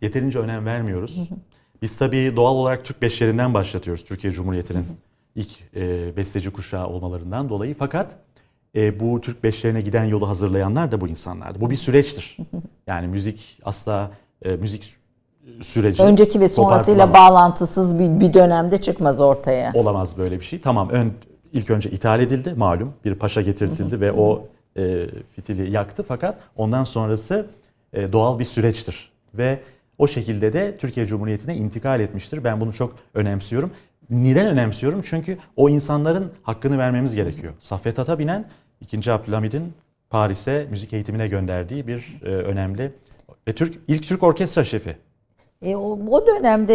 yeterince 0.03 0.39
önem 0.39 0.67
vermiyoruz. 0.67 1.29
Biz 1.83 1.97
tabii 1.97 2.33
doğal 2.37 2.55
olarak 2.55 2.85
Türk 2.85 3.03
beşlerinden 3.03 3.55
başlatıyoruz 3.55 4.05
Türkiye 4.05 4.33
Cumhuriyeti'nin 4.33 4.87
ilk 5.35 5.77
e, 5.77 6.17
besteci 6.17 6.51
kuşağı 6.51 6.87
olmalarından 6.87 7.49
dolayı. 7.49 7.75
Fakat 7.79 8.17
e, 8.77 9.01
bu 9.01 9.21
Türk 9.21 9.45
beşlerine 9.45 9.81
giden 9.81 10.05
yolu 10.05 10.29
hazırlayanlar 10.29 10.93
da 10.93 11.01
bu 11.01 11.09
insanlardı. 11.09 11.61
Bu 11.61 11.71
bir 11.71 11.77
süreçtir. 11.77 12.37
Yani 12.87 13.07
müzik 13.07 13.59
asla 13.65 14.11
e, 14.43 14.57
müzik 14.57 14.97
süreci 15.63 16.03
Önceki 16.03 16.41
ve 16.41 16.49
sonrasıyla 16.49 17.15
bağlantısız 17.15 17.99
bir, 17.99 18.21
bir 18.21 18.33
dönemde 18.33 18.79
çıkmaz 18.79 19.21
ortaya. 19.21 19.73
Olamaz 19.75 20.19
böyle 20.19 20.41
bir 20.41 20.45
şey. 20.45 20.61
Tamam 20.61 20.89
ön, 20.91 21.11
ilk 21.53 21.71
önce 21.71 21.91
ithal 21.91 22.21
edildi 22.21 22.55
malum. 22.57 22.95
Bir 23.05 23.15
paşa 23.15 23.41
getirtildi 23.41 24.01
ve 24.01 24.13
o 24.13 24.49
e, 24.77 25.07
fitili 25.35 25.71
yaktı. 25.71 26.05
Fakat 26.09 26.39
ondan 26.57 26.85
sonrası 26.85 27.47
e, 27.93 28.13
doğal 28.13 28.39
bir 28.39 28.45
süreçtir. 28.45 29.13
Ve 29.35 29.61
o 29.99 30.07
şekilde 30.07 30.53
de 30.53 30.77
Türkiye 30.77 31.07
Cumhuriyeti'ne 31.07 31.57
intikal 31.57 32.01
etmiştir. 32.01 32.45
Ben 32.45 32.61
bunu 32.61 32.73
çok 32.73 32.97
önemsiyorum. 33.15 33.71
Neden 34.11 34.47
önemsiyorum? 34.47 35.01
Çünkü 35.05 35.39
o 35.57 35.69
insanların 35.69 36.33
hakkını 36.43 36.79
vermemiz 36.79 37.15
gerekiyor. 37.15 37.53
Saffet 37.59 37.99
Atabinen 37.99 38.45
2. 38.81 39.13
Abdülhamid'in 39.13 39.73
Paris'e 40.11 40.67
müzik 40.71 40.93
eğitimine 40.93 41.29
gönderdiği 41.29 41.87
bir 41.87 42.21
e, 42.23 42.27
önemli 42.27 42.93
ve 43.49 43.53
Türk 43.53 43.79
ilk 43.89 44.03
Türk 44.03 44.23
orkestra 44.23 44.65
şefi. 44.65 44.97
E, 45.63 45.77
o, 45.77 45.99
o 46.11 46.27
dönemde 46.27 46.75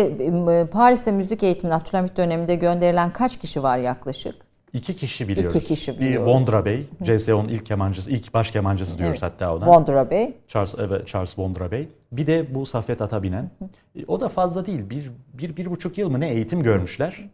e, 0.62 0.66
Paris'te 0.68 1.12
müzik 1.12 1.44
eğitimine 1.44 1.76
Abdülhamit 1.76 2.18
döneminde 2.18 2.56
gönderilen 2.56 3.14
kaç 3.14 3.40
kişi 3.40 3.64
var 3.64 3.78
yaklaşık? 3.78 4.45
İki 4.76 4.96
kişi 4.96 5.28
biliyoruz. 5.28 5.56
İki 5.56 5.68
kişi 5.68 5.94
Bir 5.96 6.00
biliyoruz. 6.00 6.28
Vondra 6.28 6.66
Bey, 6.66 6.86
CSO'nun 7.04 7.48
ilk 7.48 7.66
kemancısı, 7.66 8.12
ilk 8.12 8.34
baş 8.34 8.52
kemancısı 8.52 8.98
diyoruz 8.98 9.20
Evet. 9.24 9.34
hatta 9.34 9.56
ona. 9.56 9.66
Vondra 9.66 10.12
Bey. 10.12 10.34
Charles, 10.48 10.76
evet, 10.80 11.08
Charles 11.08 11.40
Vondra 11.40 11.72
Bey. 11.72 11.88
Bir 12.12 12.28
de 12.28 12.56
bu 12.56 12.66
Saffet 12.66 13.02
Atabinen. 13.02 13.52
E, 13.96 14.06
O 14.08 14.22
da 14.22 14.30
fazla 14.30 14.66
değil. 14.66 14.90
Bir, 14.90 15.12
bir, 15.34 15.58
bir 15.58 15.66
buçuk 15.72 15.98
yıl 15.98 16.10
mı 16.10 16.20
ne 16.20 16.30
eğitim 16.32 16.64
görmüşler. 16.64 17.30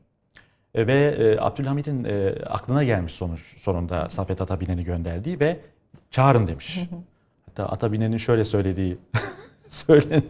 E, 0.75 0.87
Ve 0.87 0.93
e, 1.19 1.37
Abdülhamid'in 1.39 2.03
aklına 2.45 2.83
gelmiş 2.83 3.13
sonuç, 3.13 3.57
sonunda 3.57 4.09
Saffet 4.09 4.41
Atabinen'i 4.41 4.83
gönderdiği 4.83 5.39
ve 5.39 5.59
çağırın 6.11 6.47
demiş. 6.47 6.79
Hatta 7.45 7.65
Atabinen'in 7.65 8.17
şöyle 8.17 8.45
söylediği 8.45 8.97
söylen 9.69 10.23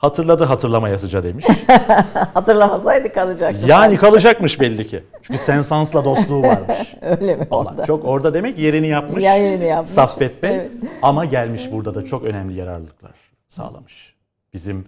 hatırladı 0.00 0.44
hatırlamayasıca 0.44 1.24
demiş. 1.24 1.46
Hatırlamasaydı 2.34 3.12
kalacaktı. 3.12 3.66
Yani 3.66 3.96
kalacakmış 3.96 4.60
belli 4.60 4.86
ki. 4.86 5.04
Çünkü 5.22 5.40
Sensans'la 5.40 6.04
dostluğu 6.04 6.42
varmış. 6.42 6.94
Öyle 7.02 7.36
mi? 7.36 7.48
falan. 7.48 7.84
Çok 7.86 8.04
orada 8.04 8.34
demek 8.34 8.58
yerini 8.58 8.88
yapmış. 8.88 9.24
Yerini 9.24 9.64
yapmış. 9.66 9.90
Saffet 9.90 10.42
Bey. 10.42 10.54
Evet. 10.54 10.70
Ama 11.02 11.24
gelmiş 11.24 11.72
burada 11.72 11.94
da 11.94 12.04
çok 12.06 12.24
önemli 12.24 12.58
yararlılıklar 12.58 13.12
sağlamış. 13.48 14.14
Bizim 14.54 14.84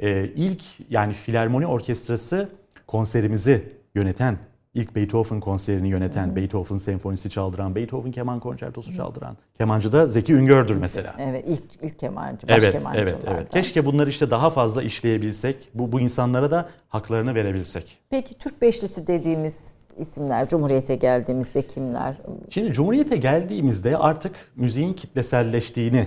e, 0.00 0.24
ilk 0.24 0.62
yani 0.90 1.12
filarmoni 1.12 1.66
orkestrası 1.66 2.48
konserimizi 2.86 3.72
yöneten, 3.94 4.38
ilk 4.76 4.96
Beethoven 4.96 5.40
konserini 5.40 5.88
yöneten, 5.88 6.36
Beethoven 6.36 6.78
senfonisi 6.78 7.30
çaldıran, 7.30 7.74
Beethoven 7.74 8.12
keman 8.12 8.40
konçertosu 8.40 8.96
çaldıran 8.96 9.36
kemancı 9.58 9.92
da 9.92 10.08
Zeki 10.08 10.34
Üngör'dür 10.34 10.76
mesela. 10.76 11.14
Evet 11.18 11.44
ilk 11.48 11.62
ilk 11.82 11.98
kemancı, 11.98 12.48
baş 12.48 12.62
Evet, 12.62 12.72
kemancılardan. 12.72 13.12
evet, 13.14 13.24
evet. 13.36 13.52
Keşke 13.52 13.86
bunları 13.86 14.10
işte 14.10 14.30
daha 14.30 14.50
fazla 14.50 14.82
işleyebilsek, 14.82 15.68
bu 15.74 15.92
bu 15.92 16.00
insanlara 16.00 16.50
da 16.50 16.68
haklarını 16.88 17.34
verebilsek. 17.34 17.98
Peki 18.10 18.34
Türk 18.34 18.62
Beşlisi 18.62 19.06
dediğimiz 19.06 19.58
isimler 19.98 20.48
Cumhuriyete 20.48 20.94
geldiğimizde 20.94 21.62
kimler? 21.62 22.16
Şimdi 22.50 22.72
Cumhuriyet'e 22.72 23.16
geldiğimizde 23.16 23.96
artık 23.96 24.32
müziğin 24.56 24.92
kitleselleştiğini 24.92 26.06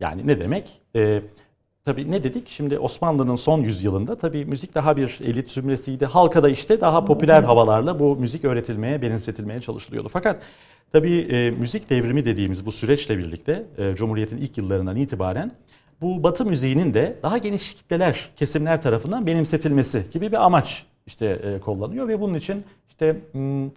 yani 0.00 0.26
ne 0.26 0.40
demek? 0.40 0.80
Ee, 0.96 1.22
tabii 1.88 2.10
ne 2.10 2.22
dedik? 2.22 2.48
Şimdi 2.48 2.78
Osmanlı'nın 2.78 3.36
son 3.36 3.60
yüzyılında 3.60 4.18
tabii 4.18 4.44
müzik 4.44 4.74
daha 4.74 4.96
bir 4.96 5.18
elit 5.24 5.50
zümresiydi. 5.50 6.06
Halka 6.06 6.42
da 6.42 6.48
işte 6.48 6.80
daha 6.80 7.04
popüler 7.04 7.42
havalarla 7.42 7.98
bu 7.98 8.16
müzik 8.16 8.44
öğretilmeye, 8.44 9.02
benimsetilmeye 9.02 9.60
çalışılıyordu. 9.60 10.08
Fakat 10.08 10.42
tabii 10.92 11.18
e, 11.20 11.50
müzik 11.50 11.90
devrimi 11.90 12.24
dediğimiz 12.24 12.66
bu 12.66 12.72
süreçle 12.72 13.18
birlikte 13.18 13.66
e, 13.78 13.94
Cumhuriyet'in 13.94 14.36
ilk 14.36 14.58
yıllarından 14.58 14.96
itibaren 14.96 15.52
bu 16.00 16.22
Batı 16.22 16.44
müziğinin 16.44 16.94
de 16.94 17.18
daha 17.22 17.38
geniş 17.38 17.74
kitleler, 17.74 18.30
kesimler 18.36 18.82
tarafından 18.82 19.26
benimsetilmesi 19.26 20.02
gibi 20.12 20.32
bir 20.32 20.44
amaç 20.46 20.86
işte 21.06 21.26
e, 21.26 21.60
kullanıyor 21.60 22.08
ve 22.08 22.20
bunun 22.20 22.34
için 22.34 22.64
işte 22.88 23.16
hmm, 23.32 23.66
e, 23.66 23.70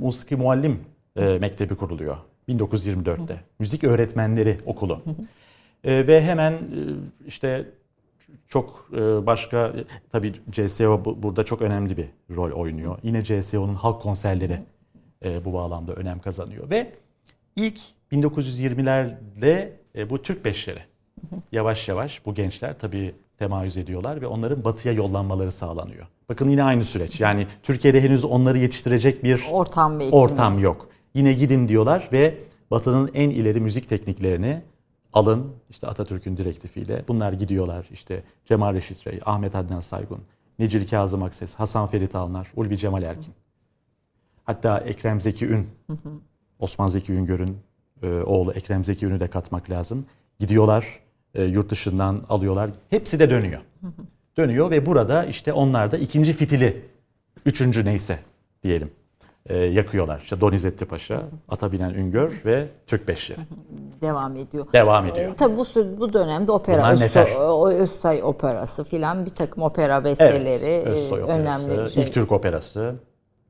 Musiki 0.00 0.36
Muallim 0.36 0.80
e, 1.16 1.38
Mektebi 1.38 1.74
kuruluyor 1.74 2.16
1924'te. 2.48 3.40
Müzik 3.58 3.84
Öğretmenleri 3.84 4.58
Okulu. 4.66 5.02
E, 5.84 6.06
ve 6.06 6.22
hemen 6.22 6.52
e, 6.52 6.58
işte 7.26 7.68
çok 8.48 8.88
e, 8.92 9.26
başka 9.26 9.66
e, 9.68 9.84
tabii 10.12 10.32
CSO 10.50 11.04
bu- 11.04 11.22
burada 11.22 11.44
çok 11.44 11.62
önemli 11.62 11.96
bir 11.96 12.06
rol 12.36 12.50
oynuyor. 12.52 12.98
Yine 13.02 13.24
CSO'nun 13.24 13.74
halk 13.74 14.00
konserleri 14.02 14.60
e, 15.24 15.44
bu 15.44 15.52
bağlamda 15.52 15.92
önem 15.94 16.20
kazanıyor 16.20 16.70
ve 16.70 16.92
ilk 17.56 17.80
1920'lerde 18.12 19.68
e, 19.96 20.10
bu 20.10 20.22
Türk 20.22 20.44
beşleri 20.44 20.80
yavaş 21.52 21.88
yavaş 21.88 22.26
bu 22.26 22.34
gençler 22.34 22.78
tabii 22.78 23.14
temayüz 23.38 23.76
ediyorlar 23.76 24.20
ve 24.20 24.26
onların 24.26 24.64
batıya 24.64 24.94
yollanmaları 24.94 25.50
sağlanıyor. 25.50 26.06
Bakın 26.28 26.48
yine 26.48 26.62
aynı 26.62 26.84
süreç. 26.84 27.20
Yani 27.20 27.46
Türkiye'de 27.62 28.00
henüz 28.02 28.24
onları 28.24 28.58
yetiştirecek 28.58 29.24
bir 29.24 29.44
Ortam 29.52 30.00
ortam 30.12 30.58
yok. 30.58 30.88
Yine 31.14 31.32
gidin 31.32 31.68
diyorlar 31.68 32.08
ve 32.12 32.34
Batı'nın 32.70 33.10
en 33.14 33.30
ileri 33.30 33.60
müzik 33.60 33.88
tekniklerini 33.88 34.62
alın. 35.12 35.52
İşte 35.70 35.86
Atatürk'ün 35.86 36.36
direktifiyle 36.36 37.04
bunlar 37.08 37.32
gidiyorlar. 37.32 37.86
İşte 37.92 38.22
Cemal 38.44 38.74
Reşit 38.74 39.06
Rey, 39.06 39.20
Ahmet 39.24 39.54
Adnan 39.54 39.80
Saygun, 39.80 40.20
Necil 40.58 40.88
Kazım 40.88 41.22
Akses, 41.22 41.54
Hasan 41.54 41.86
Ferit 41.86 42.14
Alnar, 42.14 42.52
Ulvi 42.56 42.78
Cemal 42.78 43.02
Erkin. 43.02 43.34
Hatta 44.44 44.78
Ekrem 44.78 45.20
Zeki 45.20 45.46
Ün, 45.46 45.66
Osman 46.58 46.86
Zeki 46.86 47.12
Üngör'ün 47.12 47.58
e, 48.02 48.08
oğlu 48.08 48.52
Ekrem 48.52 48.84
Zeki 48.84 49.06
Ün'ü 49.06 49.20
de 49.20 49.28
katmak 49.28 49.70
lazım. 49.70 50.06
Gidiyorlar, 50.38 51.00
e, 51.34 51.44
yurt 51.44 51.70
dışından 51.70 52.24
alıyorlar. 52.28 52.70
Hepsi 52.90 53.18
de 53.18 53.30
dönüyor. 53.30 53.60
Dönüyor 54.36 54.70
ve 54.70 54.86
burada 54.86 55.24
işte 55.24 55.52
onlar 55.52 55.90
da 55.90 55.98
ikinci 55.98 56.32
fitili, 56.32 56.84
üçüncü 57.46 57.84
neyse 57.84 58.18
diyelim 58.62 58.90
e, 59.48 59.56
yakıyorlar. 59.56 60.20
İşte 60.24 60.40
Donizetti 60.40 60.84
Paşa, 60.84 61.22
Atabinen 61.48 61.90
Üngör 61.94 62.32
ve 62.44 62.64
Türk 62.86 63.08
Beşleri. 63.08 63.38
devam 64.02 64.36
ediyor. 64.36 64.66
Devam 64.72 65.06
ediyor. 65.06 65.30
Ee, 65.32 65.34
tabii 65.36 65.56
bu, 65.56 65.64
bu 66.00 66.12
dönemde 66.12 66.52
opera, 66.52 66.78
Bunlar 66.78 66.94
Özso- 66.94 67.00
nefer. 67.00 67.28
o 67.36 67.68
Özsay 67.70 68.22
operası 68.22 68.84
filan 68.84 69.24
bir 69.24 69.30
takım 69.30 69.62
opera 69.62 70.04
besteleri 70.04 70.64
Evet, 70.64 70.86
e, 70.86 70.90
Özsoy 70.90 71.22
Operası, 71.22 71.40
önemli 71.70 71.90
şey. 71.90 72.02
ilk 72.04 72.12
Türk 72.14 72.32
Operası. 72.32 72.94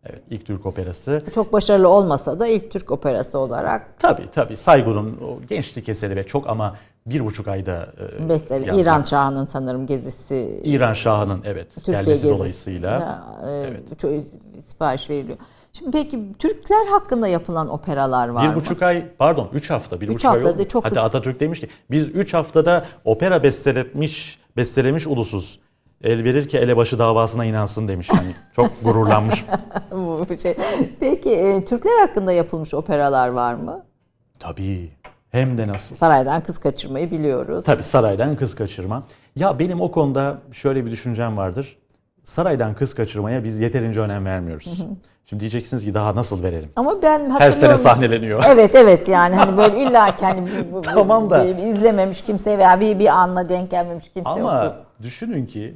Evet, 0.05 0.23
ilk 0.31 0.47
Türk 0.47 0.67
Operası. 0.67 1.23
Çok 1.35 1.53
başarılı 1.53 1.89
olmasa 1.89 2.41
da 2.41 2.47
ilk 2.47 2.71
Türk 2.71 2.91
operası 2.91 3.39
olarak 3.39 3.99
Tabii 3.99 4.31
tabii 4.35 4.57
Saygun'un 4.57 5.19
o 5.29 5.47
gençlik 5.49 5.89
eseri 5.89 6.17
ve 6.17 6.27
çok 6.27 6.47
ama 6.49 6.77
bir 7.07 7.25
buçuk 7.25 7.49
ayda 7.49 7.89
e, 8.21 8.33
yazmak. 8.55 8.77
İran 8.83 9.03
Şahı'nın 9.03 9.47
sanırım 9.47 9.87
gezisi 9.87 10.61
İran 10.65 10.93
Şahı'nın 10.93 11.41
evet 11.45 11.75
Türkiye 11.75 11.93
gelmesi 11.97 12.11
gezisi 12.11 12.29
dolayısıyla. 12.39 12.91
Ya, 12.91 13.25
e, 13.51 13.67
Evet. 13.69 13.99
çok 14.01 14.13
sipariş 14.67 15.11
veriliyor. 15.11 15.39
Şimdi 15.73 15.91
peki 15.91 16.33
Türkler 16.39 16.87
hakkında 16.87 17.29
yapılan 17.29 17.69
operalar 17.69 18.29
var 18.29 18.43
Bir 18.43 18.49
mı? 18.49 18.55
buçuk 18.55 18.83
ay 18.83 19.09
pardon 19.19 19.49
üç 19.53 19.71
hafta 19.71 20.01
bir 20.01 20.09
Üç 20.09 20.15
buçuk 20.15 20.31
ay 20.31 20.37
haftada 20.41 20.55
oldu. 20.63 20.69
çok 20.69 20.85
Hatta. 20.85 21.03
Atatürk 21.03 21.41
demiş 21.41 21.61
ki 21.61 21.69
biz 21.91 22.09
üç 22.09 22.35
haftada 22.35 22.87
opera 23.05 23.43
besteletmiş 23.43 24.39
bestelemiş 24.57 25.07
ulusuz. 25.07 25.59
El 26.03 26.25
verir 26.25 26.49
ki 26.49 26.59
elebaşı 26.59 26.99
davasına 26.99 27.45
inansın 27.45 27.89
demiş. 27.89 28.09
Yani 28.15 28.35
çok 28.57 28.71
gururlanmış. 28.85 29.45
Bu 29.93 30.27
şey. 30.43 30.55
Peki 31.01 31.31
e, 31.31 31.65
Türkler 31.65 31.99
hakkında 32.07 32.33
yapılmış 32.33 32.75
operalar 32.75 33.29
var 33.29 33.55
mı? 33.55 33.85
Tabii. 34.39 34.91
Hem 35.31 35.59
de 35.59 35.69
nasıl. 35.69 35.97
Saraydan 35.97 36.43
kız 36.43 36.59
kaçırmayı 36.59 37.11
biliyoruz. 37.11 37.65
Tabii 37.65 37.83
saraydan 37.83 38.37
kız 38.37 38.55
kaçırma. 38.55 39.03
Ya 39.37 39.59
benim 39.59 39.81
o 39.81 39.91
konuda 39.91 40.39
şöyle 40.53 40.87
bir 40.87 40.91
düşüncem 40.91 41.37
vardır. 41.37 41.79
Saraydan 42.25 42.75
kız 42.75 42.95
kaçırmaya 42.95 43.45
biz 43.45 43.61
yeterince 43.61 44.01
önem 44.01 44.25
vermiyoruz. 44.25 44.85
Şimdi 45.29 45.41
diyeceksiniz 45.41 45.85
ki 45.85 45.95
daha 45.95 46.15
nasıl 46.15 46.43
verelim? 46.43 46.71
Ama 46.77 47.03
ben 47.03 47.31
Her 47.39 47.53
sene 47.53 47.79
sahneleniyor. 47.79 48.43
Evet 48.49 48.75
evet 48.75 49.09
yani 49.09 49.35
hani 49.35 49.57
böyle 49.57 49.83
illa 49.83 50.17
ki 50.17 50.25
hani 50.25 50.49
Tamam 50.83 51.31
da. 51.31 51.47
bir- 51.47 51.57
bir 51.57 51.63
izlememiş 51.63 52.23
kimse 52.23 52.59
veya 52.59 52.81
bir, 52.81 52.99
bir 52.99 53.07
anla 53.07 53.49
denk 53.49 53.71
gelmemiş 53.71 54.05
kimse 54.15 54.29
Ama 54.31 54.65
yok. 54.65 54.75
düşünün 55.03 55.47
ki 55.47 55.75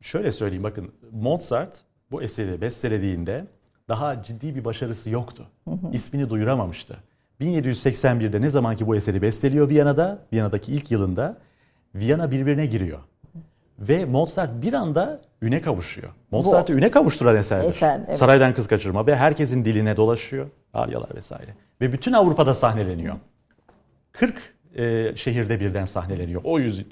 şöyle 0.00 0.32
söyleyeyim 0.32 0.64
bakın 0.64 0.92
Mozart 1.12 1.76
bu 2.10 2.22
eseri 2.22 2.60
bestelediğinde 2.60 3.44
daha 3.88 4.22
ciddi 4.22 4.54
bir 4.54 4.64
başarısı 4.64 5.10
yoktu. 5.10 5.46
İsmini 5.92 6.30
duyuramamıştı. 6.30 6.96
1781'de 7.40 8.40
ne 8.40 8.50
zaman 8.50 8.76
ki 8.76 8.86
bu 8.86 8.96
eseri 8.96 9.22
besteliyor 9.22 9.68
Viyana'da, 9.68 10.18
Viyana'daki 10.32 10.72
ilk 10.72 10.90
yılında 10.90 11.36
Viyana 11.94 12.30
birbirine 12.30 12.66
giriyor. 12.66 12.98
Ve 13.88 14.04
Mozart 14.04 14.62
bir 14.62 14.72
anda 14.72 15.20
üne 15.42 15.62
kavuşuyor. 15.62 16.08
Mozart'ı 16.30 16.72
üne 16.72 16.90
kavuşturan 16.90 17.36
eserdir. 17.36 17.68
Eser, 17.68 18.00
evet. 18.06 18.18
Saraydan 18.18 18.54
Kız 18.54 18.66
Kaçırma 18.66 19.06
ve 19.06 19.16
herkesin 19.16 19.64
diline 19.64 19.96
dolaşıyor. 19.96 20.46
Aryalar 20.74 21.14
vesaire. 21.16 21.50
Ve 21.80 21.92
bütün 21.92 22.12
Avrupa'da 22.12 22.54
sahneleniyor. 22.54 23.14
40 24.12 24.54
e, 24.76 25.16
şehirde 25.16 25.60
birden 25.60 25.84
sahneleniyor. 25.84 26.40
O 26.44 26.58
yüzden 26.58 26.84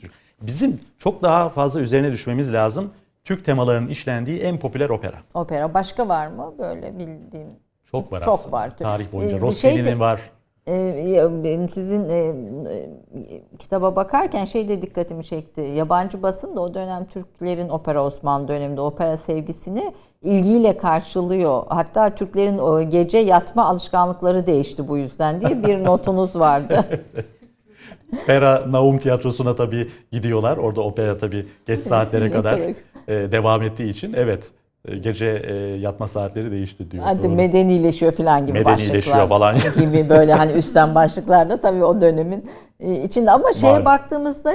bizim 0.42 0.80
çok 0.98 1.22
daha 1.22 1.48
fazla 1.48 1.80
üzerine 1.80 2.12
düşmemiz 2.12 2.52
lazım. 2.54 2.90
Türk 3.24 3.44
temalarının 3.44 3.88
işlendiği 3.88 4.40
en 4.40 4.58
popüler 4.58 4.90
opera. 4.90 5.16
Opera 5.34 5.74
başka 5.74 6.08
var 6.08 6.26
mı 6.26 6.54
böyle 6.58 6.98
bildiğim? 6.98 7.48
Çok 7.90 8.12
var 8.12 8.20
Çok 8.20 8.34
aslında. 8.34 8.56
var. 8.56 8.76
Tarih 8.76 9.12
boyunca. 9.12 9.36
Ee, 9.36 9.40
Rossini'nin 9.40 9.84
şey 9.84 9.84
de- 9.84 9.98
var. 9.98 10.20
Ee, 10.68 11.68
sizin 11.70 12.08
e, 12.08 12.14
e, 12.14 12.32
kitaba 13.58 13.96
bakarken 13.96 14.44
şey 14.44 14.68
de 14.68 14.82
dikkatimi 14.82 15.24
çekti. 15.24 15.60
Yabancı 15.60 16.22
basın 16.22 16.56
da 16.56 16.60
o 16.60 16.74
dönem 16.74 17.04
Türklerin 17.04 17.68
opera 17.68 18.04
Osmanlı 18.04 18.48
döneminde 18.48 18.80
opera 18.80 19.16
sevgisini 19.16 19.92
ilgiyle 20.22 20.76
karşılıyor. 20.76 21.62
Hatta 21.68 22.14
Türklerin 22.14 22.58
o 22.58 22.82
gece 22.82 23.18
yatma 23.18 23.64
alışkanlıkları 23.64 24.46
değişti 24.46 24.88
bu 24.88 24.98
yüzden 24.98 25.40
diye 25.40 25.62
bir 25.62 25.84
notunuz 25.84 26.36
vardı. 26.38 26.84
Pera 28.26 28.64
Naum 28.72 28.98
Tiyatrosu'na 28.98 29.54
tabii 29.54 29.88
gidiyorlar. 30.12 30.56
Orada 30.56 30.80
opera 30.80 31.18
tabii 31.18 31.46
geç 31.66 31.82
saatlere 31.82 32.30
kadar 32.30 32.58
e, 33.08 33.32
devam 33.32 33.62
ettiği 33.62 33.90
için 33.90 34.12
evet 34.12 34.50
gece 35.00 35.26
e, 35.26 35.54
yatma 35.56 36.08
saatleri 36.08 36.50
değişti 36.50 36.90
diyor. 36.90 37.04
Hadi 37.06 37.22
Doğru. 37.22 37.32
medenileşiyor 37.32 38.12
falan 38.12 38.46
gibi 38.46 38.58
Medenileşiyor 38.58 39.16
başlıklar. 39.16 39.28
falan. 39.28 39.56
gibi 39.80 40.08
böyle 40.08 40.32
hani 40.34 40.52
üstten 40.52 40.94
başlıklarda 40.94 41.60
tabii 41.60 41.84
o 41.84 42.00
dönemin 42.00 42.50
e, 42.80 43.02
içinde 43.02 43.30
ama 43.30 43.52
şeye 43.52 43.72
Var. 43.72 43.84
baktığımızda 43.84 44.52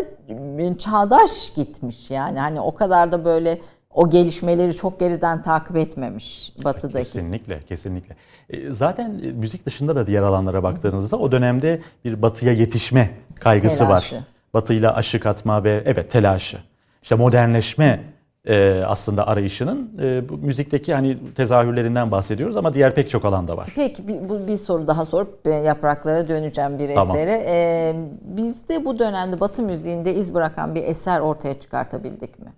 e, 0.59 0.77
çağdaş 0.77 1.53
gitmiş 1.55 2.11
yani 2.11 2.39
hani 2.39 2.59
o 2.61 2.75
kadar 2.75 3.11
da 3.11 3.25
böyle 3.25 3.59
o 3.93 4.09
gelişmeleri 4.09 4.73
çok 4.73 4.99
geriden 4.99 5.41
takip 5.41 5.77
etmemiş 5.77 6.53
batıdaki. 6.63 6.97
Kesinlikle, 7.03 7.59
kesinlikle. 7.69 8.15
E, 8.49 8.73
Zaten 8.73 9.19
e, 9.23 9.31
müzik 9.31 9.65
dışında 9.65 9.95
da 9.95 10.07
diğer 10.07 10.21
alanlara 10.23 10.63
baktığınızda 10.63 11.17
o 11.17 11.31
dönemde 11.31 11.81
bir 12.05 12.21
batıya 12.21 12.53
yetişme 12.53 13.09
kaygısı 13.39 13.77
Telaşı. 13.77 14.15
var. 14.15 14.23
Batıyla 14.53 14.95
aşık 14.95 15.25
atma 15.25 15.63
ve 15.63 15.83
evet 15.85 16.11
telaşı. 16.11 16.57
İşte 17.03 17.15
modernleşme 17.15 17.99
e, 18.47 18.83
aslında 18.87 19.27
arayışının 19.27 19.91
e, 20.01 20.29
bu 20.29 20.37
müzikteki 20.37 20.93
hani 20.93 21.17
tezahürlerinden 21.35 22.11
bahsediyoruz 22.11 22.57
ama 22.57 22.73
diğer 22.73 22.95
pek 22.95 23.09
çok 23.09 23.25
alanda 23.25 23.57
var. 23.57 23.71
Peki 23.75 24.07
bir, 24.07 24.29
bu, 24.29 24.47
bir 24.47 24.57
soru 24.57 24.87
daha 24.87 25.05
sorup 25.05 25.47
e, 25.47 25.49
yapraklara 25.49 26.27
döneceğim 26.27 26.79
bir 26.79 26.93
Tamam. 26.95 27.15
esere. 27.17 27.43
E, 27.47 27.95
bizde 28.21 28.85
bu 28.85 28.99
dönemde 28.99 29.39
Batı 29.39 29.61
müziğinde 29.61 30.15
iz 30.15 30.33
bırakan 30.33 30.75
bir 30.75 30.83
eser 30.83 31.19
ortaya 31.19 31.59
çıkartabildik 31.59 32.39
mi? 32.39 32.53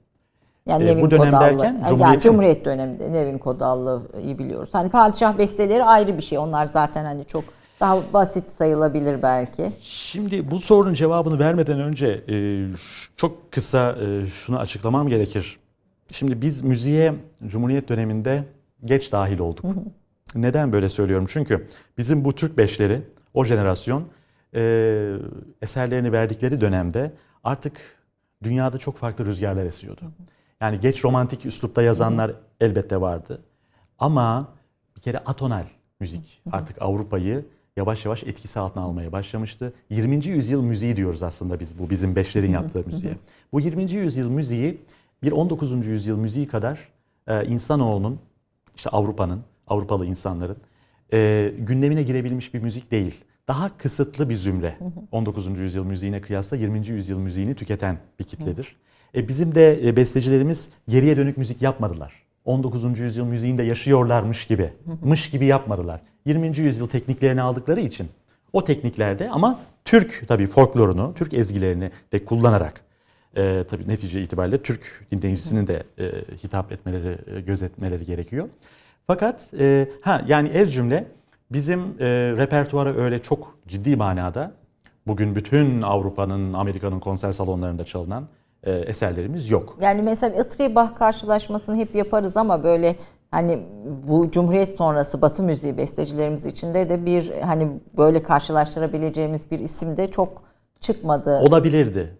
Yani 0.67 0.83
E, 0.83 0.87
Nevin 0.87 1.01
bu 1.01 1.11
dönem 1.11 1.25
Kodallı. 1.25 1.41
derken 1.41 1.73
yani 1.73 1.87
Cumhuriyet'in 1.89 2.13
mi? 2.15 2.19
Cumhuriyet 2.19 2.65
döneminde 2.65 3.11
Nevin 3.13 3.37
Kodallı'yı 3.37 4.37
biliyoruz. 4.39 4.69
Hani 4.73 4.89
padişah 4.89 5.37
besteleri 5.37 5.83
ayrı 5.83 6.17
bir 6.17 6.21
şey. 6.23 6.37
Onlar 6.37 6.65
zaten 6.65 7.05
hani 7.05 7.25
çok 7.25 7.43
daha 7.79 7.97
basit 8.13 8.43
sayılabilir 8.57 9.21
belki. 9.21 9.71
Şimdi 9.81 10.51
bu 10.51 10.59
sorunun 10.59 10.93
cevabını 10.93 11.39
vermeden 11.39 11.79
önce 11.79 12.07
e, 12.29 12.35
çok 13.15 13.51
kısa 13.51 13.91
e, 14.01 14.25
şunu 14.27 14.59
açıklamam 14.59 15.07
gerekir. 15.07 15.59
Şimdi 16.11 16.41
biz 16.41 16.61
müziğe 16.61 17.15
Cumhuriyet 17.47 17.89
döneminde 17.89 18.43
geç 18.85 19.11
dahil 19.11 19.39
olduk. 19.39 19.65
Neden 20.35 20.73
böyle 20.73 20.89
söylüyorum? 20.89 21.25
Çünkü 21.29 21.67
bizim 21.97 22.25
bu 22.25 22.35
Türk 22.35 22.57
beşleri, 22.57 23.01
o 23.33 23.45
jenerasyon 23.45 24.07
e, 24.55 24.61
eserlerini 25.61 26.11
verdikleri 26.11 26.61
dönemde 26.61 27.11
artık 27.43 27.77
dünyada 28.43 28.77
çok 28.77 28.97
farklı 28.97 29.25
rüzgarlar 29.25 29.65
esiyordu. 29.65 30.01
Yani 30.61 30.79
geç 30.79 31.05
romantik 31.05 31.45
üslupta 31.45 31.81
yazanlar 31.81 32.31
elbette 32.61 33.01
vardı. 33.01 33.41
Ama 33.99 34.47
bir 34.95 35.01
kere 35.01 35.17
atonal 35.17 35.65
müzik 35.99 36.41
artık 36.51 36.81
Avrupa'yı 36.81 37.45
yavaş 37.77 38.05
yavaş 38.05 38.23
etkisi 38.23 38.59
altına 38.59 38.83
almaya 38.83 39.11
başlamıştı. 39.11 39.73
20. 39.89 40.25
yüzyıl 40.25 40.61
müziği 40.61 40.95
diyoruz 40.95 41.23
aslında 41.23 41.59
biz 41.59 41.79
bu 41.79 41.89
bizim 41.89 42.15
beşlerin 42.15 42.51
yaptığı 42.51 42.83
müziğe. 42.85 43.13
Bu 43.53 43.59
20. 43.59 43.91
yüzyıl 43.91 44.29
müziği 44.29 44.81
bir 45.23 45.31
19. 45.31 45.87
yüzyıl 45.87 46.17
müziği 46.17 46.47
kadar 46.47 46.89
e, 47.27 47.45
insanoğlunun 47.45 48.19
işte 48.75 48.89
Avrupa'nın, 48.89 49.41
Avrupalı 49.67 50.05
insanların 50.05 50.57
e, 51.13 51.53
gündemine 51.59 52.03
girebilmiş 52.03 52.53
bir 52.53 52.59
müzik 52.59 52.91
değil. 52.91 53.23
Daha 53.47 53.77
kısıtlı 53.77 54.29
bir 54.29 54.35
zümre. 54.35 54.77
19. 55.11 55.59
yüzyıl 55.59 55.83
müziğine 55.83 56.21
kıyasla 56.21 56.57
20. 56.57 56.87
yüzyıl 56.87 57.19
müziğini 57.19 57.55
tüketen 57.55 57.97
bir 58.19 58.23
kitledir. 58.23 58.75
E, 59.15 59.27
bizim 59.27 59.55
de 59.55 59.87
e, 59.87 59.95
bestecilerimiz 59.95 60.69
geriye 60.87 61.17
dönük 61.17 61.37
müzik 61.37 61.61
yapmadılar. 61.61 62.13
19. 62.45 62.99
yüzyıl 62.99 63.25
müziğinde 63.25 63.63
yaşıyorlarmış 63.63 64.45
gibi, 64.45 64.73
mış 65.03 65.29
gibi 65.29 65.45
yapmadılar. 65.45 66.01
20. 66.25 66.57
yüzyıl 66.57 66.87
tekniklerini 66.87 67.41
aldıkları 67.41 67.79
için 67.79 68.07
o 68.53 68.63
tekniklerde 68.63 69.29
ama 69.29 69.59
Türk 69.85 70.23
tabii 70.27 70.47
folklorunu, 70.47 71.13
Türk 71.15 71.33
ezgilerini 71.33 71.91
de 72.11 72.25
kullanarak 72.25 72.81
e, 73.35 73.63
tabii 73.69 73.87
netice 73.87 74.21
itibariyle 74.21 74.61
Türk 74.61 75.07
dinleyicisinin 75.11 75.67
de 75.67 75.83
e, 75.99 76.05
hitap 76.43 76.71
etmeleri, 76.71 77.17
e, 77.35 77.41
gözetmeleri 77.41 78.05
gerekiyor. 78.05 78.49
Fakat 79.07 79.53
e, 79.59 79.89
ha 80.01 80.21
yani 80.27 80.49
ez 80.49 80.73
cümle 80.73 81.07
bizim 81.51 81.79
e, 81.79 82.05
repertuara 82.37 82.95
öyle 82.95 83.21
çok 83.21 83.57
ciddi 83.67 83.95
manada 83.95 84.51
bugün 85.07 85.35
bütün 85.35 85.81
Avrupa'nın, 85.81 86.53
Amerika'nın 86.53 86.99
konser 86.99 87.31
salonlarında 87.31 87.85
çalınan 87.85 88.27
e, 88.63 88.71
eserlerimiz 88.71 89.49
yok. 89.49 89.77
Yani 89.81 90.01
mesela 90.01 90.43
Itri-Bah 90.43 90.95
karşılaşmasını 90.95 91.75
hep 91.75 91.95
yaparız 91.95 92.37
ama 92.37 92.63
böyle 92.63 92.95
hani 93.31 93.59
bu 94.07 94.31
Cumhuriyet 94.31 94.75
sonrası 94.75 95.21
Batı 95.21 95.43
müziği 95.43 95.77
bestecilerimiz 95.77 96.45
içinde 96.45 96.89
de 96.89 97.05
bir 97.05 97.31
hani 97.41 97.67
böyle 97.97 98.23
karşılaştırabileceğimiz 98.23 99.51
bir 99.51 99.59
isim 99.59 99.97
de 99.97 100.11
çok 100.11 100.43
çıkmadı. 100.79 101.39
Olabilirdi. 101.39 102.17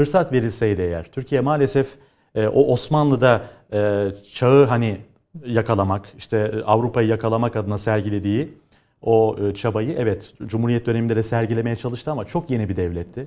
Fırsat 0.00 0.32
verilseydi 0.32 0.82
eğer. 0.82 1.04
Türkiye 1.12 1.40
maalesef 1.40 1.88
e, 2.34 2.46
o 2.46 2.72
Osmanlı'da 2.72 3.42
e, 3.72 4.08
çağı 4.34 4.66
hani 4.66 5.00
yakalamak, 5.46 6.08
işte 6.18 6.52
e, 6.54 6.62
Avrupa'yı 6.62 7.08
yakalamak 7.08 7.56
adına 7.56 7.78
sergilediği 7.78 8.54
o 9.02 9.36
e, 9.42 9.54
çabayı 9.54 9.94
evet 9.98 10.34
Cumhuriyet 10.46 10.86
döneminde 10.86 11.16
de 11.16 11.22
sergilemeye 11.22 11.76
çalıştı 11.76 12.10
ama 12.10 12.24
çok 12.24 12.50
yeni 12.50 12.68
bir 12.68 12.76
devletti. 12.76 13.26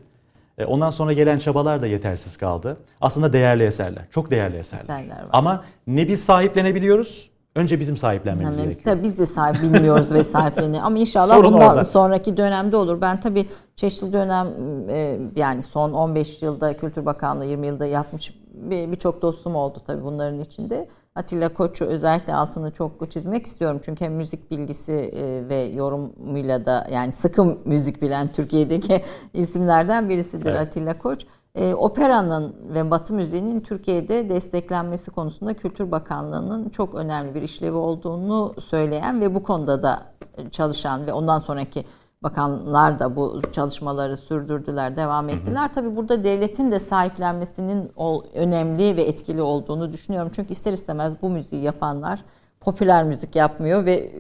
E, 0.57 0.65
ondan 0.65 0.89
sonra 0.89 1.13
gelen 1.13 1.39
çabalar 1.39 1.81
da 1.81 1.87
yetersiz 1.87 2.37
kaldı. 2.37 2.77
Aslında 3.01 3.33
değerli 3.33 3.63
eserler, 3.63 4.03
çok 4.11 4.31
değerli 4.31 4.57
eserler. 4.57 4.83
Eserler 4.83 5.21
var. 5.21 5.29
Ama 5.31 5.65
ne 5.87 6.07
biz 6.07 6.23
sahiplenebiliyoruz, 6.25 7.29
önce 7.55 7.79
bizim 7.79 7.97
sahiplenmemiz 7.97 8.57
Yani 8.57 8.65
gerekiyor. 8.65 8.95
tabii 8.95 9.03
biz 9.03 9.17
de 9.19 9.25
sahip 9.25 9.61
bilmiyoruz 9.61 10.13
ve 10.13 10.23
sahipleni 10.23 10.81
ama 10.81 10.97
inşallah 10.97 11.35
Sorun 11.35 11.53
bundan 11.53 11.69
orada. 11.69 11.83
sonraki 11.83 12.37
dönemde 12.37 12.77
olur. 12.77 13.01
Ben 13.01 13.19
tabii 13.19 13.45
çeşitli 13.75 14.13
dönem 14.13 14.47
e, 14.89 15.19
yani 15.35 15.61
son 15.61 15.91
15 15.93 16.41
yılda 16.41 16.77
Kültür 16.77 17.05
Bakanlığı 17.05 17.45
20 17.45 17.67
yılda 17.67 17.85
yapmış 17.85 18.33
bir- 18.53 18.91
birçok 18.91 19.21
dostum 19.21 19.55
oldu 19.55 19.77
tabii 19.87 20.03
bunların 20.03 20.39
içinde. 20.39 20.87
Atilla 21.15 21.53
Koç'u 21.53 21.85
özellikle 21.85 22.33
altını 22.33 22.71
çok 22.71 23.11
çizmek 23.11 23.45
istiyorum. 23.45 23.79
Çünkü 23.85 24.05
hem 24.05 24.13
müzik 24.13 24.51
bilgisi 24.51 24.91
e, 24.93 25.49
ve 25.49 25.55
yorumuyla 25.63 26.65
da 26.65 26.87
yani 26.93 27.11
sıkı 27.11 27.57
müzik 27.65 28.01
bilen 28.01 28.27
Türkiye'deki 28.27 29.01
isimlerden 29.33 30.09
birisidir 30.09 30.45
Evet. 30.51 30.61
Atilla 30.61 30.97
Koç. 30.97 31.25
E, 31.55 31.73
operanın 31.73 32.55
ve 32.73 32.91
Batı 32.91 33.13
müziğinin 33.13 33.61
Türkiye'de 33.61 34.29
desteklenmesi 34.29 35.11
konusunda 35.11 35.53
Kültür 35.53 35.91
Bakanlığı'nın 35.91 36.69
çok 36.69 36.95
önemli 36.95 37.35
bir 37.35 37.41
işlevi 37.41 37.75
olduğunu 37.75 38.53
söyleyen 38.59 39.21
ve 39.21 39.35
bu 39.35 39.43
konuda 39.43 39.83
da 39.83 40.03
çalışan 40.51 41.07
ve 41.07 41.13
ondan 41.13 41.39
sonraki 41.39 41.85
bakanlar 42.23 42.99
da 42.99 43.15
bu 43.15 43.41
çalışmaları 43.51 44.17
sürdürdüler, 44.17 44.97
devam 44.97 45.29
ettiler. 45.29 45.61
Hı 45.61 45.69
hı. 45.69 45.73
Tabii 45.73 45.95
burada 45.95 46.23
devletin 46.23 46.71
de 46.71 46.79
sahiplenmesinin 46.79 47.91
önemli 48.33 48.95
ve 48.95 49.01
etkili 49.01 49.41
olduğunu 49.41 49.91
düşünüyorum. 49.91 50.31
Çünkü 50.35 50.51
ister 50.51 50.73
istemez 50.73 51.21
bu 51.21 51.29
müziği 51.29 51.61
yapanlar 51.63 52.23
popüler 52.59 53.03
müzik 53.03 53.35
yapmıyor 53.35 53.85
ve 53.85 54.11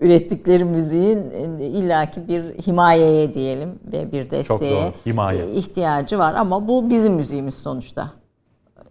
ürettikleri 0.00 0.64
müziğin 0.64 1.30
illaki 1.58 2.28
bir 2.28 2.42
himayeye 2.42 3.34
diyelim 3.34 3.78
ve 3.92 4.12
bir 4.12 4.30
desteğe 4.30 4.92
Himaye. 5.06 5.52
ihtiyacı 5.52 6.18
var 6.18 6.34
ama 6.34 6.68
bu 6.68 6.90
bizim 6.90 7.12
müziğimiz 7.12 7.54
sonuçta. 7.54 8.12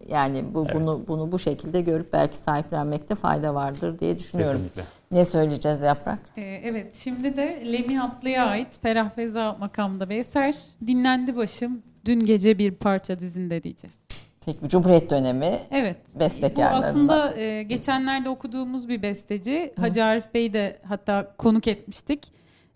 Yani 0.09 0.43
bu 0.53 0.63
evet. 0.65 0.75
bunu 0.75 1.03
bunu 1.07 1.31
bu 1.31 1.39
şekilde 1.39 1.81
görüp 1.81 2.13
belki 2.13 2.37
sahiplenmekte 2.37 3.15
fayda 3.15 3.55
vardır 3.55 3.99
diye 3.99 4.17
düşünüyorum. 4.17 4.61
Kesinlikle. 4.61 4.83
Ne 5.11 5.25
söyleyeceğiz 5.25 5.81
Yaprak? 5.81 6.19
Ee, 6.37 6.41
evet 6.41 6.95
şimdi 6.95 7.35
de 7.37 7.63
Lemi 7.73 8.01
Atlı'ya 8.01 8.45
ait 8.45 8.79
Ferah 8.81 9.09
Feza 9.09 9.55
makamda 9.59 10.09
bir 10.09 10.15
eser. 10.15 10.55
Dinlendi 10.87 11.35
başım 11.35 11.81
dün 12.05 12.19
gece 12.19 12.57
bir 12.57 12.71
parça 12.71 13.19
dizinde 13.19 13.63
diyeceğiz. 13.63 13.97
Peki 14.45 14.69
Cumhuriyet 14.69 15.09
dönemi 15.09 15.59
evet. 15.71 15.97
bestekarlarından. 16.19 16.81
Bu 16.81 16.85
aslında 16.85 17.37
e, 17.37 17.63
geçenlerde 17.63 18.29
okuduğumuz 18.29 18.89
bir 18.89 19.01
besteci. 19.01 19.73
Hı. 19.75 19.81
Hacı 19.81 20.05
Arif 20.05 20.33
Bey 20.33 20.53
de 20.53 20.77
hatta 20.87 21.35
konuk 21.37 21.67
etmiştik 21.67 22.31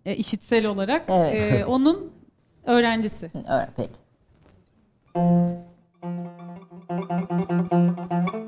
e, 0.06 0.16
işitsel 0.16 0.66
olarak. 0.66 1.06
Evet. 1.10 1.54
E, 1.54 1.66
onun 1.66 2.12
öğrencisi. 2.66 3.32
Öğren, 3.48 3.70
peki. 3.76 4.04
tünik 7.70 8.43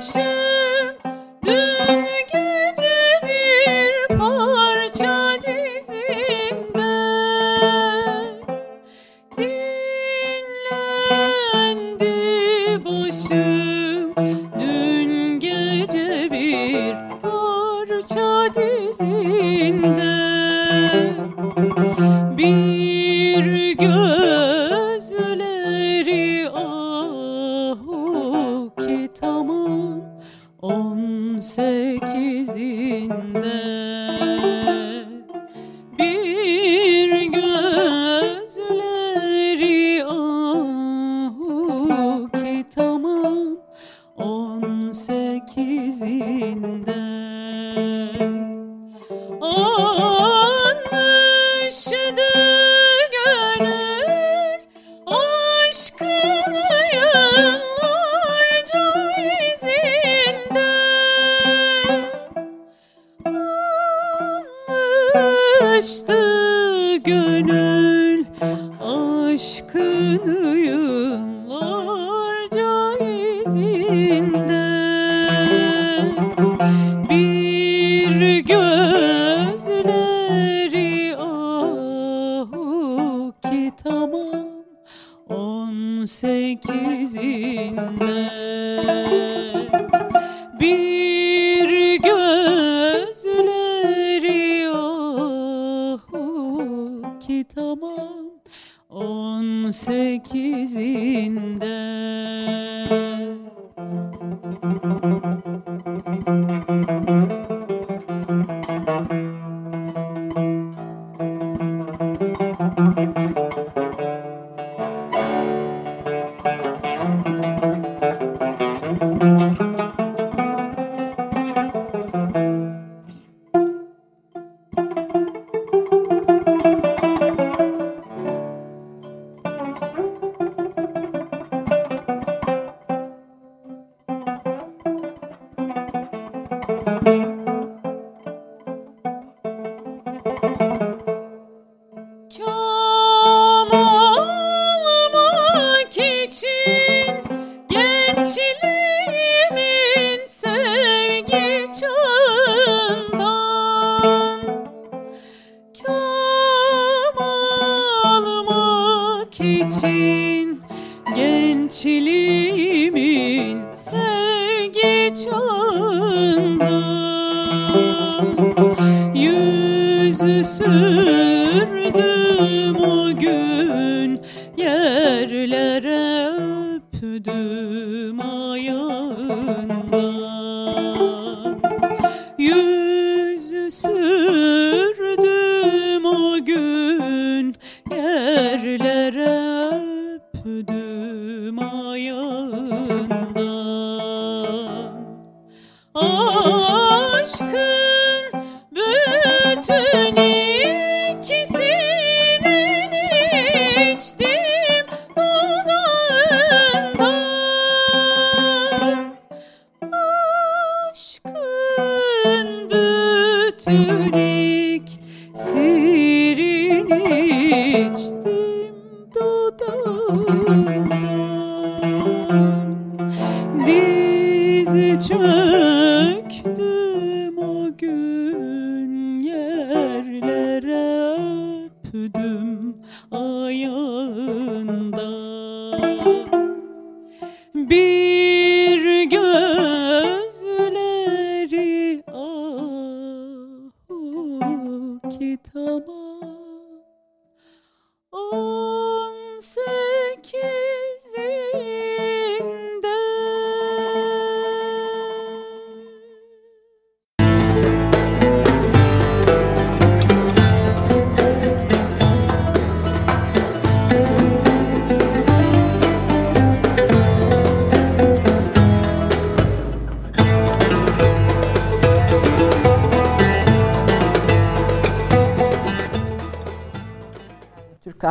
should. 0.00 0.29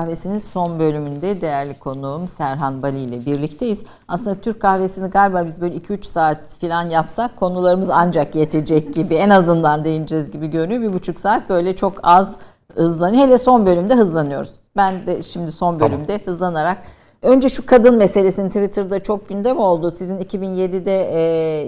Kahvesi'nin 0.09 0.39
son 0.39 0.79
bölümünde 0.79 1.41
değerli 1.41 1.79
konuğum 1.79 2.27
Serhan 2.27 2.83
Bali 2.83 2.99
ile 2.99 3.25
birlikteyiz. 3.25 3.83
Aslında 4.07 4.41
Türk 4.41 4.59
Kahvesi'ni 4.59 5.07
galiba 5.07 5.45
biz 5.45 5.61
böyle 5.61 5.77
2-3 5.77 6.03
saat 6.03 6.47
falan 6.61 6.89
yapsak 6.89 7.37
konularımız 7.37 7.89
ancak 7.89 8.35
yetecek 8.35 8.93
gibi 8.93 9.15
en 9.15 9.29
azından 9.29 9.85
değineceğiz 9.85 10.31
gibi 10.31 10.47
görünüyor. 10.47 10.81
Bir 10.81 10.93
buçuk 10.93 11.19
saat 11.19 11.49
böyle 11.49 11.75
çok 11.75 11.93
az 12.03 12.35
hızlanıyor. 12.75 13.23
Hele 13.23 13.37
son 13.37 13.65
bölümde 13.65 13.95
hızlanıyoruz. 13.95 14.51
Ben 14.77 15.07
de 15.07 15.21
şimdi 15.21 15.51
son 15.51 15.79
bölümde 15.79 16.19
hızlanarak 16.25 16.77
Önce 17.21 17.49
şu 17.49 17.65
kadın 17.65 17.95
meselesini 17.95 18.47
Twitter'da 18.47 19.03
çok 19.03 19.29
gündem 19.29 19.57
oldu. 19.57 19.91
Sizin 19.91 20.17
2007'de 20.17 21.09
e, 21.11 21.19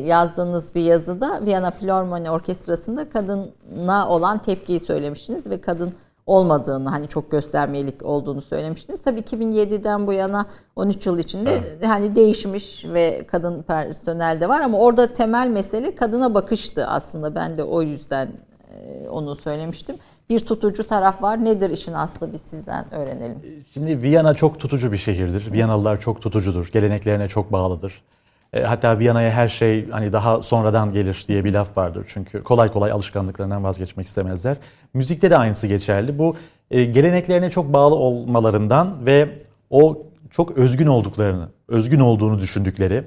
yazdığınız 0.08 0.76
bir 0.76 0.82
yazıda 0.82 1.40
Viyana 1.46 1.72
Filarmoni 1.72 2.32
Orkestrası'nda 2.32 3.10
kadına 3.10 4.10
olan 4.10 4.38
tepkiyi 4.38 4.80
söylemiştiniz 4.80 5.50
ve 5.50 5.62
kadın 5.62 5.94
olmadığını 6.32 6.90
hani 6.90 7.08
çok 7.08 7.32
göstermelik 7.32 8.06
olduğunu 8.06 8.42
söylemiştiniz. 8.42 9.02
Tabii 9.02 9.20
2007'den 9.20 10.08
bu 10.08 10.14
yana 10.14 10.46
13 10.76 11.06
yıl 11.06 11.20
içinde 11.20 11.52
Evet. 11.52 11.88
hani 11.88 12.16
değişmiş 12.16 12.86
ve 12.86 13.28
kadın 13.32 13.62
personel 13.64 14.42
de 14.42 14.50
var 14.50 14.62
ama 14.62 14.78
orada 14.80 15.14
temel 15.14 15.48
mesele 15.48 15.96
kadına 15.96 16.34
bakıştı 16.34 16.86
aslında. 16.88 17.36
Ben 17.36 17.56
de 17.56 17.64
o 17.64 17.82
yüzden 17.82 18.28
e, 18.74 19.10
onu 19.10 19.36
söylemiştim. 19.36 19.96
Bir 20.30 20.40
tutucu 20.40 20.88
taraf 20.88 21.22
var. 21.24 21.46
Nedir 21.46 21.70
işin 21.70 21.94
aslı 21.94 22.34
biz 22.34 22.42
sizden 22.42 22.94
öğrenelim. 22.94 23.66
Şimdi 23.74 24.02
Viyana 24.02 24.34
çok 24.34 24.60
tutucu 24.60 24.92
bir 24.92 24.98
şehirdir. 24.98 25.52
Viyanalılar 25.52 26.00
çok 26.00 26.22
tutucudur. 26.22 26.70
Geleneklerine 26.74 27.28
çok 27.28 27.52
bağlıdır. 27.52 28.02
E, 28.54 28.64
hatta 28.64 29.00
Viyana'ya 29.00 29.32
her 29.32 29.48
şey 29.48 29.90
hani 29.90 30.14
daha 30.14 30.44
sonradan 30.44 30.92
gelir 30.92 31.26
diye 31.28 31.44
bir 31.44 31.54
laf 31.54 31.78
vardır. 31.78 32.06
Çünkü 32.10 32.42
kolay 32.42 32.72
kolay 32.72 32.92
alışkanlıklarından 32.92 33.64
vazgeçmek 33.64 34.08
istemezler. 34.08 34.58
Müzikte 34.94 35.30
de 35.30 35.38
aynısı 35.38 35.68
geçerli. 35.68 36.20
Bu 36.20 36.36
e, 36.72 36.86
geleneklerine 36.86 37.50
çok 37.50 37.74
bağlı 37.74 37.96
olmalarından 37.96 39.06
ve 39.06 39.38
o 39.70 40.04
çok 40.32 40.58
özgün 40.58 40.88
olduklarını, 40.88 41.48
özgün 41.68 42.00
olduğunu 42.00 42.40
düşündükleri 42.40 43.04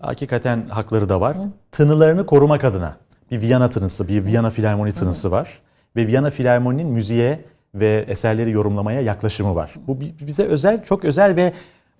hakikaten 0.00 0.68
hakları 0.68 1.08
da 1.08 1.20
var. 1.20 1.36
Tınılarını 1.72 2.26
korumak 2.26 2.64
adına 2.64 2.96
bir 3.30 3.40
Viyana 3.40 3.68
tınısı, 3.68 4.08
bir 4.08 4.24
Viyana 4.24 4.50
Filarmoni 4.50 4.92
tınısı 4.92 5.30
var. 5.30 5.58
Ve 5.96 6.06
Viyana 6.06 6.30
Filarmoni'nin 6.30 6.86
müziğe 6.88 7.44
ve 7.74 8.04
eserleri 8.08 8.50
yorumlamaya 8.50 9.00
yaklaşımı 9.00 9.54
var. 9.54 9.74
Bu 9.86 10.00
bi- 10.00 10.14
bize 10.20 10.42
özel, 10.42 10.84
çok 10.84 11.04
özel 11.04 11.36
ve 11.36 11.52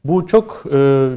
bu 0.04 0.26
çok 0.26 0.64
e, 0.72 1.08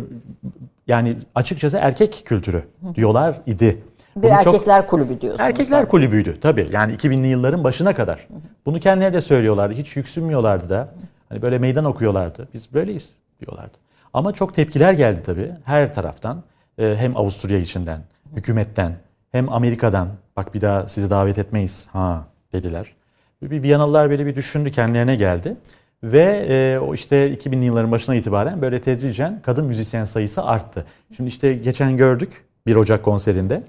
yani 0.88 1.17
açıkçası 1.35 1.77
erkek 1.77 2.21
kültürü 2.25 2.63
diyorlar 2.95 3.35
idi. 3.45 3.81
Bir 4.15 4.21
Bunu 4.23 4.43
çok- 4.43 4.53
erkekler 4.55 4.88
kulübü 4.88 5.21
diyorsunuz. 5.21 5.39
Erkekler 5.39 5.88
kulübüydü 5.88 6.39
tabii. 6.41 6.69
Yani 6.73 6.93
2000'li 6.93 7.27
yılların 7.27 7.63
başına 7.63 7.95
kadar. 7.95 8.27
Bunu 8.65 8.79
kendileri 8.79 9.13
de 9.13 9.21
söylüyorlardı. 9.21 9.73
Hiç 9.73 9.95
yüksünmüyorlardı 9.95 10.69
da. 10.69 10.89
Hani 11.29 11.41
böyle 11.41 11.59
meydan 11.59 11.85
okuyorlardı. 11.85 12.47
Biz 12.53 12.73
böyleyiz 12.73 13.13
diyorlardı. 13.41 13.77
Ama 14.13 14.33
çok 14.33 14.53
tepkiler 14.55 14.93
geldi 14.93 15.21
tabii 15.25 15.51
her 15.65 15.93
taraftan. 15.93 16.43
Ee, 16.79 16.95
hem 16.97 17.17
Avusturya 17.17 17.57
içinden, 17.59 18.01
hükümetten, 18.35 18.93
hem 19.31 19.49
Amerika'dan. 19.53 20.09
Bak 20.38 20.53
bir 20.53 20.61
daha 20.61 20.88
sizi 20.88 21.09
davet 21.09 21.38
etmeyiz 21.38 21.88
ha 21.93 22.25
dediler. 22.53 22.93
Bir 23.41 23.63
Viyanalılar 23.63 24.09
böyle 24.09 24.25
bir 24.25 24.35
düşündü, 24.35 24.71
kendilerine 24.71 25.15
geldi. 25.15 25.55
Ve 26.04 26.45
e, 26.50 26.80
o 26.80 26.93
işte 26.93 27.34
2000'li 27.34 27.66
yılların 27.66 27.91
başına 27.91 28.16
itibaren 28.16 28.62
böyle 28.62 28.82
tedricen 28.82 29.41
kadın 29.41 29.66
müzisyen 29.66 30.06
sayısı 30.06 30.43
arttı. 30.43 30.86
Şimdi 31.16 31.30
işte 31.30 31.54
geçen 31.54 31.98
gördük 31.98 32.45
1 32.68 32.76
Ocak 32.76 33.04
konserinde 33.04 33.64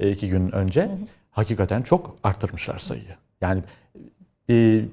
e, 0.00 0.10
iki 0.10 0.28
gün 0.28 0.52
önce 0.52 0.90
hakikaten 1.30 1.82
çok 1.82 2.16
arttırmışlar 2.22 2.78
sayıyı. 2.78 3.16
Yani 3.40 3.62
e, 4.50 4.84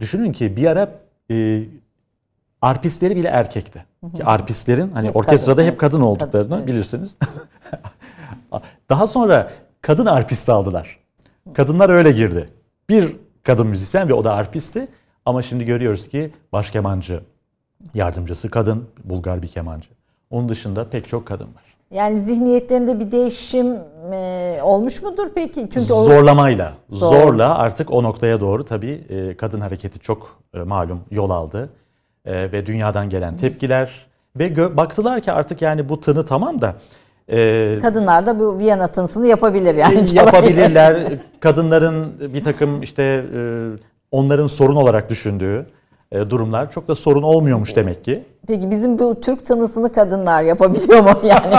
düşünün 0.00 0.32
ki 0.32 0.56
bir 0.56 0.66
ara 0.66 0.90
e, 1.30 1.62
arpistleri 2.62 3.16
bile 3.16 3.28
erkekti. 3.28 3.84
Ki 4.16 4.24
arpistlerin 4.24 4.90
hani 4.90 5.08
Hep 5.08 5.16
orkestrada 5.16 5.60
kadın, 5.60 5.70
hep 5.70 5.80
kadın 5.80 6.00
olduklarını 6.00 6.48
Kadın, 6.48 6.58
evet. 6.58 6.68
bilirsiniz. 6.68 7.16
Daha 8.90 9.06
sonra 9.06 9.50
kadın 9.80 10.06
arpist 10.06 10.48
aldılar. 10.48 10.98
Kadınlar 11.54 11.90
öyle 11.90 12.12
girdi. 12.12 12.48
Bir 12.88 13.16
kadın 13.42 13.66
müzisyen 13.66 14.08
ve 14.08 14.14
o 14.14 14.24
da 14.24 14.34
arpisti. 14.34 14.88
Ama 15.28 15.42
şimdi 15.42 15.64
görüyoruz 15.64 16.08
ki 16.08 16.30
baş 16.52 16.70
kemancı 16.70 17.20
yardımcısı 17.94 18.50
kadın, 18.50 18.84
Bulgar 19.04 19.42
bir 19.42 19.48
kemancı. 19.48 19.88
Onun 20.30 20.48
dışında 20.48 20.84
pek 20.90 21.08
çok 21.08 21.26
kadın 21.26 21.44
var. 21.44 21.76
Yani 21.90 22.18
zihniyetlerinde 22.18 23.00
bir 23.00 23.12
değişim 23.12 23.66
e, 24.12 24.58
olmuş 24.62 25.02
mudur 25.02 25.26
peki? 25.34 25.68
Çünkü 25.70 25.92
o 25.92 26.02
Zorlamayla, 26.02 26.72
Zor. 26.88 27.06
zorla 27.22 27.58
artık 27.58 27.90
o 27.92 28.02
noktaya 28.02 28.40
doğru 28.40 28.64
tabii 28.64 29.04
e, 29.08 29.36
kadın 29.36 29.60
hareketi 29.60 29.98
çok 29.98 30.38
e, 30.54 30.58
malum 30.58 31.00
yol 31.10 31.30
aldı. 31.30 31.70
E, 32.24 32.52
ve 32.52 32.66
dünyadan 32.66 33.10
gelen 33.10 33.36
tepkiler 33.36 34.06
ve 34.36 34.48
gö- 34.48 34.76
baktılar 34.76 35.20
ki 35.20 35.32
artık 35.32 35.62
yani 35.62 35.88
bu 35.88 36.00
tını 36.00 36.26
tamam 36.26 36.60
da 36.60 36.74
e, 37.30 37.78
kadınlar 37.82 38.26
da 38.26 38.40
bu 38.40 38.58
Viyana 38.58 38.86
tınısını 38.86 39.26
yapabilir 39.26 39.74
yani. 39.74 40.04
yapabilirler. 40.12 41.18
Kadınların 41.40 42.14
bir 42.34 42.44
takım 42.44 42.82
işte 42.82 43.02
e, 43.34 43.40
onların 44.12 44.46
sorun 44.46 44.76
olarak 44.76 45.10
düşündüğü 45.10 45.66
e, 46.12 46.30
durumlar 46.30 46.70
çok 46.70 46.88
da 46.88 46.94
sorun 46.94 47.22
olmuyormuş 47.22 47.76
demek 47.76 48.04
ki. 48.04 48.24
Peki 48.46 48.70
bizim 48.70 48.98
bu 48.98 49.20
Türk 49.20 49.46
tınısını 49.46 49.92
kadınlar 49.92 50.42
yapabiliyor 50.42 51.00
mu 51.00 51.10
yani? 51.24 51.54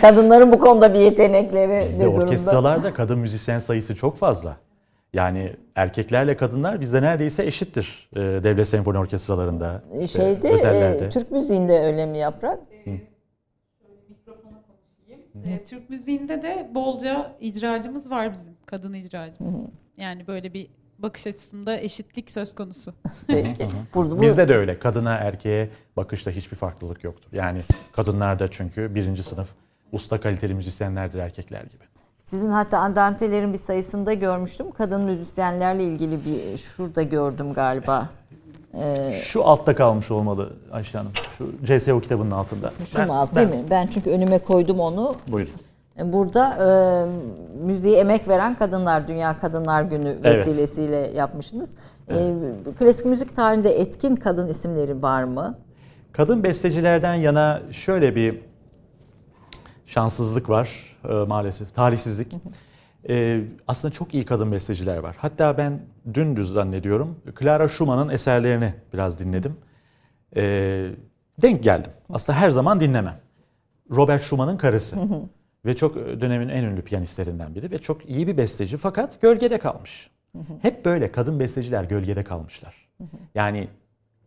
Kadınların 0.00 0.52
bu 0.52 0.58
konuda 0.58 0.94
bir 0.94 0.98
yetenekleri 0.98 1.84
Bizde 1.84 2.02
ne 2.02 2.06
durumda? 2.06 2.22
orkestralarda 2.24 2.94
kadın 2.94 3.18
müzisyen 3.18 3.58
sayısı 3.58 3.94
çok 3.96 4.16
fazla. 4.16 4.56
Yani 5.12 5.56
erkeklerle 5.74 6.36
kadınlar 6.36 6.80
bizde 6.80 7.02
neredeyse 7.02 7.44
eşittir 7.46 8.08
e, 8.16 8.20
devlet 8.20 8.68
senfoni 8.68 8.98
orkestralarında. 8.98 9.82
işte 10.00 10.22
Şeyde 10.22 10.48
özellerde. 10.52 11.04
e, 11.04 11.08
Türk 11.08 11.30
müziğinde 11.30 11.78
öyle 11.80 12.06
mi 12.06 12.18
yaprak? 12.18 12.58
E, 15.44 15.64
Türk 15.64 15.90
müziğinde 15.90 16.42
de 16.42 16.70
bolca 16.74 17.32
icracımız 17.40 18.10
var 18.10 18.32
bizim. 18.32 18.54
Kadın 18.66 18.92
icracımız. 18.92 19.66
Yani 19.96 20.26
böyle 20.26 20.54
bir 20.54 20.68
bakış 20.98 21.26
açısında 21.26 21.78
eşitlik 21.80 22.30
söz 22.30 22.54
konusu. 22.54 22.94
Peki. 23.26 23.68
Burada 23.94 24.18
bu 24.18 24.22
Bizde 24.22 24.48
de 24.48 24.56
öyle. 24.56 24.78
Kadına 24.78 25.14
erkeğe 25.14 25.70
bakışta 25.96 26.30
hiçbir 26.30 26.56
farklılık 26.56 27.04
yoktur. 27.04 27.28
Yani 27.32 27.58
kadınlar 27.92 28.38
da 28.38 28.50
çünkü 28.50 28.94
birinci 28.94 29.22
sınıf 29.22 29.48
usta 29.92 30.20
kaliteli 30.20 30.54
müzisyenlerdir 30.54 31.18
erkekler 31.18 31.60
gibi. 31.62 31.84
sizin 32.26 32.50
hatta 32.50 32.78
andantelerin 32.78 33.52
bir 33.52 33.58
sayısında 33.58 34.12
görmüştüm. 34.14 34.70
Kadın 34.70 35.00
müzisyenlerle 35.02 35.84
ilgili 35.84 36.24
bir 36.24 36.58
şurada 36.58 37.02
gördüm 37.02 37.52
galiba. 37.52 38.08
Şu 39.22 39.44
altta 39.44 39.74
kalmış 39.74 40.10
olmalı 40.10 40.52
Ayşe 40.72 40.98
Hanım. 40.98 41.12
Şu 41.38 41.52
CSO 41.64 42.00
kitabının 42.00 42.30
altında. 42.30 42.72
Şu 42.92 43.06
mu 43.06 43.18
alt 43.18 43.34
değil 43.34 43.48
mi? 43.48 43.64
Ben 43.70 43.86
çünkü 43.86 44.10
önüme 44.10 44.38
koydum 44.38 44.80
onu. 44.80 45.14
Buyurun. 45.28 45.52
Burada 46.04 46.56
e, 46.56 46.68
müziğe 47.64 47.98
emek 47.98 48.28
veren 48.28 48.54
kadınlar, 48.54 49.08
Dünya 49.08 49.38
Kadınlar 49.38 49.82
Günü 49.82 50.08
Evet. 50.24 50.46
vesilesiyle 50.46 50.96
yapmışsınız. 51.16 51.70
E, 52.10 52.32
klasik 52.78 53.06
müzik 53.06 53.36
tarihinde 53.36 53.80
etkin 53.80 54.16
kadın 54.16 54.48
isimleri 54.48 55.02
var 55.02 55.24
mı? 55.24 55.58
Kadın 56.12 56.42
bestecilerden 56.42 57.14
yana 57.14 57.62
şöyle 57.70 58.16
bir 58.16 58.40
şanssızlık 59.86 60.48
var 60.48 60.96
e, 61.08 61.12
maalesef, 61.12 61.74
talihsizlik. 61.74 62.36
e, 63.08 63.40
aslında 63.68 63.94
çok 63.94 64.14
iyi 64.14 64.24
kadın 64.24 64.52
besteciler 64.52 64.96
var. 64.98 65.16
Hatta 65.18 65.58
ben 65.58 65.80
dün 66.14 66.36
düz 66.36 66.52
zannediyorum 66.52 67.16
Clara 67.40 67.68
Schumann'ın 67.68 68.08
eserlerini 68.08 68.74
biraz 68.92 69.18
dinledim. 69.18 69.56
E, 70.36 70.42
denk 71.42 71.62
geldim. 71.64 71.90
Aslında 72.10 72.38
her 72.38 72.50
zaman 72.50 72.80
dinlemem. 72.80 73.16
Robert 73.90 74.22
Schumann'ın 74.22 74.56
karısı. 74.56 74.96
Ve 75.66 75.76
çok 75.76 75.96
dönemin 75.96 76.48
en 76.48 76.64
ünlü 76.64 76.82
piyanistlerinden 76.82 77.54
biri 77.54 77.70
ve 77.70 77.78
çok 77.78 78.10
iyi 78.10 78.26
bir 78.26 78.36
besteci 78.36 78.76
fakat 78.76 79.20
gölgede 79.20 79.58
kalmış. 79.58 80.10
Hep 80.62 80.84
böyle 80.84 81.12
kadın 81.12 81.40
besteciler 81.40 81.84
gölgede 81.84 82.24
kalmışlar. 82.24 82.88
Yani 83.34 83.68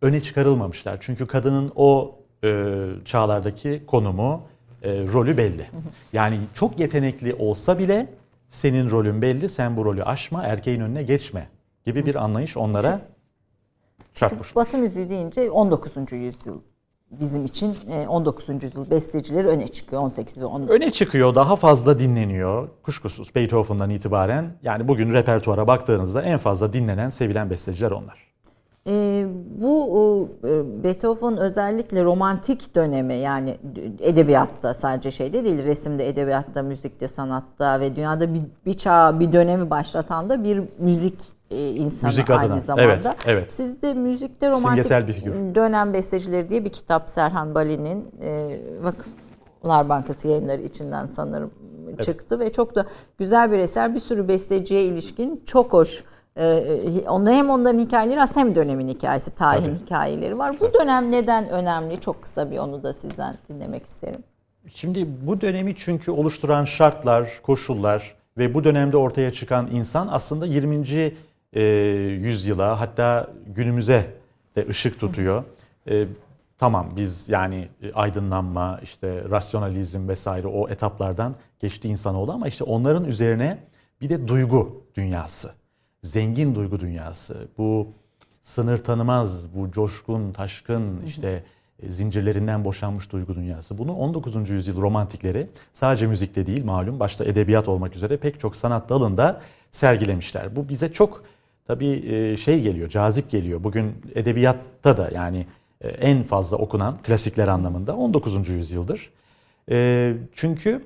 öne 0.02 0.22
çıkarılmamışlar. 0.22 0.98
Çünkü 1.02 1.26
kadının 1.26 1.72
o 1.76 2.16
e, 2.44 2.76
çağlardaki 3.06 3.84
konumu, 3.88 4.44
e, 4.84 4.90
rolü 4.90 5.38
belli. 5.38 5.68
Yani 6.14 6.40
çok 6.54 6.80
yetenekli 6.80 7.34
olsa 7.34 7.80
bile 7.80 8.08
senin 8.50 8.90
rolün 8.90 9.22
belli, 9.22 9.50
sen 9.50 9.78
bu 9.78 9.86
rolü 9.86 10.04
aşma, 10.04 10.44
erkeğin 10.44 10.82
önüne 10.82 11.04
geçme 11.04 11.48
gibi 11.86 12.06
bir 12.06 12.16
anlayış 12.16 12.58
onlara 12.58 13.02
çarpmış. 14.16 14.56
Batı 14.56 14.78
müziği 14.78 15.10
deyince 15.10 15.52
19. 15.52 16.12
yüzyıl 16.12 16.62
bizim 17.12 17.46
için 17.46 17.76
19. 18.08 18.50
E, 18.50 18.54
yüzyıl 18.62 18.92
bestecileri 18.92 19.48
öne 19.48 19.68
çıkıyor 19.68 20.02
18 20.02 20.42
ve 20.42 20.46
19. 20.46 20.76
Öne 20.76 20.92
çıkıyor, 20.92 21.36
daha 21.36 21.56
fazla 21.56 22.00
dinleniyor. 22.00 22.68
Kuşkusuz 22.84 23.36
Beethoven'dan 23.36 23.90
itibaren 23.90 24.54
yani 24.64 24.88
bugün 24.88 25.12
repertuara 25.12 25.68
baktığınızda 25.68 26.22
en 26.22 26.38
fazla 26.38 26.74
dinlenen, 26.74 27.10
sevilen 27.10 27.50
besteciler 27.50 27.92
onlar. 27.92 28.32
E, 28.88 29.26
bu 29.62 30.30
e, 30.44 30.84
Beethoven 30.84 31.38
özellikle 31.38 32.04
romantik 32.04 32.76
dönemi 32.76 33.14
yani 33.14 33.58
edebiyatta 34.00 34.74
sadece 34.74 35.12
şeyde 35.12 35.46
değil 35.46 35.66
resimde, 35.66 36.08
edebiyatta, 36.08 36.62
müzikte, 36.62 37.08
sanatta 37.08 37.80
ve 37.80 37.96
dünyada 37.96 38.34
bir, 38.34 38.42
bir 38.66 38.74
çağ, 38.74 39.20
bir 39.20 39.34
dönemi 39.34 39.70
başlatan 39.70 40.30
da 40.30 40.44
bir 40.44 40.62
müzik 40.80 41.41
insanı 41.52 42.10
müzik 42.10 42.30
aynı 42.30 42.62
zamanda. 42.62 42.84
Evet, 42.84 43.00
evet. 43.26 43.54
Siz 43.54 43.82
de 43.82 43.94
müzikte 43.94 44.50
romantik 44.50 45.08
bir 45.08 45.56
dönem 45.56 45.94
bestecileri 45.94 46.50
diye 46.50 46.66
bir 46.66 46.72
kitap 46.72 47.10
Serhan 47.10 47.56
Bali'nin 47.56 48.06
e, 48.22 48.60
Vakıflar 48.82 49.90
Bankası 49.90 50.28
yayınları 50.28 50.62
içinden 50.62 51.06
sanırım 51.06 51.52
evet. 51.90 52.04
çıktı 52.04 52.40
ve 52.40 52.52
çok 52.52 52.76
da 52.76 52.86
güzel 53.18 53.52
bir 53.52 53.60
eser. 53.60 53.96
Bir 53.96 54.00
sürü 54.00 54.28
besteciye 54.28 54.84
ilişkin 54.84 55.44
çok 55.46 55.74
hoş 55.74 56.04
ee, 56.38 57.04
onda 57.08 57.32
hem 57.32 57.50
onların 57.50 57.80
hikayeleri 57.80 58.22
aslında 58.22 58.46
hem 58.46 58.56
dönemin 58.56 58.88
hikayesi, 58.88 59.36
tarihin 59.36 59.66
Tabii. 59.66 59.86
hikayeleri 59.86 60.38
var. 60.38 60.56
Bu 60.60 60.74
dönem 60.74 61.12
neden 61.12 61.50
önemli? 61.50 62.02
Çok 62.02 62.22
kısa 62.22 62.52
bir 62.52 62.58
onu 62.58 62.84
da 62.84 62.94
sizden 62.94 63.36
dinlemek 63.50 63.86
isterim. 63.86 64.24
Şimdi 64.70 65.08
bu 65.28 65.42
dönemi 65.42 65.76
çünkü 65.76 66.12
oluşturan 66.12 66.66
şartlar, 66.66 67.40
koşullar 67.44 68.16
ve 68.38 68.54
bu 68.54 68.64
dönemde 68.64 68.98
ortaya 68.98 69.32
çıkan 69.32 69.68
insan 69.72 70.08
aslında 70.12 70.46
20. 70.46 71.12
E, 71.54 71.62
yüzyıla 72.22 72.80
hatta 72.80 73.30
günümüze 73.48 74.14
de 74.56 74.68
ışık 74.70 75.00
tutuyor. 75.00 75.44
E, 75.90 76.08
tamam 76.58 76.94
biz 76.96 77.30
yani 77.30 77.68
aydınlanma, 77.94 78.80
işte 78.84 79.24
rasyonalizm 79.30 80.08
vesaire 80.08 80.48
o 80.48 80.70
etaplardan 80.70 81.36
geçti 81.60 81.88
insanoğlu 81.88 82.32
ama 82.32 82.48
işte 82.48 82.64
onların 82.64 83.06
üzerine 83.06 83.58
bir 84.02 84.10
de 84.10 84.28
duygu 84.28 84.84
dünyası 84.96 85.52
zengin 86.04 86.56
duygu 86.56 86.80
dünyası, 86.80 87.48
bu 87.58 87.88
sınır 88.42 88.84
tanımaz, 88.84 89.56
bu 89.56 89.72
coşkun, 89.72 90.32
taşkın 90.32 91.02
işte 91.06 91.44
e, 91.80 91.90
zincirlerinden 91.90 92.66
boşanmış 92.66 93.12
duygu 93.12 93.36
dünyası. 93.36 93.78
Bunu 93.78 93.94
19. 93.94 94.50
yüzyıl 94.50 94.82
romantikleri 94.82 95.48
sadece 95.74 96.08
müzikte 96.08 96.46
değil 96.46 96.66
malum 96.66 97.00
başta 97.00 97.26
edebiyat 97.26 97.68
olmak 97.68 97.96
üzere 97.96 98.18
pek 98.18 98.40
çok 98.40 98.56
sanat 98.56 98.90
dalında 98.90 99.42
sergilemişler. 99.72 100.56
Bu 100.56 100.70
bize 100.70 100.92
çok 100.92 101.24
tabii 101.68 102.04
e, 102.16 102.38
şey 102.38 102.62
geliyor, 102.62 102.90
cazip 102.90 103.30
geliyor. 103.30 103.64
Bugün 103.64 103.94
edebiyatta 104.16 104.98
da 104.98 105.10
yani 105.14 105.46
e, 105.82 105.88
en 105.88 106.24
fazla 106.24 106.58
okunan 106.58 106.98
klasikler 107.04 107.48
anlamında 107.48 107.96
19. 107.96 108.50
yüzyıldır. 108.50 109.10
Çünkü 110.34 110.82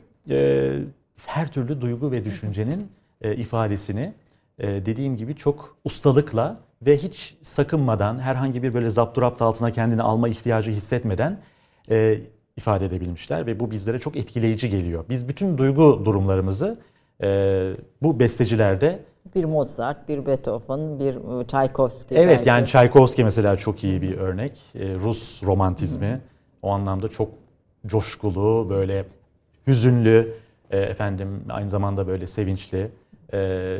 her 1.26 1.51
türlü 1.51 1.82
duygu 1.82 2.11
ve 2.11 2.26
düşüncenin 2.26 2.88
ifadesini 3.23 4.13
e, 4.59 4.86
dediğim 4.86 5.17
gibi 5.17 5.36
çok 5.36 5.78
ustalıkla 5.84 6.59
ve 6.82 6.97
hiç 6.97 7.38
sakınmadan 7.41 8.19
herhangi 8.19 8.63
bir 8.63 8.73
böyle 8.73 8.89
zapturapt 8.89 9.41
altına 9.41 9.71
kendini 9.71 10.01
alma 10.01 10.28
ihtiyacı 10.28 10.71
hissetmeden 10.71 11.39
e, 11.89 12.19
ifade 12.57 12.86
edebilmişler 12.86 13.45
ve 13.45 13.59
bu 13.59 13.71
bizlere 13.71 13.99
çok 13.99 14.15
etkileyici 14.15 14.69
geliyor. 14.69 15.05
Biz 15.09 15.28
bütün 15.28 15.57
duygu 15.57 16.01
durumlarımızı 16.05 16.80
e, 17.23 17.71
bu 18.01 18.19
bestecilerde 18.19 18.99
bir 19.36 19.45
Mozart, 19.45 20.09
bir 20.09 20.26
Beethoven, 20.26 20.99
bir 20.99 21.45
Tchaikovsky. 21.47 22.21
Evet 22.21 22.38
belki. 22.38 22.49
yani 22.49 22.65
Tchaikovsky 22.65 23.26
mesela 23.26 23.57
çok 23.57 23.84
iyi 23.84 24.01
bir 24.01 24.17
örnek. 24.17 24.61
E, 24.76 24.95
Rus 24.95 25.43
romantizmi 25.43 26.11
Hı. 26.11 26.19
o 26.61 26.69
anlamda 26.69 27.07
çok 27.07 27.30
coşkulu, 27.86 28.69
böyle 28.69 29.05
hüzünlü, 29.67 30.34
e, 30.71 30.78
efendim 30.78 31.45
aynı 31.49 31.69
zamanda 31.69 32.07
böyle 32.07 32.28
sevinçli. 32.28 32.91
E, 33.34 33.78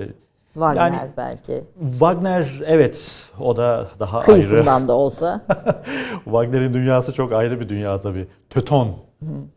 Wagner 0.54 0.92
yani, 0.92 1.12
belki. 1.18 1.64
Wagner 1.92 2.62
evet 2.66 3.30
o 3.40 3.58
da 3.58 3.88
daha 4.00 4.22
Kıyısından 4.22 4.76
ayrı. 4.76 4.88
Da 4.88 4.94
olsa. 4.94 5.42
Wagner'in 6.24 6.74
dünyası 6.74 7.14
çok 7.14 7.34
ayrı 7.34 7.60
bir 7.60 7.70
dünya 7.70 8.02
tabii. 8.02 8.28
Töton, 8.50 8.96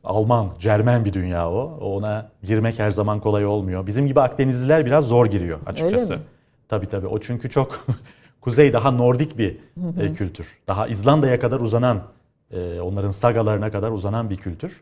Alman, 0.05 0.51
Cermen 0.59 1.05
bir 1.05 1.13
dünya 1.13 1.51
o. 1.51 1.79
Ona 1.81 2.31
girmek 2.43 2.79
her 2.79 2.91
zaman 2.91 3.21
kolay 3.21 3.47
olmuyor. 3.47 3.87
Bizim 3.87 4.07
gibi 4.07 4.21
Akdenizliler 4.21 4.87
biraz 4.87 5.05
zor 5.05 5.27
giriyor 5.27 5.59
açıkçası. 5.67 6.13
Öyle 6.13 6.23
mi? 6.23 6.29
Tabii 6.69 6.87
tabii. 6.87 7.07
O 7.07 7.19
çünkü 7.19 7.51
çok 7.51 7.87
kuzey 8.41 8.73
daha 8.73 8.91
Nordik 8.91 9.39
bir 9.39 9.57
e, 10.01 10.13
kültür. 10.13 10.59
Daha 10.69 10.87
İzlanda'ya 10.87 11.39
kadar 11.39 11.61
uzanan, 11.61 12.03
e, 12.51 12.81
onların 12.81 13.11
sagalarına 13.11 13.71
kadar 13.71 13.91
uzanan 13.91 14.31
bir 14.31 14.37
kültür. 14.37 14.81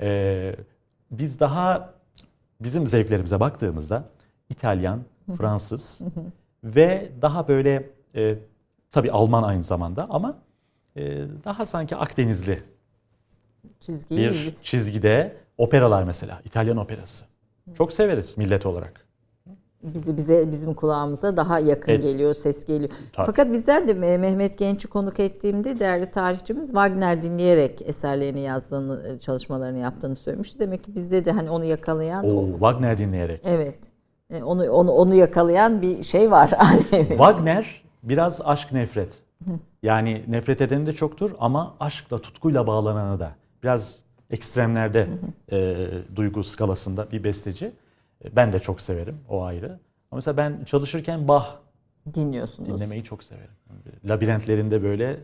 E, 0.00 0.56
biz 1.10 1.40
daha 1.40 1.90
bizim 2.60 2.86
zevklerimize 2.86 3.40
baktığımızda 3.40 4.04
İtalyan, 4.50 5.00
Fransız 5.36 6.02
ve 6.64 7.12
daha 7.22 7.48
böyle 7.48 7.90
tabii 8.90 9.12
Alman 9.12 9.42
aynı 9.42 9.62
zamanda 9.62 10.06
ama 10.10 10.38
daha 11.44 11.66
sanki 11.66 11.96
Akdenizli 11.96 12.62
Çizgiyi 13.80 14.20
bir 14.20 14.30
ilgi. 14.30 14.54
çizgide 14.62 15.36
operalar 15.58 16.02
mesela 16.02 16.40
İtalyan 16.44 16.76
operası. 16.76 17.24
Çok 17.74 17.92
severiz 17.92 18.38
millet 18.38 18.66
olarak. 18.66 19.08
Bizi 19.82 20.16
bize 20.16 20.50
bizim 20.52 20.74
kulağımıza 20.74 21.36
daha 21.36 21.58
yakın 21.58 21.92
evet. 21.92 22.02
geliyor, 22.02 22.34
ses 22.34 22.64
geliyor. 22.64 22.90
Tabii. 23.12 23.26
Fakat 23.26 23.52
bizden 23.52 23.88
de 23.88 23.94
Mehmet 23.94 24.58
Genç'i 24.58 24.88
konuk 24.88 25.20
ettiğimde 25.20 25.78
değerli 25.78 26.10
tarihçimiz 26.10 26.66
Wagner 26.66 27.22
dinleyerek 27.22 27.82
eserlerini 27.82 28.40
yazdığını, 28.40 29.18
çalışmalarını 29.18 29.78
yaptığını 29.78 30.16
söylemişti. 30.16 30.58
Demek 30.58 30.84
ki 30.84 30.94
bizde 30.94 31.24
de 31.24 31.32
hani 31.32 31.50
onu 31.50 31.64
yakalayan 31.64 32.24
Oo, 32.24 32.40
o. 32.40 32.52
Wagner 32.52 32.98
dinleyerek. 32.98 33.40
Evet. 33.44 33.78
E, 34.30 34.42
onu 34.42 34.70
onu 34.70 34.90
onu 34.90 35.14
yakalayan 35.14 35.82
bir 35.82 36.02
şey 36.02 36.30
var. 36.30 36.50
Wagner 37.08 37.82
biraz 38.02 38.40
aşk 38.44 38.72
nefret. 38.72 39.22
Yani 39.82 40.24
nefret 40.28 40.60
edeni 40.60 40.86
de 40.86 40.92
çoktur 40.92 41.30
ama 41.40 41.74
aşkla, 41.80 42.18
tutkuyla 42.18 42.66
bağlananı 42.66 43.20
da. 43.20 43.32
Biraz 43.62 43.98
ekstremlerde 44.30 45.08
e, 45.52 45.76
duygu 46.16 46.44
skalasında 46.44 47.10
bir 47.12 47.24
besteci. 47.24 47.72
E, 48.24 48.36
ben 48.36 48.52
de 48.52 48.60
çok 48.60 48.80
severim 48.80 49.18
o 49.28 49.42
ayrı. 49.42 49.66
Ama 50.10 50.16
mesela 50.16 50.36
ben 50.36 50.64
çalışırken 50.64 51.28
Bach 51.28 51.46
dinliyorsunuz. 52.14 52.68
Dinlemeyi 52.68 53.04
çok 53.04 53.24
severim. 53.24 53.50
Labirentlerinde 54.08 54.82
böyle 54.82 55.20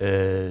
e, 0.00 0.48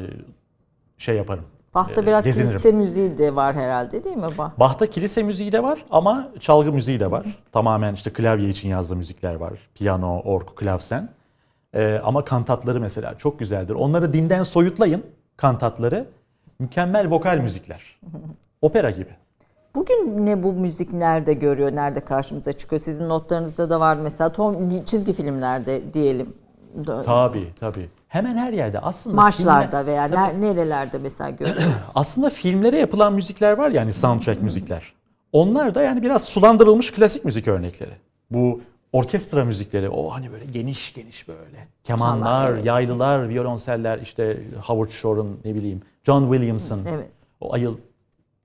şey 0.97 1.15
yaparım. 1.15 1.45
Bach'ta 1.75 2.05
biraz 2.05 2.25
gezinirim. 2.25 2.51
kilise 2.51 2.71
müziği 2.71 3.17
de 3.17 3.35
var 3.35 3.55
herhalde 3.55 4.03
değil 4.03 4.15
mi 4.15 4.27
Bach? 4.37 4.51
Bach'ta 4.59 4.89
kilise 4.89 5.23
müziği 5.23 5.51
de 5.51 5.63
var 5.63 5.85
ama 5.91 6.31
çalgı 6.39 6.71
müziği 6.73 6.99
de 6.99 7.11
var. 7.11 7.25
Tamamen 7.51 7.93
işte 7.93 8.09
klavye 8.09 8.49
için 8.49 8.69
yazdığı 8.69 8.95
müzikler 8.95 9.35
var. 9.35 9.53
Piyano, 9.75 10.21
org, 10.21 10.47
klavsen. 10.55 11.09
Ee, 11.73 12.01
ama 12.03 12.25
kantatları 12.25 12.79
mesela 12.79 13.17
çok 13.17 13.39
güzeldir. 13.39 13.73
Onları 13.73 14.13
dinden 14.13 14.43
soyutlayın 14.43 15.03
kantatları. 15.37 16.07
Mükemmel 16.59 17.09
vokal 17.09 17.37
müzikler. 17.37 17.99
Opera 18.61 18.91
gibi. 18.91 19.09
Bugün 19.75 20.25
ne 20.25 20.43
bu 20.43 20.53
müzik 20.53 20.93
nerede 20.93 21.33
görüyor, 21.33 21.75
nerede 21.75 21.99
karşımıza 21.99 22.53
çıkıyor? 22.53 22.79
Sizin 22.79 23.09
notlarınızda 23.09 23.69
da 23.69 23.79
var 23.79 23.97
mesela 23.97 24.31
Tom, 24.31 24.69
çizgi 24.85 25.13
filmlerde 25.13 25.93
diyelim. 25.93 26.33
Tabii 27.05 27.47
tabii 27.59 27.89
hemen 28.07 28.37
her 28.37 28.53
yerde 28.53 28.79
aslında 28.79 29.15
marşlarda 29.15 29.65
filmler, 29.65 29.85
veya 29.85 30.11
tabii, 30.11 30.41
nerelerde 30.41 30.97
mesela 30.97 31.29
görüyoruz. 31.29 31.63
aslında 31.95 32.29
filmlere 32.29 32.77
yapılan 32.77 33.13
müzikler 33.13 33.57
var 33.57 33.71
yani 33.71 33.93
soundtrack 33.93 34.41
müzikler. 34.41 34.93
Onlar 35.31 35.75
da 35.75 35.81
yani 35.81 36.01
biraz 36.01 36.23
sulandırılmış 36.23 36.91
klasik 36.93 37.25
müzik 37.25 37.47
örnekleri. 37.47 37.91
Bu 38.31 38.61
orkestra 38.93 39.45
müzikleri 39.45 39.89
o 39.89 40.09
hani 40.09 40.31
böyle 40.31 40.45
geniş 40.45 40.93
geniş 40.93 41.27
böyle 41.27 41.67
kemanlar, 41.83 42.51
evet. 42.51 42.65
yaylılar, 42.65 43.29
violonseller 43.29 43.99
işte 43.99 44.43
Howard 44.65 44.89
Shore'un 44.89 45.39
ne 45.45 45.55
bileyim 45.55 45.81
John 46.03 46.31
Williams'ın 46.31 46.85
evet. 46.85 47.09
o 47.41 47.53
ayıl 47.53 47.77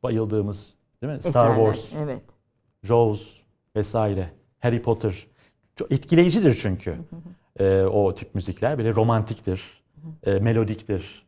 bayıldığımız 0.02 0.74
değil 1.02 1.12
mi? 1.12 1.22
Star 1.22 1.50
Eserler, 1.50 1.66
Wars. 1.66 1.92
Evet. 2.02 2.22
Jaws 2.82 3.28
vesaire. 3.76 4.30
Harry 4.60 4.82
Potter. 4.82 5.26
Çok 5.76 5.92
etkileyicidir 5.92 6.54
çünkü. 6.54 6.96
E, 7.60 7.82
o 7.82 8.14
tip 8.14 8.34
müzikler 8.34 8.78
böyle 8.78 8.94
romantiktir, 8.94 9.82
e, 10.26 10.32
melodiktir. 10.32 11.24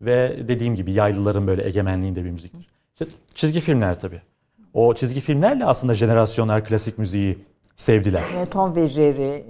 Ve 0.00 0.48
dediğim 0.48 0.74
gibi 0.74 0.92
yaylıların 0.92 1.46
böyle 1.46 1.66
egemenliğinde 1.66 2.24
bir 2.24 2.30
müziktir. 2.30 2.68
İşte 2.92 3.06
çizgi 3.34 3.60
filmler 3.60 4.00
tabii. 4.00 4.22
O 4.74 4.94
çizgi 4.94 5.20
filmlerle 5.20 5.64
aslında 5.64 5.94
jenerasyonlar 5.94 6.64
klasik 6.64 6.98
müziği 6.98 7.38
sevdiler. 7.78 8.22
Tom 8.50 8.76
ve 8.76 8.88
Jerry 8.88 9.44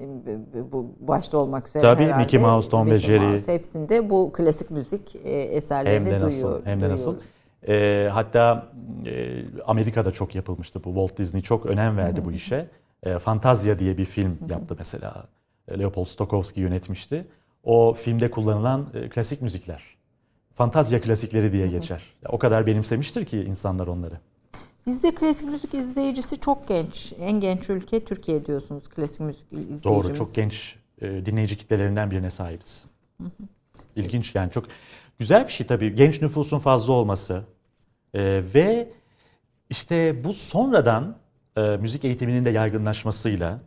bu 0.72 0.94
başta 1.00 1.38
olmak 1.38 1.68
üzere 1.68 1.82
Tabii 1.82 2.04
herhalde. 2.04 2.22
Mickey 2.22 2.40
Mouse, 2.40 2.68
Tom 2.68 2.90
ve 2.90 2.98
Jerry. 2.98 3.26
Mouse, 3.26 3.54
hepsinde 3.54 4.10
bu 4.10 4.32
klasik 4.32 4.70
müzik 4.70 5.16
e, 5.16 5.30
eserlerini 5.30 6.10
hem 6.10 6.20
de 6.20 6.26
nasıl, 6.26 6.42
duyuyor. 6.42 6.66
Hem 6.66 6.82
de 6.82 6.88
nasıl. 6.88 7.16
E, 7.68 8.08
hatta 8.12 8.66
e, 9.06 9.44
Amerika'da 9.66 10.12
çok 10.12 10.34
yapılmıştı 10.34 10.84
bu. 10.84 10.88
Walt 10.88 11.18
Disney 11.18 11.42
çok 11.42 11.66
önem 11.66 11.96
verdi 11.96 12.24
bu 12.24 12.32
işe. 12.32 12.68
E, 13.02 13.18
Fantazya 13.18 13.78
diye 13.78 13.98
bir 13.98 14.04
film 14.04 14.38
yaptı 14.48 14.74
mesela. 14.78 15.24
Leopold 15.78 16.06
Stokowski 16.06 16.60
yönetmişti. 16.60 17.26
O 17.64 17.94
filmde 17.94 18.30
kullanılan 18.30 18.86
e, 18.94 19.08
klasik 19.08 19.42
müzikler. 19.42 19.82
Fantazya 20.54 21.00
klasikleri 21.00 21.52
diye 21.52 21.66
geçer. 21.66 22.02
O 22.28 22.38
kadar 22.38 22.66
benimsemiştir 22.66 23.24
ki 23.24 23.42
insanlar 23.42 23.86
onları. 23.86 24.14
Bizde 24.88 25.14
klasik 25.14 25.48
müzik 25.48 25.74
izleyicisi 25.74 26.40
çok 26.40 26.68
genç. 26.68 27.12
En 27.20 27.40
genç 27.40 27.70
ülke 27.70 28.04
Türkiye 28.04 28.44
diyorsunuz 28.44 28.88
klasik 28.88 29.20
müzik 29.20 29.44
izleyicimiz. 29.52 29.84
Doğru 29.84 30.14
çok 30.14 30.34
genç 30.34 30.76
e, 31.00 31.26
dinleyici 31.26 31.56
kitlelerinden 31.56 32.10
birine 32.10 32.30
sahibiz. 32.30 32.84
İlginç 33.96 34.34
yani 34.34 34.50
çok 34.50 34.64
güzel 35.18 35.46
bir 35.46 35.52
şey 35.52 35.66
tabii. 35.66 35.94
Genç 35.94 36.22
nüfusun 36.22 36.58
fazla 36.58 36.92
olması 36.92 37.44
e, 38.14 38.42
ve 38.54 38.88
işte 39.70 40.24
bu 40.24 40.32
sonradan 40.32 41.16
e, 41.56 41.60
müzik 41.60 42.04
eğitiminin 42.04 42.44
de 42.44 42.50
yaygınlaşmasıyla 42.50 43.60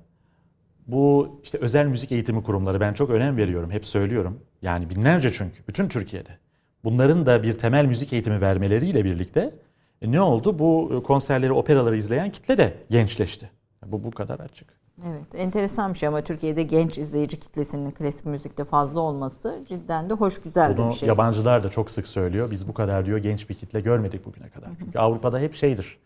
bu 0.88 1.39
işte 1.43 1.57
özel 1.57 1.86
müzik 1.86 2.11
eğitimi 2.11 2.43
kurumları 2.43 2.80
ben 2.80 2.93
çok 2.93 3.09
önem 3.09 3.38
veriyorum. 3.38 3.72
Hep 3.72 3.86
söylüyorum. 3.86 4.39
Yani 4.61 4.89
binlerce 4.89 5.32
çünkü 5.32 5.67
bütün 5.67 5.88
Türkiye'de. 5.88 6.38
Bunların 6.84 7.26
da 7.26 7.43
bir 7.43 7.53
temel 7.53 7.86
müzik 7.86 8.13
eğitimi 8.13 8.41
vermeleriyle 8.41 9.05
birlikte 9.05 9.53
e 10.02 10.12
ne 10.12 10.22
oldu? 10.22 10.60
Bu 10.60 11.04
konserleri, 11.04 11.54
operaları 11.54 11.97
izleyen 11.97 12.32
kitle 12.32 12.58
de 12.58 12.78
gençleşti. 12.89 13.49
Bu 13.86 14.04
bu 14.04 14.12
kadar 14.12 14.39
açık. 14.39 14.82
Evet, 15.08 15.36
enteresan 15.36 15.93
bir 15.93 15.97
şey 15.99 16.08
ama 16.10 16.22
Türkiye'de 16.22 16.64
genç 16.64 16.97
izleyici 16.97 17.39
kitlesinin 17.39 17.91
klasik 17.91 18.26
müzikte 18.26 18.66
fazla 18.66 18.99
olması 18.99 19.64
cidden 19.70 20.10
de 20.10 20.14
hoş 20.14 20.41
güzel 20.41 20.78
Bunu 20.78 20.89
bir 20.89 20.95
şey. 20.95 21.08
yabancılar 21.08 21.64
da 21.64 21.70
çok 21.70 21.91
sık 21.91 22.08
söylüyor. 22.08 22.52
Biz 22.52 22.68
bu 22.68 22.74
kadar 22.74 23.06
diyor 23.06 23.18
genç 23.18 23.49
bir 23.49 23.56
kitle 23.56 23.82
görmedik 23.82 24.26
bugüne 24.26 24.49
kadar. 24.49 24.70
Çünkü 24.80 24.99
Avrupa'da 24.99 25.39
hep 25.39 25.54
şeydir. 25.54 25.97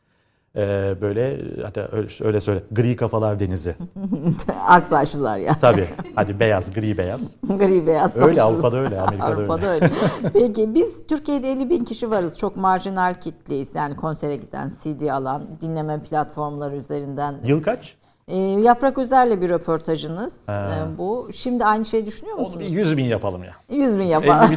Ee, 0.58 0.96
böyle 1.02 1.42
hatta 1.64 1.90
öyle, 1.92 2.08
öyle 2.22 2.42
söyle 2.42 2.64
gri 2.72 2.96
kafalar 2.96 3.40
denizi. 3.40 3.76
Aksaçlılar 4.68 5.38
ya. 5.38 5.60
Tabii. 5.62 5.88
Hadi 6.16 6.40
beyaz, 6.40 6.74
gri 6.74 6.98
beyaz. 6.98 7.36
gri 7.48 7.88
beyaz. 7.88 8.18
Öyle 8.18 8.42
Avrupa'da 8.42 8.78
öyle, 8.78 9.02
Amerika'da 9.02 9.34
Avrupa'da 9.34 9.68
öyle. 9.68 9.86
öyle. 9.86 9.94
Peki 10.34 10.74
biz 10.74 11.08
Türkiye'de 11.08 11.52
50 11.52 11.70
bin 11.70 11.84
kişi 11.84 12.12
varız. 12.12 12.38
Çok 12.38 12.58
marjinal 12.58 13.14
kitleyiz. 13.14 13.76
Yani 13.76 13.96
konsere 13.96 14.36
giden, 14.36 14.72
CD 14.84 15.08
alan, 15.10 15.44
dinleme 15.62 16.00
platformları 16.00 16.76
üzerinden. 16.76 17.36
Yıl 17.46 17.64
kaç? 17.64 17.96
E, 18.28 18.38
Yaprak 18.38 18.98
Özer'le 18.98 19.42
bir 19.42 19.50
röportajınız 19.50 20.50
e, 20.50 20.54
bu. 20.98 21.30
Şimdi 21.34 21.66
aynı 21.66 21.86
şeyi 21.86 22.06
düşünüyor 22.06 22.38
musunuz? 22.38 22.56
Onu 22.56 22.64
bir 22.64 22.70
100 22.70 22.98
bin 22.98 23.04
yapalım 23.04 23.44
ya. 23.44 23.52
100 23.70 24.00
bin 24.00 24.04
yapalım. 24.04 24.52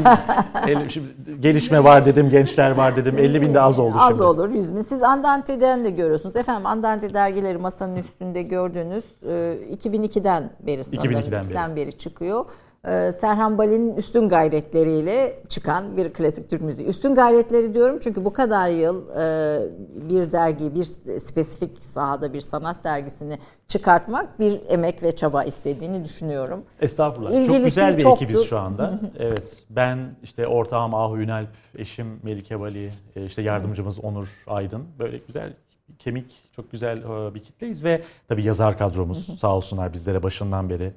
50 0.66 0.74
bin, 0.74 0.80
50, 0.80 0.90
şimdi 0.92 1.08
gelişme 1.40 1.84
var 1.84 2.04
dedim, 2.04 2.30
gençler 2.30 2.70
var 2.70 2.96
dedim. 2.96 3.18
50 3.18 3.42
bin 3.42 3.54
de 3.54 3.60
az 3.60 3.78
oldu 3.78 3.94
az 3.98 4.08
şimdi. 4.08 4.12
Az 4.12 4.20
olur 4.20 4.50
100 4.54 4.76
bin. 4.76 4.80
Siz 4.80 5.02
Andante'den 5.02 5.84
de 5.84 5.90
görüyorsunuz. 5.90 6.36
Efendim 6.36 6.66
Andante 6.66 7.14
dergileri 7.14 7.58
masanın 7.58 7.96
üstünde 7.96 8.42
gördüğünüz 8.42 9.04
e, 9.22 9.58
2002'den 9.74 10.50
beri 10.60 10.84
sanırım. 10.84 11.12
2002'den 11.12 11.44
beri. 11.44 11.52
2002'den 11.52 11.76
beri 11.76 11.98
çıkıyor. 11.98 12.44
E, 12.88 13.12
Serhan 13.12 13.58
Bali'nin 13.58 13.96
üstün 13.96 14.28
gayretleriyle 14.28 15.40
çıkan 15.48 15.96
bir 15.96 16.12
klasik 16.12 16.50
Türk 16.50 16.60
müziği. 16.62 16.88
Üstün 16.88 17.14
gayretleri 17.14 17.74
diyorum 17.74 17.98
çünkü 18.02 18.24
bu 18.24 18.32
kadar 18.32 18.68
yıl 18.68 19.08
e, 19.08 20.08
bir 20.08 20.32
dergi, 20.32 20.74
bir 20.74 20.84
spesifik 21.18 21.84
sahada 21.84 22.32
bir 22.32 22.40
sanat 22.40 22.84
dergisini 22.84 23.38
çıkartmak 23.68 24.40
bir 24.40 24.60
emek 24.68 25.02
ve 25.02 25.16
çaba 25.16 25.44
istediğini 25.44 26.04
düşünüyorum. 26.04 26.64
Estağfurullah. 26.80 27.30
İlgilisi 27.30 27.54
çok 27.54 27.64
güzel 27.64 27.96
bir 27.96 28.02
çoktu. 28.02 28.24
ekibiz 28.24 28.44
şu 28.44 28.58
anda. 28.58 29.00
evet. 29.18 29.56
Ben 29.70 30.16
işte 30.22 30.46
ortağım 30.46 30.94
Ahu 30.94 31.18
Ünalp, 31.18 31.48
eşim 31.74 32.20
Melike 32.22 32.60
Vali, 32.60 32.92
e, 33.16 33.24
işte 33.24 33.42
yardımcımız 33.42 34.04
Onur 34.04 34.44
Aydın. 34.46 34.84
Böyle 34.98 35.18
güzel 35.18 35.52
kemik, 35.98 36.36
çok 36.56 36.72
güzel 36.72 36.98
e, 36.98 37.34
bir 37.34 37.40
kitleyiz 37.40 37.84
ve 37.84 38.02
tabii 38.28 38.44
yazar 38.44 38.78
kadromuz 38.78 39.38
sağ 39.40 39.56
olsunlar 39.56 39.92
bizlere 39.92 40.22
başından 40.22 40.70
beri 40.70 40.92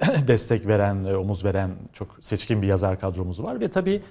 destek 0.26 0.66
veren, 0.66 1.04
e, 1.04 1.16
omuz 1.16 1.44
veren 1.44 1.70
çok 1.92 2.08
seçkin 2.20 2.62
bir 2.62 2.66
yazar 2.66 3.00
kadromuz 3.00 3.42
var 3.42 3.60
ve 3.60 3.70
tabii 3.70 4.02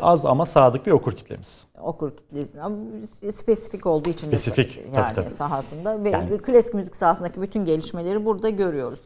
az 0.00 0.26
ama 0.26 0.46
sadık 0.46 0.86
bir 0.86 0.92
okur 0.92 1.12
kitlemiz. 1.12 1.66
Okur 1.82 2.12
kitlesi 2.16 3.32
spesifik 3.32 3.86
olduğu 3.86 4.10
için 4.10 4.26
spesifik, 4.26 4.76
de 4.76 4.80
yani 4.96 5.14
tabii, 5.14 5.24
tabii. 5.24 5.34
sahasında 5.34 6.04
ve 6.04 6.10
Yani- 6.10 6.38
klasik 6.38 6.74
müzik 6.74 6.96
sahasındaki 6.96 7.42
bütün 7.42 7.64
gelişmeleri 7.64 8.24
burada 8.24 8.48
görüyoruz. 8.48 9.00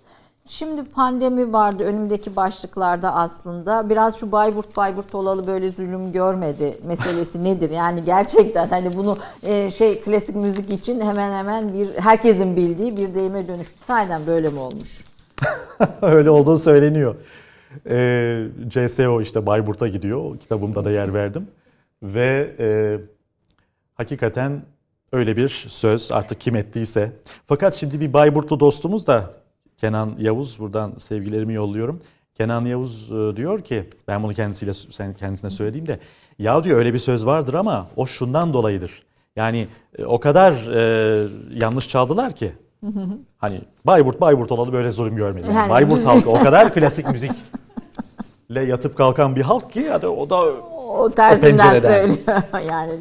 Şimdi 0.46 0.84
pandemi 0.84 1.52
vardı 1.52 1.84
önümdeki 1.84 2.36
başlıklarda 2.36 3.14
aslında 3.14 3.90
biraz 3.90 4.16
şu 4.20 4.32
Bayburt 4.32 4.76
Bayburt 4.76 5.14
olalı 5.14 5.46
böyle 5.46 5.70
zulüm 5.70 6.12
görmedi 6.12 6.78
meselesi 6.84 7.44
nedir? 7.44 7.70
Yani 7.70 8.04
gerçekten 8.04 8.68
hani 8.68 8.96
bunu 8.96 9.18
e, 9.42 9.70
şey 9.70 10.00
klasik 10.00 10.36
müzik 10.36 10.70
için 10.70 11.00
hemen 11.00 11.32
hemen 11.32 11.74
bir 11.74 11.94
herkesin 11.94 12.56
bildiği 12.56 12.96
bir 12.96 13.14
deyime 13.14 13.48
dönüştü. 13.48 13.84
Sahiden 13.86 14.26
böyle 14.26 14.48
mi 14.48 14.58
olmuş? 14.58 15.04
Öyle 16.02 16.30
olduğu 16.30 16.58
söyleniyor. 16.58 17.14
Ee, 17.86 18.46
CSO 18.68 19.20
işte 19.20 19.46
Bayburt'a 19.46 19.88
gidiyor. 19.88 20.38
Kitabımda 20.38 20.84
da 20.84 20.90
yer 20.90 21.14
verdim. 21.14 21.46
Ve 22.02 22.54
e, 22.58 22.98
hakikaten 23.94 24.62
öyle 25.12 25.36
bir 25.36 25.48
söz 25.68 26.12
artık 26.12 26.40
kim 26.40 26.56
ettiyse. 26.56 27.12
Fakat 27.46 27.74
şimdi 27.74 28.00
bir 28.00 28.12
Bayburtlu 28.12 28.60
dostumuz 28.60 29.06
da 29.06 29.30
Kenan 29.76 30.14
Yavuz 30.18 30.58
buradan 30.58 30.92
sevgilerimi 30.98 31.54
yolluyorum. 31.54 32.00
Kenan 32.34 32.64
Yavuz 32.64 33.12
e, 33.12 33.36
diyor 33.36 33.62
ki 33.62 33.84
ben 34.08 34.22
bunu 34.22 34.34
kendisiyle 34.34 34.72
sen 34.72 35.14
kendisine 35.14 35.50
söylediğimde 35.50 35.98
ya 36.38 36.64
diyor 36.64 36.78
öyle 36.78 36.94
bir 36.94 36.98
söz 36.98 37.26
vardır 37.26 37.54
ama 37.54 37.88
o 37.96 38.06
şundan 38.06 38.52
dolayıdır. 38.52 39.02
Yani 39.36 39.66
e, 39.98 40.04
o 40.04 40.20
kadar 40.20 40.52
e, 40.52 41.28
yanlış 41.54 41.88
çaldılar 41.88 42.36
ki 42.36 42.52
Hani 43.38 43.60
Bayburt 43.84 44.20
Bayburt 44.20 44.52
olalı 44.52 44.72
böyle 44.72 44.90
zulüm 44.90 45.16
görmedim. 45.16 45.52
Yani 45.54 45.70
Bayburt 45.70 45.98
biz- 45.98 46.06
halkı 46.06 46.30
o 46.30 46.38
kadar 46.40 46.74
klasik 46.74 47.10
müzikle 47.10 48.62
yatıp 48.62 48.96
kalkan 48.96 49.36
bir 49.36 49.42
halk 49.42 49.72
ki 49.72 49.90
hadi 49.90 50.06
o 50.06 50.30
da 50.30 50.36
O 50.88 51.10
tersinden 51.10 51.80
söylüyor. 51.80 52.18
yani 52.68 52.92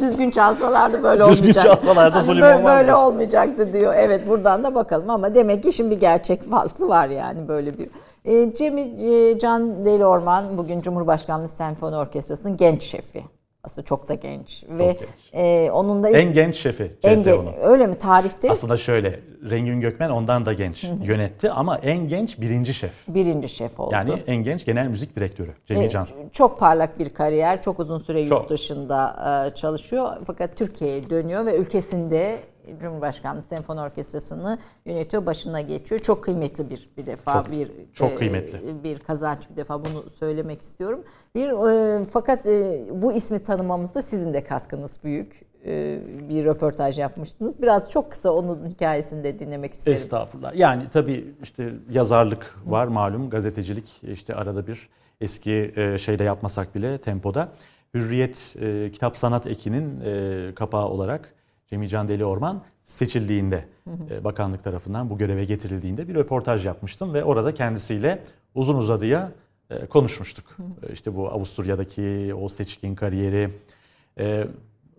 düzgün 0.00 0.30
çalsalardı 0.30 1.02
böyle 1.02 1.28
Düzgün 1.28 1.50
olmayacak. 1.50 1.64
çalsalardı 1.64 2.16
Hani 2.16 2.26
zulüm 2.26 2.42
böyle, 2.42 2.64
böyle 2.64 2.94
olmayacaktı 2.94 3.72
diyor. 3.72 3.94
Evet 3.96 4.28
buradan 4.28 4.64
da 4.64 4.74
bakalım 4.74 5.10
ama 5.10 5.34
demek 5.34 5.62
ki 5.62 5.72
şimdi 5.72 5.90
bir 5.90 6.00
gerçek 6.00 6.50
faslı 6.50 6.88
var 6.88 7.08
yani 7.08 7.48
böyle 7.48 7.78
bir. 7.78 7.88
E, 8.24 8.54
Cemil 8.54 9.12
e, 9.12 9.38
Can 9.38 9.84
Deli 9.84 10.06
Orman 10.06 10.58
bugün 10.58 10.80
Cumhurbaşkanlığı 10.80 11.48
Senfoni 11.48 11.96
Orkestrası'nın 11.96 12.56
genç 12.56 12.82
şefi. 12.82 13.24
Aslında 13.64 13.84
çok 13.84 14.08
da 14.08 14.14
genç 14.14 14.64
ve 14.68 14.86
genç. 14.86 14.96
e, 15.32 15.70
onun 15.70 16.02
da 16.02 16.10
en 16.10 16.32
genç 16.32 16.56
şefi 16.56 16.92
en 17.02 17.16
CSO'nun. 17.16 17.52
öyle 17.62 17.86
mi 17.86 17.94
tarihte 17.98 18.50
Aslında 18.50 18.76
şöyle 18.76 19.20
Rengin 19.50 19.80
Gökmen 19.80 20.10
ondan 20.10 20.46
da 20.46 20.52
genç 20.52 20.84
yönetti 21.02 21.50
ama 21.50 21.78
en 21.78 22.08
genç 22.08 22.40
birinci 22.40 22.74
şef. 22.74 22.92
birinci 23.08 23.48
şef 23.48 23.80
oldu. 23.80 23.94
Yani 23.94 24.12
en 24.26 24.36
genç 24.36 24.64
genel 24.64 24.86
müzik 24.86 25.16
direktörü 25.16 25.50
Cemil 25.66 25.82
E, 25.84 25.90
Can. 25.90 26.06
Çok 26.32 26.58
parlak 26.58 26.98
bir 26.98 27.08
kariyer, 27.08 27.62
çok 27.62 27.80
uzun 27.80 27.98
süre 27.98 28.20
yurt 28.20 28.28
Çok. 28.28 28.50
dışında 28.50 29.16
e, 29.50 29.54
çalışıyor. 29.54 30.08
Fakat 30.26 30.56
Türkiye'ye 30.56 31.10
dönüyor 31.10 31.46
ve 31.46 31.56
ülkesinde 31.56 32.38
Cumhurbaşkanlığı 32.80 33.42
Senfoni 33.42 33.80
Orkestrası'nı 33.80 34.58
yönetiyor, 34.86 35.26
başına 35.26 35.60
geçiyor. 35.60 36.00
Çok 36.00 36.24
kıymetli 36.24 36.70
bir 36.70 36.90
bir 36.96 37.06
defa 37.06 37.32
Çok- 37.32 37.50
bir 37.50 37.70
çok 37.92 38.12
e, 38.12 38.14
kıymetli. 38.14 38.84
bir 38.84 38.98
kazanç 38.98 39.50
bir 39.50 39.56
defa 39.56 39.84
bunu 39.84 40.10
söylemek 40.18 40.62
istiyorum. 40.62 41.04
Bir 41.34 41.48
e, 41.48 42.04
fakat 42.04 42.46
e, 42.46 42.84
bu 42.92 43.12
ismi 43.12 43.42
tanımamızda 43.42 44.02
sizin 44.02 44.34
de 44.34 44.44
katkınız 44.44 44.98
büyük. 45.04 45.52
E, 45.66 45.98
bir 46.28 46.44
röportaj 46.44 46.98
yapmıştınız. 46.98 47.62
Biraz 47.62 47.90
çok 47.90 48.10
kısa 48.10 48.30
onun 48.30 48.66
hikayesini 48.66 49.24
de 49.24 49.38
dinlemek 49.38 49.72
isterim. 49.72 49.96
Estağfurullah. 49.96 50.54
Yani 50.54 50.82
tabii 50.92 51.34
işte 51.42 51.72
yazarlık 51.90 52.56
var 52.66 52.86
malum 52.86 53.30
gazetecilik 53.30 54.00
işte 54.02 54.34
arada 54.34 54.66
bir 54.66 54.88
eski 55.20 55.72
e, 55.76 55.98
şeyde 55.98 56.24
yapmasak 56.24 56.74
bile 56.74 56.98
tempoda. 56.98 57.48
Hürriyet 57.94 58.56
e, 58.60 58.90
Kitap 58.92 59.16
Sanat 59.16 59.46
Eki'nin 59.46 60.00
e, 60.00 60.54
kapağı 60.54 60.86
olarak 60.88 61.34
Cemil 61.72 61.88
Can 61.88 62.08
Deli 62.08 62.24
Orman 62.24 62.62
seçildiğinde 62.82 63.64
e, 64.10 64.24
bakanlık 64.24 64.64
tarafından 64.64 65.10
bu 65.10 65.18
göreve 65.18 65.44
getirildiğinde 65.44 66.08
bir 66.08 66.14
röportaj 66.14 66.66
yapmıştım 66.66 67.14
ve 67.14 67.24
orada 67.24 67.54
kendisiyle 67.54 68.22
uzun 68.54 68.76
uzadıya 68.76 69.32
e, 69.70 69.86
konuşmuştuk. 69.86 70.56
E, 70.88 70.92
işte 70.92 71.16
bu 71.16 71.28
Avusturya'daki 71.28 72.34
o 72.40 72.48
seçkin 72.48 72.94
kariyeri. 72.94 73.50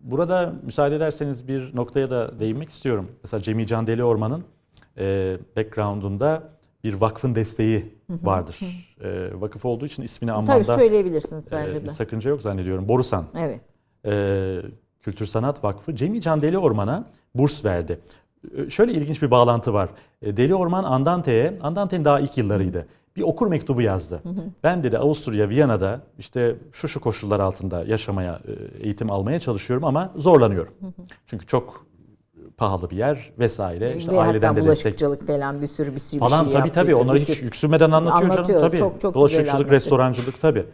Burada 0.01 0.53
müsaade 0.63 0.95
ederseniz 0.95 1.47
bir 1.47 1.75
noktaya 1.75 2.09
da 2.09 2.39
değinmek 2.39 2.69
istiyorum. 2.69 3.11
Mesela 3.23 3.41
Cemil 3.41 3.65
Can 3.65 3.87
Deli 3.87 4.03
Orman'ın 4.03 4.43
background'unda 5.57 6.49
bir 6.83 6.93
vakfın 6.93 7.35
desteği 7.35 7.95
vardır. 8.09 8.59
Vakıf 9.33 9.65
olduğu 9.65 9.85
için 9.85 10.03
ismini 10.03 10.31
anmamda 10.31 10.63
Tabii 10.63 10.79
söyleyebilirsiniz 10.79 11.51
bence 11.51 11.73
de. 11.73 11.83
bir 11.83 11.89
sakınca 11.89 12.29
yok 12.29 12.41
zannediyorum. 12.41 12.87
Borusan 12.87 13.25
Evet. 13.37 13.61
Kültür 15.03 15.25
Sanat 15.25 15.63
Vakfı 15.63 15.95
Cemil 15.95 16.21
Can 16.21 16.41
Deli 16.41 16.57
Orman'a 16.57 17.03
burs 17.35 17.65
verdi. 17.65 17.99
E, 18.57 18.69
Şöyle 18.69 18.91
ilginç 18.93 19.21
bir 19.21 19.31
bağlantı 19.31 19.73
var. 19.73 19.89
E, 20.21 20.37
Deli 20.37 20.55
Orman 20.55 20.83
Andante'ye, 20.83 21.57
Andante'nin 21.61 22.05
daha 22.05 22.19
ilk 22.19 22.37
yıllarıydı. 22.37 22.87
Bir 23.15 23.21
okur 23.21 23.47
mektubu 23.47 23.81
yazdı. 23.81 24.21
Ben 24.63 24.83
dedi 24.83 24.97
Avusturya, 24.97 25.49
Viyana'da 25.49 26.01
işte 26.19 26.55
şu 26.71 26.87
şu 26.87 26.99
koşullar 27.01 27.39
altında 27.39 27.83
yaşamaya, 27.83 28.39
e, 28.79 28.83
eğitim 28.85 29.11
almaya 29.11 29.39
çalışıyorum 29.39 29.85
ama 29.85 30.11
zorlanıyorum. 30.15 30.73
Çünkü 31.27 31.45
çok 31.47 31.85
pahalı 32.57 32.89
bir 32.89 32.95
yer 32.97 33.31
vesaire. 33.39 33.95
İşte 33.97 34.11
Ve 34.11 34.19
aileden 34.19 34.55
de 34.55 34.65
destek 34.65 34.99
falan 35.27 35.61
bir 35.61 35.67
sürü 35.67 35.95
bir 35.95 35.99
sürü 35.99 36.15
bir 36.21 36.25
falan 36.25 36.43
şey 36.43 36.51
tabii 36.53 36.55
yaptı. 36.57 36.73
tabii 36.73 36.95
onları 36.95 37.15
Bir 37.17 37.21
hiç 37.25 37.41
yüksünmeden 37.41 37.91
anlatıyor, 37.91 38.31
Anlatıyor, 38.31 38.47
canım 38.59 38.61
tabii. 38.61 38.77
çok- 38.77 39.01
çok 39.01 39.15
Bulaşıkçılık, 39.15 39.71
restorancılık 39.71 40.41
tabii. 40.41 40.65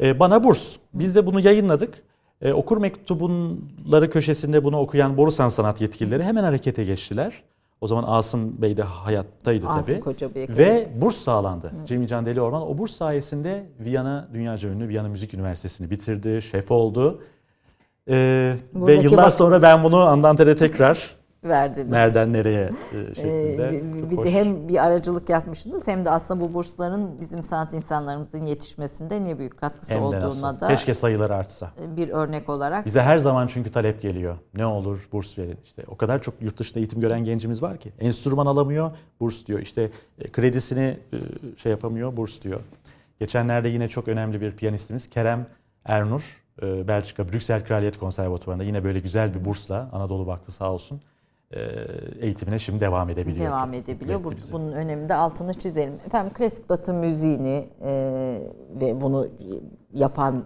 Ee, 0.00 0.20
bana 0.20 0.44
burs. 0.44 0.76
Biz 0.94 1.16
de 1.16 1.26
bunu 1.26 1.40
yayınladık. 1.40 1.94
Ee, 2.42 2.52
okur 2.52 2.76
mektubunları 2.76 4.10
köşesinde 4.10 4.64
bunu 4.64 4.78
okuyan 4.78 5.16
Borusan 5.16 5.48
Sanat 5.48 5.80
yetkilileri 5.80 6.22
hemen 6.22 6.44
harekete 6.44 6.84
geçtiler. 6.84 7.42
O 7.80 7.86
zaman 7.86 8.04
Asım 8.06 8.62
Bey 8.62 8.76
de 8.76 8.82
hayattaydı 8.82 9.66
Asım 9.68 9.94
tabii. 9.94 10.00
Kocabıyık, 10.00 10.58
Ve 10.58 10.88
burs 11.00 11.16
sağlandı. 11.16 11.72
Cemil 11.86 12.06
Can 12.06 12.26
Deli 12.26 12.40
Orman 12.40 12.62
o 12.62 12.78
burs 12.78 12.92
sayesinde 12.92 13.66
Viyana 13.80 14.28
dünyaca 14.34 14.68
ünlü 14.68 14.88
Viyana 14.88 15.08
Müzik 15.08 15.34
Üniversitesi'ni 15.34 15.90
bitirdi, 15.90 16.42
şef 16.42 16.70
oldu. 16.70 17.22
Ee, 18.08 18.56
ve 18.74 18.94
yıllar 18.94 19.26
vakıf- 19.28 19.36
sonra 19.36 19.62
ben 19.62 19.84
bunu 19.84 19.98
Andante'de 20.00 20.56
tekrar 20.56 21.16
verdiniz. 21.44 21.90
nereden 21.90 22.32
nereye 22.32 22.70
e, 22.94 22.98
Ee, 22.98 23.14
şeklinde. 23.14 24.10
bir 24.10 24.16
hoş. 24.16 24.24
de 24.24 24.30
hem 24.32 24.68
bir 24.68 24.84
aracılık 24.86 25.28
yapmışsınız 25.28 25.86
hem 25.88 26.04
de 26.04 26.10
aslında 26.10 26.40
bu 26.40 26.54
bursların 26.54 27.20
bizim 27.20 27.42
sanat 27.42 27.72
insanlarımızın 27.74 28.46
yetişmesinde 28.46 29.24
ne 29.26 29.38
büyük 29.38 29.58
katkısı 29.58 29.94
Hem 29.94 30.02
olduğuna 30.02 30.20
nasıl. 30.26 30.60
da 30.60 30.68
Keşke 30.68 30.94
sayıları 30.94 31.34
artsa. 31.34 31.70
bir 31.96 32.08
örnek 32.08 32.48
olarak 32.48 32.86
Bize 32.86 33.02
her 33.02 33.18
zaman 33.18 33.46
çünkü 33.46 33.72
talep 33.72 34.02
geliyor. 34.02 34.36
Ne 34.54 34.66
olur 34.66 35.08
burs 35.12 35.38
verin. 35.38 35.58
İşte 35.64 35.82
o 35.88 35.96
kadar 35.96 36.22
çok 36.22 36.34
yurt 36.42 36.58
dışında 36.58 36.78
eğitim 36.78 37.00
gören 37.00 37.24
gencimiz 37.24 37.62
var 37.62 37.76
ki. 37.78 37.92
Enstrüman 38.00 38.46
alamıyor, 38.46 38.90
burs 39.20 39.46
diyor. 39.46 39.60
İşte 39.60 39.90
e, 40.18 40.32
kredisini 40.32 40.98
e, 41.12 41.16
şey 41.56 41.70
yapamıyor, 41.72 42.16
burs 42.16 42.42
diyor. 42.42 42.60
Geçenlerde 43.20 43.68
yine 43.68 43.88
çok 43.88 44.08
önemli 44.08 44.40
bir 44.40 44.52
piyanistimiz 44.56 45.08
Kerem 45.10 45.46
Ernur, 45.84 46.42
e, 46.62 46.88
Belçika 46.88 47.28
Brüksel 47.32 47.64
Kraliyet 47.64 47.98
Konservatuvarı'nda 47.98 48.64
yine 48.64 48.84
böyle 48.84 49.00
güzel 49.00 49.34
bir 49.34 49.44
bursla 49.44 49.88
Anadolu 49.92 50.26
Vakfı 50.26 50.52
sağ 50.52 50.72
olsun 50.72 50.96
e, 50.96 51.00
eğitimine 52.20 52.58
şimdi 52.58 52.80
devam 52.80 53.10
edebiliyor. 53.10 53.46
devam 53.46 53.74
edebiliyor. 53.74 54.24
Bu, 54.24 54.32
bunun 54.52 54.72
öneminde 54.72 55.14
altını 55.14 55.54
çizelim. 55.54 55.92
Efendim 55.92 56.32
klasik 56.34 56.68
batı 56.68 56.94
müziğini 56.94 57.68
e, 57.82 57.92
ve 58.80 59.00
bunu 59.00 59.28
yapan 59.92 60.44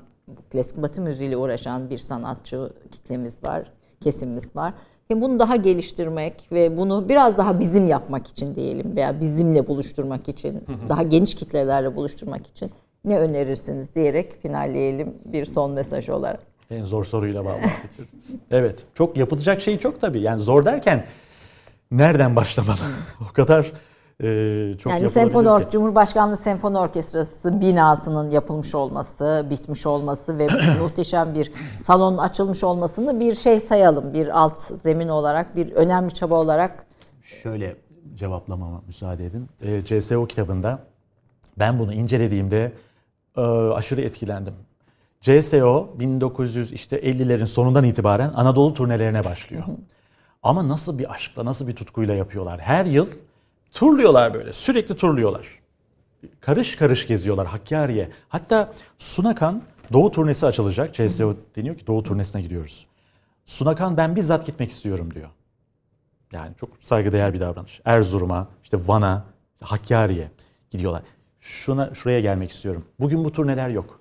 klasik 0.51 0.83
batı 0.83 1.01
müziğiyle 1.01 1.37
uğraşan 1.37 1.91
bir 1.91 1.99
sanatçı 1.99 2.73
kitlemiz 2.93 3.45
var, 3.45 3.73
kesimimiz 4.01 4.57
var. 4.57 4.75
Şimdi 5.11 5.23
bunu 5.23 5.39
daha 5.39 5.57
geliştirmek 5.57 6.49
ve 6.53 6.77
bunu 6.77 7.09
biraz 7.09 7.39
daha 7.39 7.61
bizim 7.61 7.89
yapmak 7.89 8.27
için 8.27 8.55
diyelim 8.55 8.97
veya 8.97 9.21
bizimle 9.21 9.67
buluşturmak 9.67 10.29
için, 10.29 10.65
daha 10.89 11.03
geniş 11.03 11.35
kitlelerle 11.35 11.97
buluşturmak 11.97 12.47
için 12.47 12.71
ne 13.05 13.19
önerirsiniz 13.19 13.95
diyerek 13.95 14.33
finalleyelim 14.33 15.15
bir 15.25 15.45
son 15.45 15.71
mesaj 15.71 16.09
olarak. 16.09 16.54
En 16.71 16.85
zor 16.85 17.05
soruyla 17.05 17.45
vallahi 17.45 17.73
bitirdiniz. 17.85 18.37
evet. 18.51 18.85
Çok 18.95 19.17
yapılacak 19.17 19.61
şey 19.63 19.79
çok 19.79 20.01
tabii. 20.01 20.21
Yani 20.21 20.41
zor 20.41 20.65
derken 20.65 21.07
nereden 21.91 22.37
başlamalı? 22.37 22.77
o 23.31 23.33
kadar 23.33 23.73
e, 24.23 24.79
çok 24.79 24.93
Yani 24.93 25.09
senfoni. 25.09 25.49
Or- 25.49 25.71
Cumhurbaşkanlığı 25.71 26.37
Senfoni 26.37 26.79
Orkestrası 26.79 27.61
binasının 27.61 28.31
yapılmış 28.31 28.75
olması, 28.75 29.47
bitmiş 29.51 29.87
olması 29.87 30.39
ve 30.39 30.49
muhteşem 30.81 31.35
bir 31.35 31.53
salonun 31.79 32.19
açılmış 32.19 32.65
olmasını 32.65 33.21
bir 33.21 33.35
şey 33.35 33.61
sayalım. 33.61 34.15
Bir 34.15 34.41
alt 34.41 34.63
zemin 34.63 35.09
olarak, 35.09 35.57
bir 35.57 35.73
önemli 35.73 36.15
çaba 36.15 36.35
olarak 36.35 36.87
Şöyle 37.23 37.77
cevaplamama 38.15 38.83
müsaade 38.87 39.27
edin. 39.27 39.49
E, 39.63 39.83
CSO 39.83 40.27
kitabında 40.27 40.79
ben 41.59 41.79
bunu 41.79 41.93
incelediğimde 41.93 42.73
e, 43.37 43.41
aşırı 43.73 44.01
etkilendim. 44.01 44.55
CSO 45.25 45.95
1900 45.99 46.73
işte 46.73 47.01
50'lerin 47.01 47.47
sonundan 47.47 47.85
itibaren 47.85 48.33
Anadolu 48.35 48.75
turnelerine 48.75 49.25
başlıyor. 49.25 49.65
Ama 50.43 50.69
nasıl 50.69 50.99
bir 50.99 51.13
aşkla, 51.13 51.45
nasıl 51.45 51.69
bir 51.69 51.77
tutkuyla 51.77 52.15
yapıyorlar. 52.15 52.61
Her 52.61 52.87
yıl 52.87 53.09
turluyorlar 53.73 54.35
böyle. 54.35 54.53
Sürekli 54.53 54.97
turluyorlar. 54.97 55.47
Karış 56.41 56.77
karış 56.77 57.07
geziyorlar 57.07 57.47
Hakkari'ye. 57.47 58.11
Hatta 58.29 58.73
Sunakan 58.99 59.63
Doğu 59.93 60.11
turnesi 60.11 60.47
açılacak. 60.47 60.95
CSO 60.95 61.37
deniyor 61.57 61.77
ki 61.79 61.87
Doğu 61.87 62.03
turnesine 62.03 62.43
gidiyoruz. 62.43 62.87
Sunakan 63.47 63.97
ben 63.97 64.17
bizzat 64.17 64.47
gitmek 64.47 64.71
istiyorum 64.71 65.15
diyor. 65.15 65.29
Yani 66.33 66.57
çok 66.57 66.71
saygıdeğer 66.81 67.35
bir 67.35 67.41
davranış. 67.41 67.81
Erzurum'a, 67.85 68.49
işte 68.65 68.79
Van'a, 68.87 69.25
Hakkari'ye 69.61 70.31
gidiyorlar. 70.71 71.03
Şuna 71.41 71.95
şuraya 71.95 72.21
gelmek 72.21 72.51
istiyorum. 72.51 72.85
Bugün 73.01 73.25
bu 73.25 73.33
turneler 73.33 73.69
yok. 73.69 74.01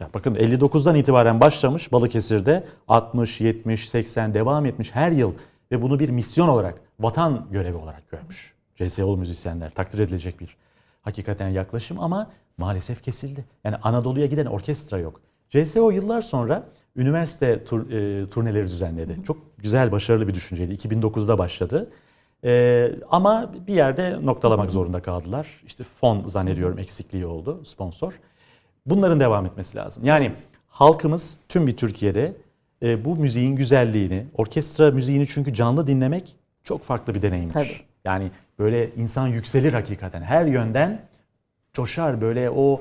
Ya 0.00 0.08
bakın 0.14 0.34
59'dan 0.34 0.94
itibaren 0.94 1.40
başlamış 1.40 1.92
Balıkesir'de 1.92 2.64
60, 2.88 3.40
70, 3.40 3.88
80 3.88 4.34
devam 4.34 4.66
etmiş 4.66 4.94
her 4.94 5.10
yıl 5.10 5.32
ve 5.72 5.82
bunu 5.82 5.98
bir 5.98 6.08
misyon 6.08 6.48
olarak, 6.48 6.80
vatan 7.00 7.46
görevi 7.50 7.76
olarak 7.76 8.10
görmüş. 8.10 8.54
CSO'lu 8.76 9.16
müzisyenler 9.16 9.70
takdir 9.70 9.98
edilecek 9.98 10.40
bir 10.40 10.56
hakikaten 11.02 11.48
yaklaşım 11.48 12.00
ama 12.00 12.30
maalesef 12.58 13.02
kesildi. 13.02 13.44
Yani 13.64 13.76
Anadolu'ya 13.76 14.26
giden 14.26 14.46
orkestra 14.46 14.98
yok. 14.98 15.20
CSO 15.50 15.90
yıllar 15.90 16.22
sonra 16.22 16.66
üniversite 16.96 17.64
tur, 17.64 17.90
e, 17.90 18.26
turneleri 18.26 18.68
düzenledi. 18.68 19.16
Çok 19.24 19.36
güzel, 19.58 19.92
başarılı 19.92 20.28
bir 20.28 20.34
düşünceydi. 20.34 20.72
2009'da 20.72 21.38
başladı. 21.38 21.90
E, 22.44 22.92
ama 23.10 23.52
bir 23.66 23.74
yerde 23.74 24.18
noktalamak 24.22 24.70
zorunda 24.70 25.02
kaldılar. 25.02 25.62
İşte 25.66 25.84
fon 25.84 26.28
zannediyorum 26.28 26.78
eksikliği 26.78 27.26
oldu, 27.26 27.64
sponsor. 27.64 28.20
Bunların 28.86 29.20
devam 29.20 29.46
etmesi 29.46 29.76
lazım. 29.76 30.04
Yani 30.04 30.32
halkımız 30.68 31.38
tüm 31.48 31.66
bir 31.66 31.76
Türkiye'de 31.76 32.32
e, 32.82 33.04
bu 33.04 33.16
müziğin 33.16 33.56
güzelliğini, 33.56 34.26
orkestra 34.36 34.90
müziğini 34.90 35.26
çünkü 35.26 35.54
canlı 35.54 35.86
dinlemek 35.86 36.36
çok 36.64 36.82
farklı 36.82 37.14
bir 37.14 37.22
deneyimdir. 37.22 37.54
Tabii. 37.54 37.76
Yani 38.04 38.30
böyle 38.58 38.90
insan 38.94 39.26
yükselir 39.26 39.72
hakikaten. 39.72 40.22
Her 40.22 40.44
yönden 40.46 41.00
coşar 41.72 42.20
böyle 42.20 42.50
o 42.50 42.80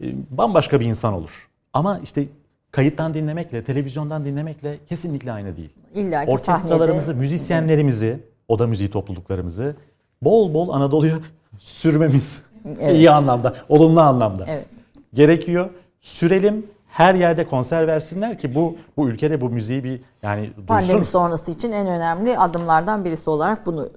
e, 0.00 0.06
bambaşka 0.30 0.80
bir 0.80 0.84
insan 0.86 1.14
olur. 1.14 1.48
Ama 1.72 2.00
işte 2.04 2.24
kayıttan 2.70 3.14
dinlemekle, 3.14 3.64
televizyondan 3.64 4.24
dinlemekle 4.24 4.78
kesinlikle 4.88 5.32
aynı 5.32 5.56
değil. 5.56 5.70
illa 5.94 6.24
ki 6.24 6.30
Orkestralarımızı, 6.30 7.10
sahnede- 7.12 7.18
müzisyenlerimizi, 7.18 8.20
oda 8.48 8.66
müziği 8.66 8.90
topluluklarımızı 8.90 9.76
bol 10.22 10.54
bol 10.54 10.68
Anadolu'ya 10.68 11.14
sürmemiz 11.58 12.42
Evet. 12.80 12.92
iyi 12.94 13.10
anlamda, 13.10 13.54
olumlu 13.68 14.00
anlamda 14.00 14.44
Evet. 14.48 14.66
Gerekiyor. 15.14 15.70
Sürelim, 16.00 16.66
her 16.88 17.14
yerde 17.14 17.46
konser 17.46 17.86
versinler 17.86 18.38
ki 18.38 18.54
bu 18.54 18.76
bu 18.96 19.08
ülkede 19.08 19.40
bu 19.40 19.50
müziği 19.50 19.84
bir 19.84 20.00
yani 20.22 20.50
Pandemi 20.66 20.88
duysun. 20.98 21.02
sonrası 21.12 21.50
için 21.52 21.72
en 21.72 21.86
önemli 21.86 22.38
adımlardan 22.38 23.04
birisi 23.04 23.30
olarak 23.30 23.66
bunu 23.66 23.90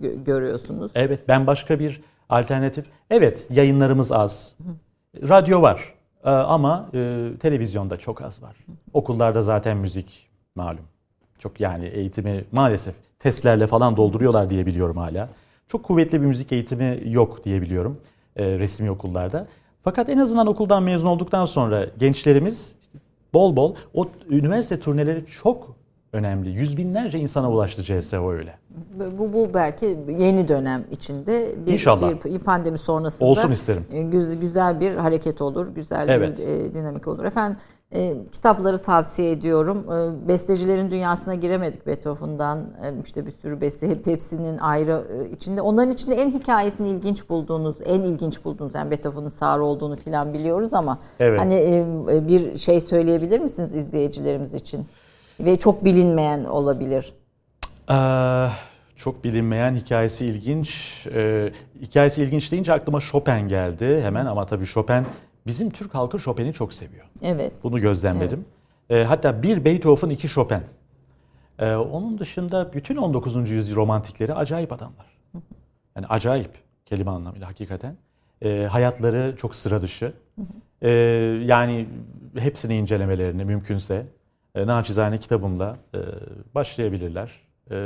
gö- 0.00 0.24
görüyorsunuz. 0.24 0.90
Evet 0.94 1.28
ben 1.28 1.46
başka 1.46 1.78
bir 1.78 2.00
alternatif. 2.28 2.86
Evet 3.10 3.46
yayınlarımız 3.50 4.12
az. 4.12 4.54
Radyo 5.28 5.62
var 5.62 5.94
Ee, 6.24 6.30
ama 6.30 6.88
e, 6.94 7.28
televizyonda 7.40 7.96
çok 7.96 8.22
az 8.22 8.42
var. 8.42 8.56
Okullarda 8.92 9.42
zaten 9.42 9.76
müzik 9.76 10.28
malum. 10.54 10.84
Çok 11.38 11.60
yani 11.60 11.86
eğitimi 11.86 12.44
maalesef 12.52 12.94
testlerle 13.18 13.66
falan 13.66 13.96
dolduruyorlar 13.96 14.48
diye 14.48 14.66
biliyorum 14.66 14.96
hala. 14.96 15.28
Çok 15.68 15.82
kuvvetli 15.84 16.20
bir 16.20 16.26
müzik 16.26 16.52
eğitimi 16.52 17.00
yok 17.04 17.44
diye 17.44 17.62
biliyorum 17.62 18.00
e, 18.36 18.58
resmi 18.58 18.90
okullarda. 18.90 19.46
Fakat 19.88 20.08
en 20.08 20.18
azından 20.18 20.46
okuldan 20.46 20.82
mezun 20.82 21.06
olduktan 21.06 21.44
sonra 21.44 21.86
gençlerimiz 21.98 22.74
bol 23.34 23.56
bol 23.56 23.74
o 23.94 24.06
üniversite 24.30 24.80
turneleri 24.80 25.24
çok 25.26 25.76
önemli. 26.12 26.50
Yüz 26.50 26.76
binlerce 26.76 27.18
insana 27.18 27.50
ulaştı 27.50 27.82
CSO 27.82 28.30
öyle. 28.32 28.54
Bu, 29.18 29.32
bu 29.32 29.54
belki 29.54 29.98
yeni 30.18 30.48
dönem 30.48 30.84
içinde 30.90 31.48
bir, 31.66 31.72
İnşallah. 31.72 32.24
bir 32.24 32.38
pandemi 32.38 32.78
sonrasında 32.78 33.24
Olsun 33.24 33.50
isterim. 33.50 33.84
e, 33.92 34.02
güz- 34.02 34.40
güzel 34.40 34.80
bir 34.80 34.94
hareket 34.94 35.42
olur, 35.42 35.68
güzel 35.74 36.08
Evet. 36.08 36.38
bir 36.38 36.46
e, 36.46 36.74
dinamik 36.74 37.08
olur. 37.08 37.24
Efendim 37.24 37.58
e, 37.94 38.14
kitapları 38.32 38.78
tavsiye 38.78 39.30
ediyorum. 39.30 39.86
E, 40.24 40.28
bestecilerin 40.28 40.90
dünyasına 40.90 41.34
giremedik 41.34 41.86
Beethoven'dan 41.86 42.58
e, 42.60 43.02
işte 43.04 43.26
bir 43.26 43.30
sürü 43.30 43.60
beste 43.60 43.88
hep 43.90 44.06
hepsinin 44.06 44.58
ayrı 44.58 45.04
e, 45.12 45.30
içinde. 45.30 45.62
Onların 45.62 45.92
içinde 45.92 46.14
en 46.14 46.30
hikayesini 46.30 46.88
ilginç 46.88 47.28
bulduğunuz, 47.28 47.76
en 47.84 48.00
ilginç 48.00 48.44
bulduğunuz 48.44 48.74
yani 48.74 48.90
Beethoven'ın 48.90 49.28
sağır 49.28 49.60
olduğunu 49.60 49.96
filan 49.96 50.32
biliyoruz 50.32 50.74
ama 50.74 50.98
Evet. 51.20 51.40
hani 51.40 51.54
e, 51.54 51.78
e, 52.16 52.28
bir 52.28 52.58
şey 52.58 52.80
söyleyebilir 52.80 53.40
misiniz 53.40 53.74
izleyicilerimiz 53.74 54.54
için? 54.54 54.86
Ve 55.40 55.58
çok 55.58 55.84
bilinmeyen 55.84 56.44
olabilir. 56.44 57.12
Ee, 57.90 58.48
çok 58.96 59.24
bilinmeyen 59.24 59.74
hikayesi 59.74 60.26
ilginç. 60.26 61.06
E, 61.06 61.52
hikayesi 61.80 62.22
ilginç 62.22 62.52
deyince 62.52 62.72
aklıma 62.72 63.00
Chopin 63.00 63.48
geldi 63.48 64.00
hemen 64.02 64.26
ama 64.26 64.46
tabii 64.46 64.66
Chopin 64.66 65.06
bizim 65.46 65.70
Türk 65.70 65.94
halkı 65.94 66.18
Chopin'i 66.18 66.52
çok 66.52 66.72
seviyor. 66.72 67.06
Evet. 67.22 67.52
Bunu 67.62 67.80
gözlemledim. 67.80 68.44
Evet. 68.90 69.04
E, 69.04 69.08
hatta 69.08 69.42
bir 69.42 69.64
Beethoven, 69.64 70.10
iki 70.10 70.28
Chopin. 70.28 70.62
E, 71.58 71.74
onun 71.74 72.18
dışında 72.18 72.72
bütün 72.72 72.96
19. 72.96 73.50
yüzyıl 73.50 73.76
romantikleri 73.76 74.34
acayip 74.34 74.72
adamlar. 74.72 75.06
Yani 75.96 76.06
acayip 76.06 76.50
kelime 76.86 77.10
anlamıyla 77.10 77.48
hakikaten. 77.48 77.96
E, 78.42 78.62
hayatları 78.70 79.34
çok 79.36 79.56
sıra 79.56 79.82
dışı. 79.82 80.12
E, 80.82 80.90
yani 81.44 81.88
hepsini 82.38 82.76
incelemelerini 82.76 83.44
mümkünse 83.44 84.06
e, 84.58 84.66
naçizane 84.66 85.18
kitabımla 85.18 85.76
e, 85.94 85.98
başlayabilirler. 86.54 87.30
E, 87.70 87.76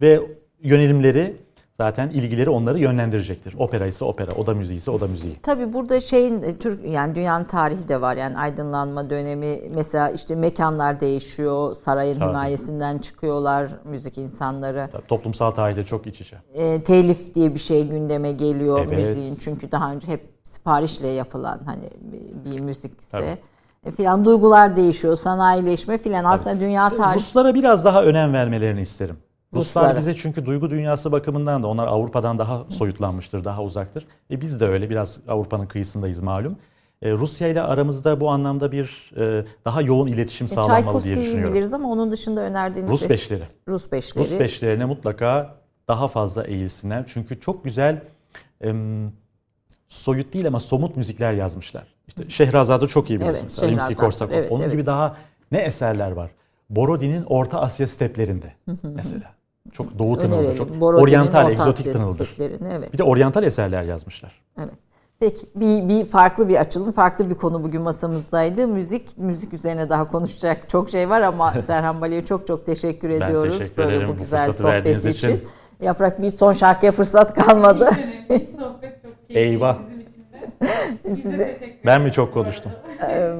ve 0.00 0.20
yönelimleri 0.62 1.36
zaten 1.76 2.10
ilgileri 2.10 2.50
onları 2.50 2.78
yönlendirecektir. 2.78 3.54
Opera 3.58 3.86
ise 3.86 4.04
opera, 4.04 4.30
o 4.38 4.46
da 4.46 4.54
müziği 4.54 4.78
ise 4.78 4.90
o 4.90 5.00
da 5.00 5.06
müziği. 5.06 5.36
Tabii 5.42 5.72
burada 5.72 6.00
şeyin 6.00 6.42
e, 6.42 6.58
Türk 6.58 6.84
yani 6.84 7.14
dünyanın 7.14 7.44
tarihi 7.44 7.88
de 7.88 8.00
var. 8.00 8.16
Yani 8.16 8.38
aydınlanma 8.38 9.10
dönemi 9.10 9.60
mesela 9.74 10.10
işte 10.10 10.34
mekanlar 10.34 11.00
değişiyor. 11.00 11.74
Sarayın 11.74 12.18
Tabii. 12.18 12.30
himayesinden 12.30 12.98
çıkıyorlar 12.98 13.70
müzik 13.84 14.18
insanları. 14.18 14.88
Tabii, 14.92 15.06
toplumsal 15.06 15.50
tarihte 15.50 15.84
çok 15.84 16.06
iç 16.06 16.20
içe. 16.20 16.36
E, 16.54 16.82
telif 16.82 17.34
diye 17.34 17.54
bir 17.54 17.60
şey 17.60 17.88
gündeme 17.88 18.32
geliyor 18.32 18.86
evet. 18.88 18.98
müziğin. 18.98 19.36
Çünkü 19.36 19.72
daha 19.72 19.92
önce 19.92 20.06
hep 20.06 20.34
siparişle 20.44 21.08
yapılan 21.08 21.60
hani 21.66 21.90
bir, 22.00 22.50
bir 22.50 22.60
müzikse. 22.60 23.10
Tabii 23.10 23.38
e, 23.86 23.90
filan 23.90 24.24
duygular 24.24 24.76
değişiyor, 24.76 25.16
sanayileşme 25.16 25.98
filan 25.98 26.24
aslında 26.24 26.60
dünya 26.60 26.90
tarihi. 26.90 27.16
Ruslara 27.16 27.54
biraz 27.54 27.84
daha 27.84 28.04
önem 28.04 28.32
vermelerini 28.32 28.80
isterim. 28.82 29.16
Ruslar 29.54 29.96
bize 29.96 30.14
çünkü 30.14 30.46
duygu 30.46 30.70
dünyası 30.70 31.12
bakımından 31.12 31.62
da 31.62 31.66
onlar 31.66 31.86
Avrupa'dan 31.86 32.38
daha 32.38 32.64
soyutlanmıştır, 32.68 33.44
daha 33.44 33.62
uzaktır. 33.62 34.06
E 34.30 34.40
biz 34.40 34.60
de 34.60 34.66
öyle 34.66 34.90
biraz 34.90 35.20
Avrupa'nın 35.28 35.66
kıyısındayız 35.66 36.22
malum. 36.22 36.56
E, 37.02 37.12
Rusya 37.12 37.48
ile 37.48 37.62
aramızda 37.62 38.20
bu 38.20 38.30
anlamda 38.30 38.72
bir 38.72 39.12
e, 39.16 39.44
daha 39.64 39.82
yoğun 39.82 40.06
iletişim 40.06 40.44
e, 40.44 40.48
sağlanmalı 40.48 41.04
diye 41.04 41.16
düşünüyorum. 41.16 41.54
biliriz 41.54 41.72
ama 41.72 41.90
onun 41.90 42.12
dışında 42.12 42.40
önerdiğiniz 42.40 42.90
Rus 42.90 43.10
beşleri. 43.10 43.44
Rus 43.68 43.92
beşleri. 43.92 44.24
Rus 44.24 44.38
beşlerine 44.38 44.84
mutlaka 44.84 45.54
daha 45.88 46.08
fazla 46.08 46.44
eğilsinler. 46.44 47.04
Çünkü 47.06 47.40
çok 47.40 47.64
güzel 47.64 48.02
e, 48.64 48.74
soyut 49.88 50.32
değil 50.34 50.46
ama 50.46 50.60
somut 50.60 50.96
müzikler 50.96 51.32
yazmışlar. 51.32 51.93
İşte 52.08 52.28
Şehrazat'ı 52.28 52.86
çok 52.86 53.10
iyi 53.10 53.20
biliriz 53.20 53.34
evet, 53.34 53.44
mesela. 53.44 53.72
Rimsky-Korsakov. 53.72 54.32
Evet, 54.34 54.52
Onun 54.52 54.62
evet. 54.62 54.72
gibi 54.72 54.86
daha 54.86 55.16
ne 55.52 55.58
eserler 55.58 56.10
var? 56.10 56.30
Borodin'in 56.70 57.24
Orta 57.24 57.60
Asya 57.60 57.86
steplerinde 57.86 58.52
mesela. 58.82 59.34
Çok 59.72 59.98
doğu 59.98 60.18
tınıldır, 60.18 60.56
çok 60.56 60.82
oryantal, 60.82 61.50
egzotik 61.50 61.92
tınıldır. 61.92 62.36
Evet. 62.38 62.92
Bir 62.92 62.98
de 62.98 63.02
oryantal 63.02 63.44
eserler 63.44 63.82
yazmışlar. 63.82 64.42
Evet. 64.58 64.74
Peki 65.20 65.46
bir, 65.54 65.88
bir 65.88 66.04
farklı 66.04 66.48
bir 66.48 66.56
açılım, 66.56 66.92
farklı 66.92 67.30
bir 67.30 67.34
konu 67.34 67.64
bugün 67.64 67.82
masamızdaydı. 67.82 68.68
Müzik, 68.68 69.18
müzik 69.18 69.52
üzerine 69.52 69.88
daha 69.88 70.08
konuşacak 70.08 70.68
çok 70.68 70.90
şey 70.90 71.10
var 71.10 71.20
ama 71.20 71.52
Serhan 71.66 72.00
Bali'ye 72.00 72.24
çok 72.24 72.46
çok 72.46 72.66
teşekkür 72.66 73.10
ediyoruz. 73.10 73.52
Ben 73.52 73.58
teşekkür 73.58 73.82
Böyle 73.82 74.08
bu 74.08 74.16
güzel 74.16 74.52
sohbet 74.52 74.98
için. 74.98 75.08
için. 75.08 75.44
Yaprak 75.80 76.22
bir 76.22 76.30
son 76.30 76.52
şarkıya 76.52 76.92
fırsat 76.92 77.34
kalmadı. 77.44 77.90
Bir 78.30 78.46
sohbet 78.46 79.02
çok 79.02 79.28
keyifli 79.28 79.38
Eyvah. 79.38 79.78
bizim 79.78 80.00
için. 80.00 80.13
Size, 81.06 81.56
ben 81.86 82.02
mi 82.02 82.12
çok 82.12 82.34
konuştum? 82.34 82.72
Ee, 83.08 83.32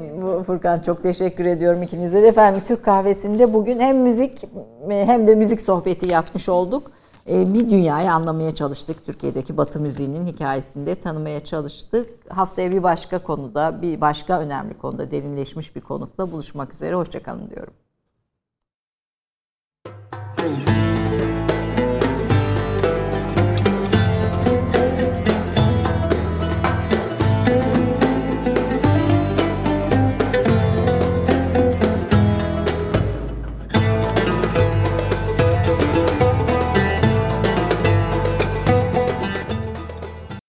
Furkan 0.47 0.81
çok 0.81 1.03
teşekkür 1.03 1.47
ediyorum 1.47 1.83
ikinize 1.83 2.23
de. 2.23 2.29
Efendim 2.29 2.63
Türk 2.67 2.85
kahvesinde 2.85 3.53
bugün 3.53 3.81
hem 3.81 3.99
müzik 3.99 4.43
hem 4.89 5.27
de 5.27 5.35
müzik 5.35 5.61
sohbeti 5.61 6.13
yapmış 6.13 6.49
olduk. 6.49 6.91
Ee, 7.31 7.55
bir 7.55 7.71
dünyayı 7.71 8.13
anlamaya 8.13 8.55
çalıştık. 8.55 9.07
Türkiye'deki 9.07 9.57
Batı 9.57 9.81
müziğinin 9.81 10.27
hikayesinde 10.27 10.95
tanımaya 10.95 11.45
çalıştık. 11.45 12.09
Haftaya 12.29 12.73
bir 12.73 12.83
başka 12.83 13.23
konuda, 13.23 13.83
bir 13.83 14.01
başka 14.01 14.41
önemli 14.41 14.79
konuda 14.79 15.11
derinleşmiş 15.11 15.77
bir 15.77 15.81
konukla 15.81 16.33
buluşmak 16.33 16.75
üzere. 16.75 16.95
Hoşçakalın 16.95 17.49
diyorum. 17.49 17.75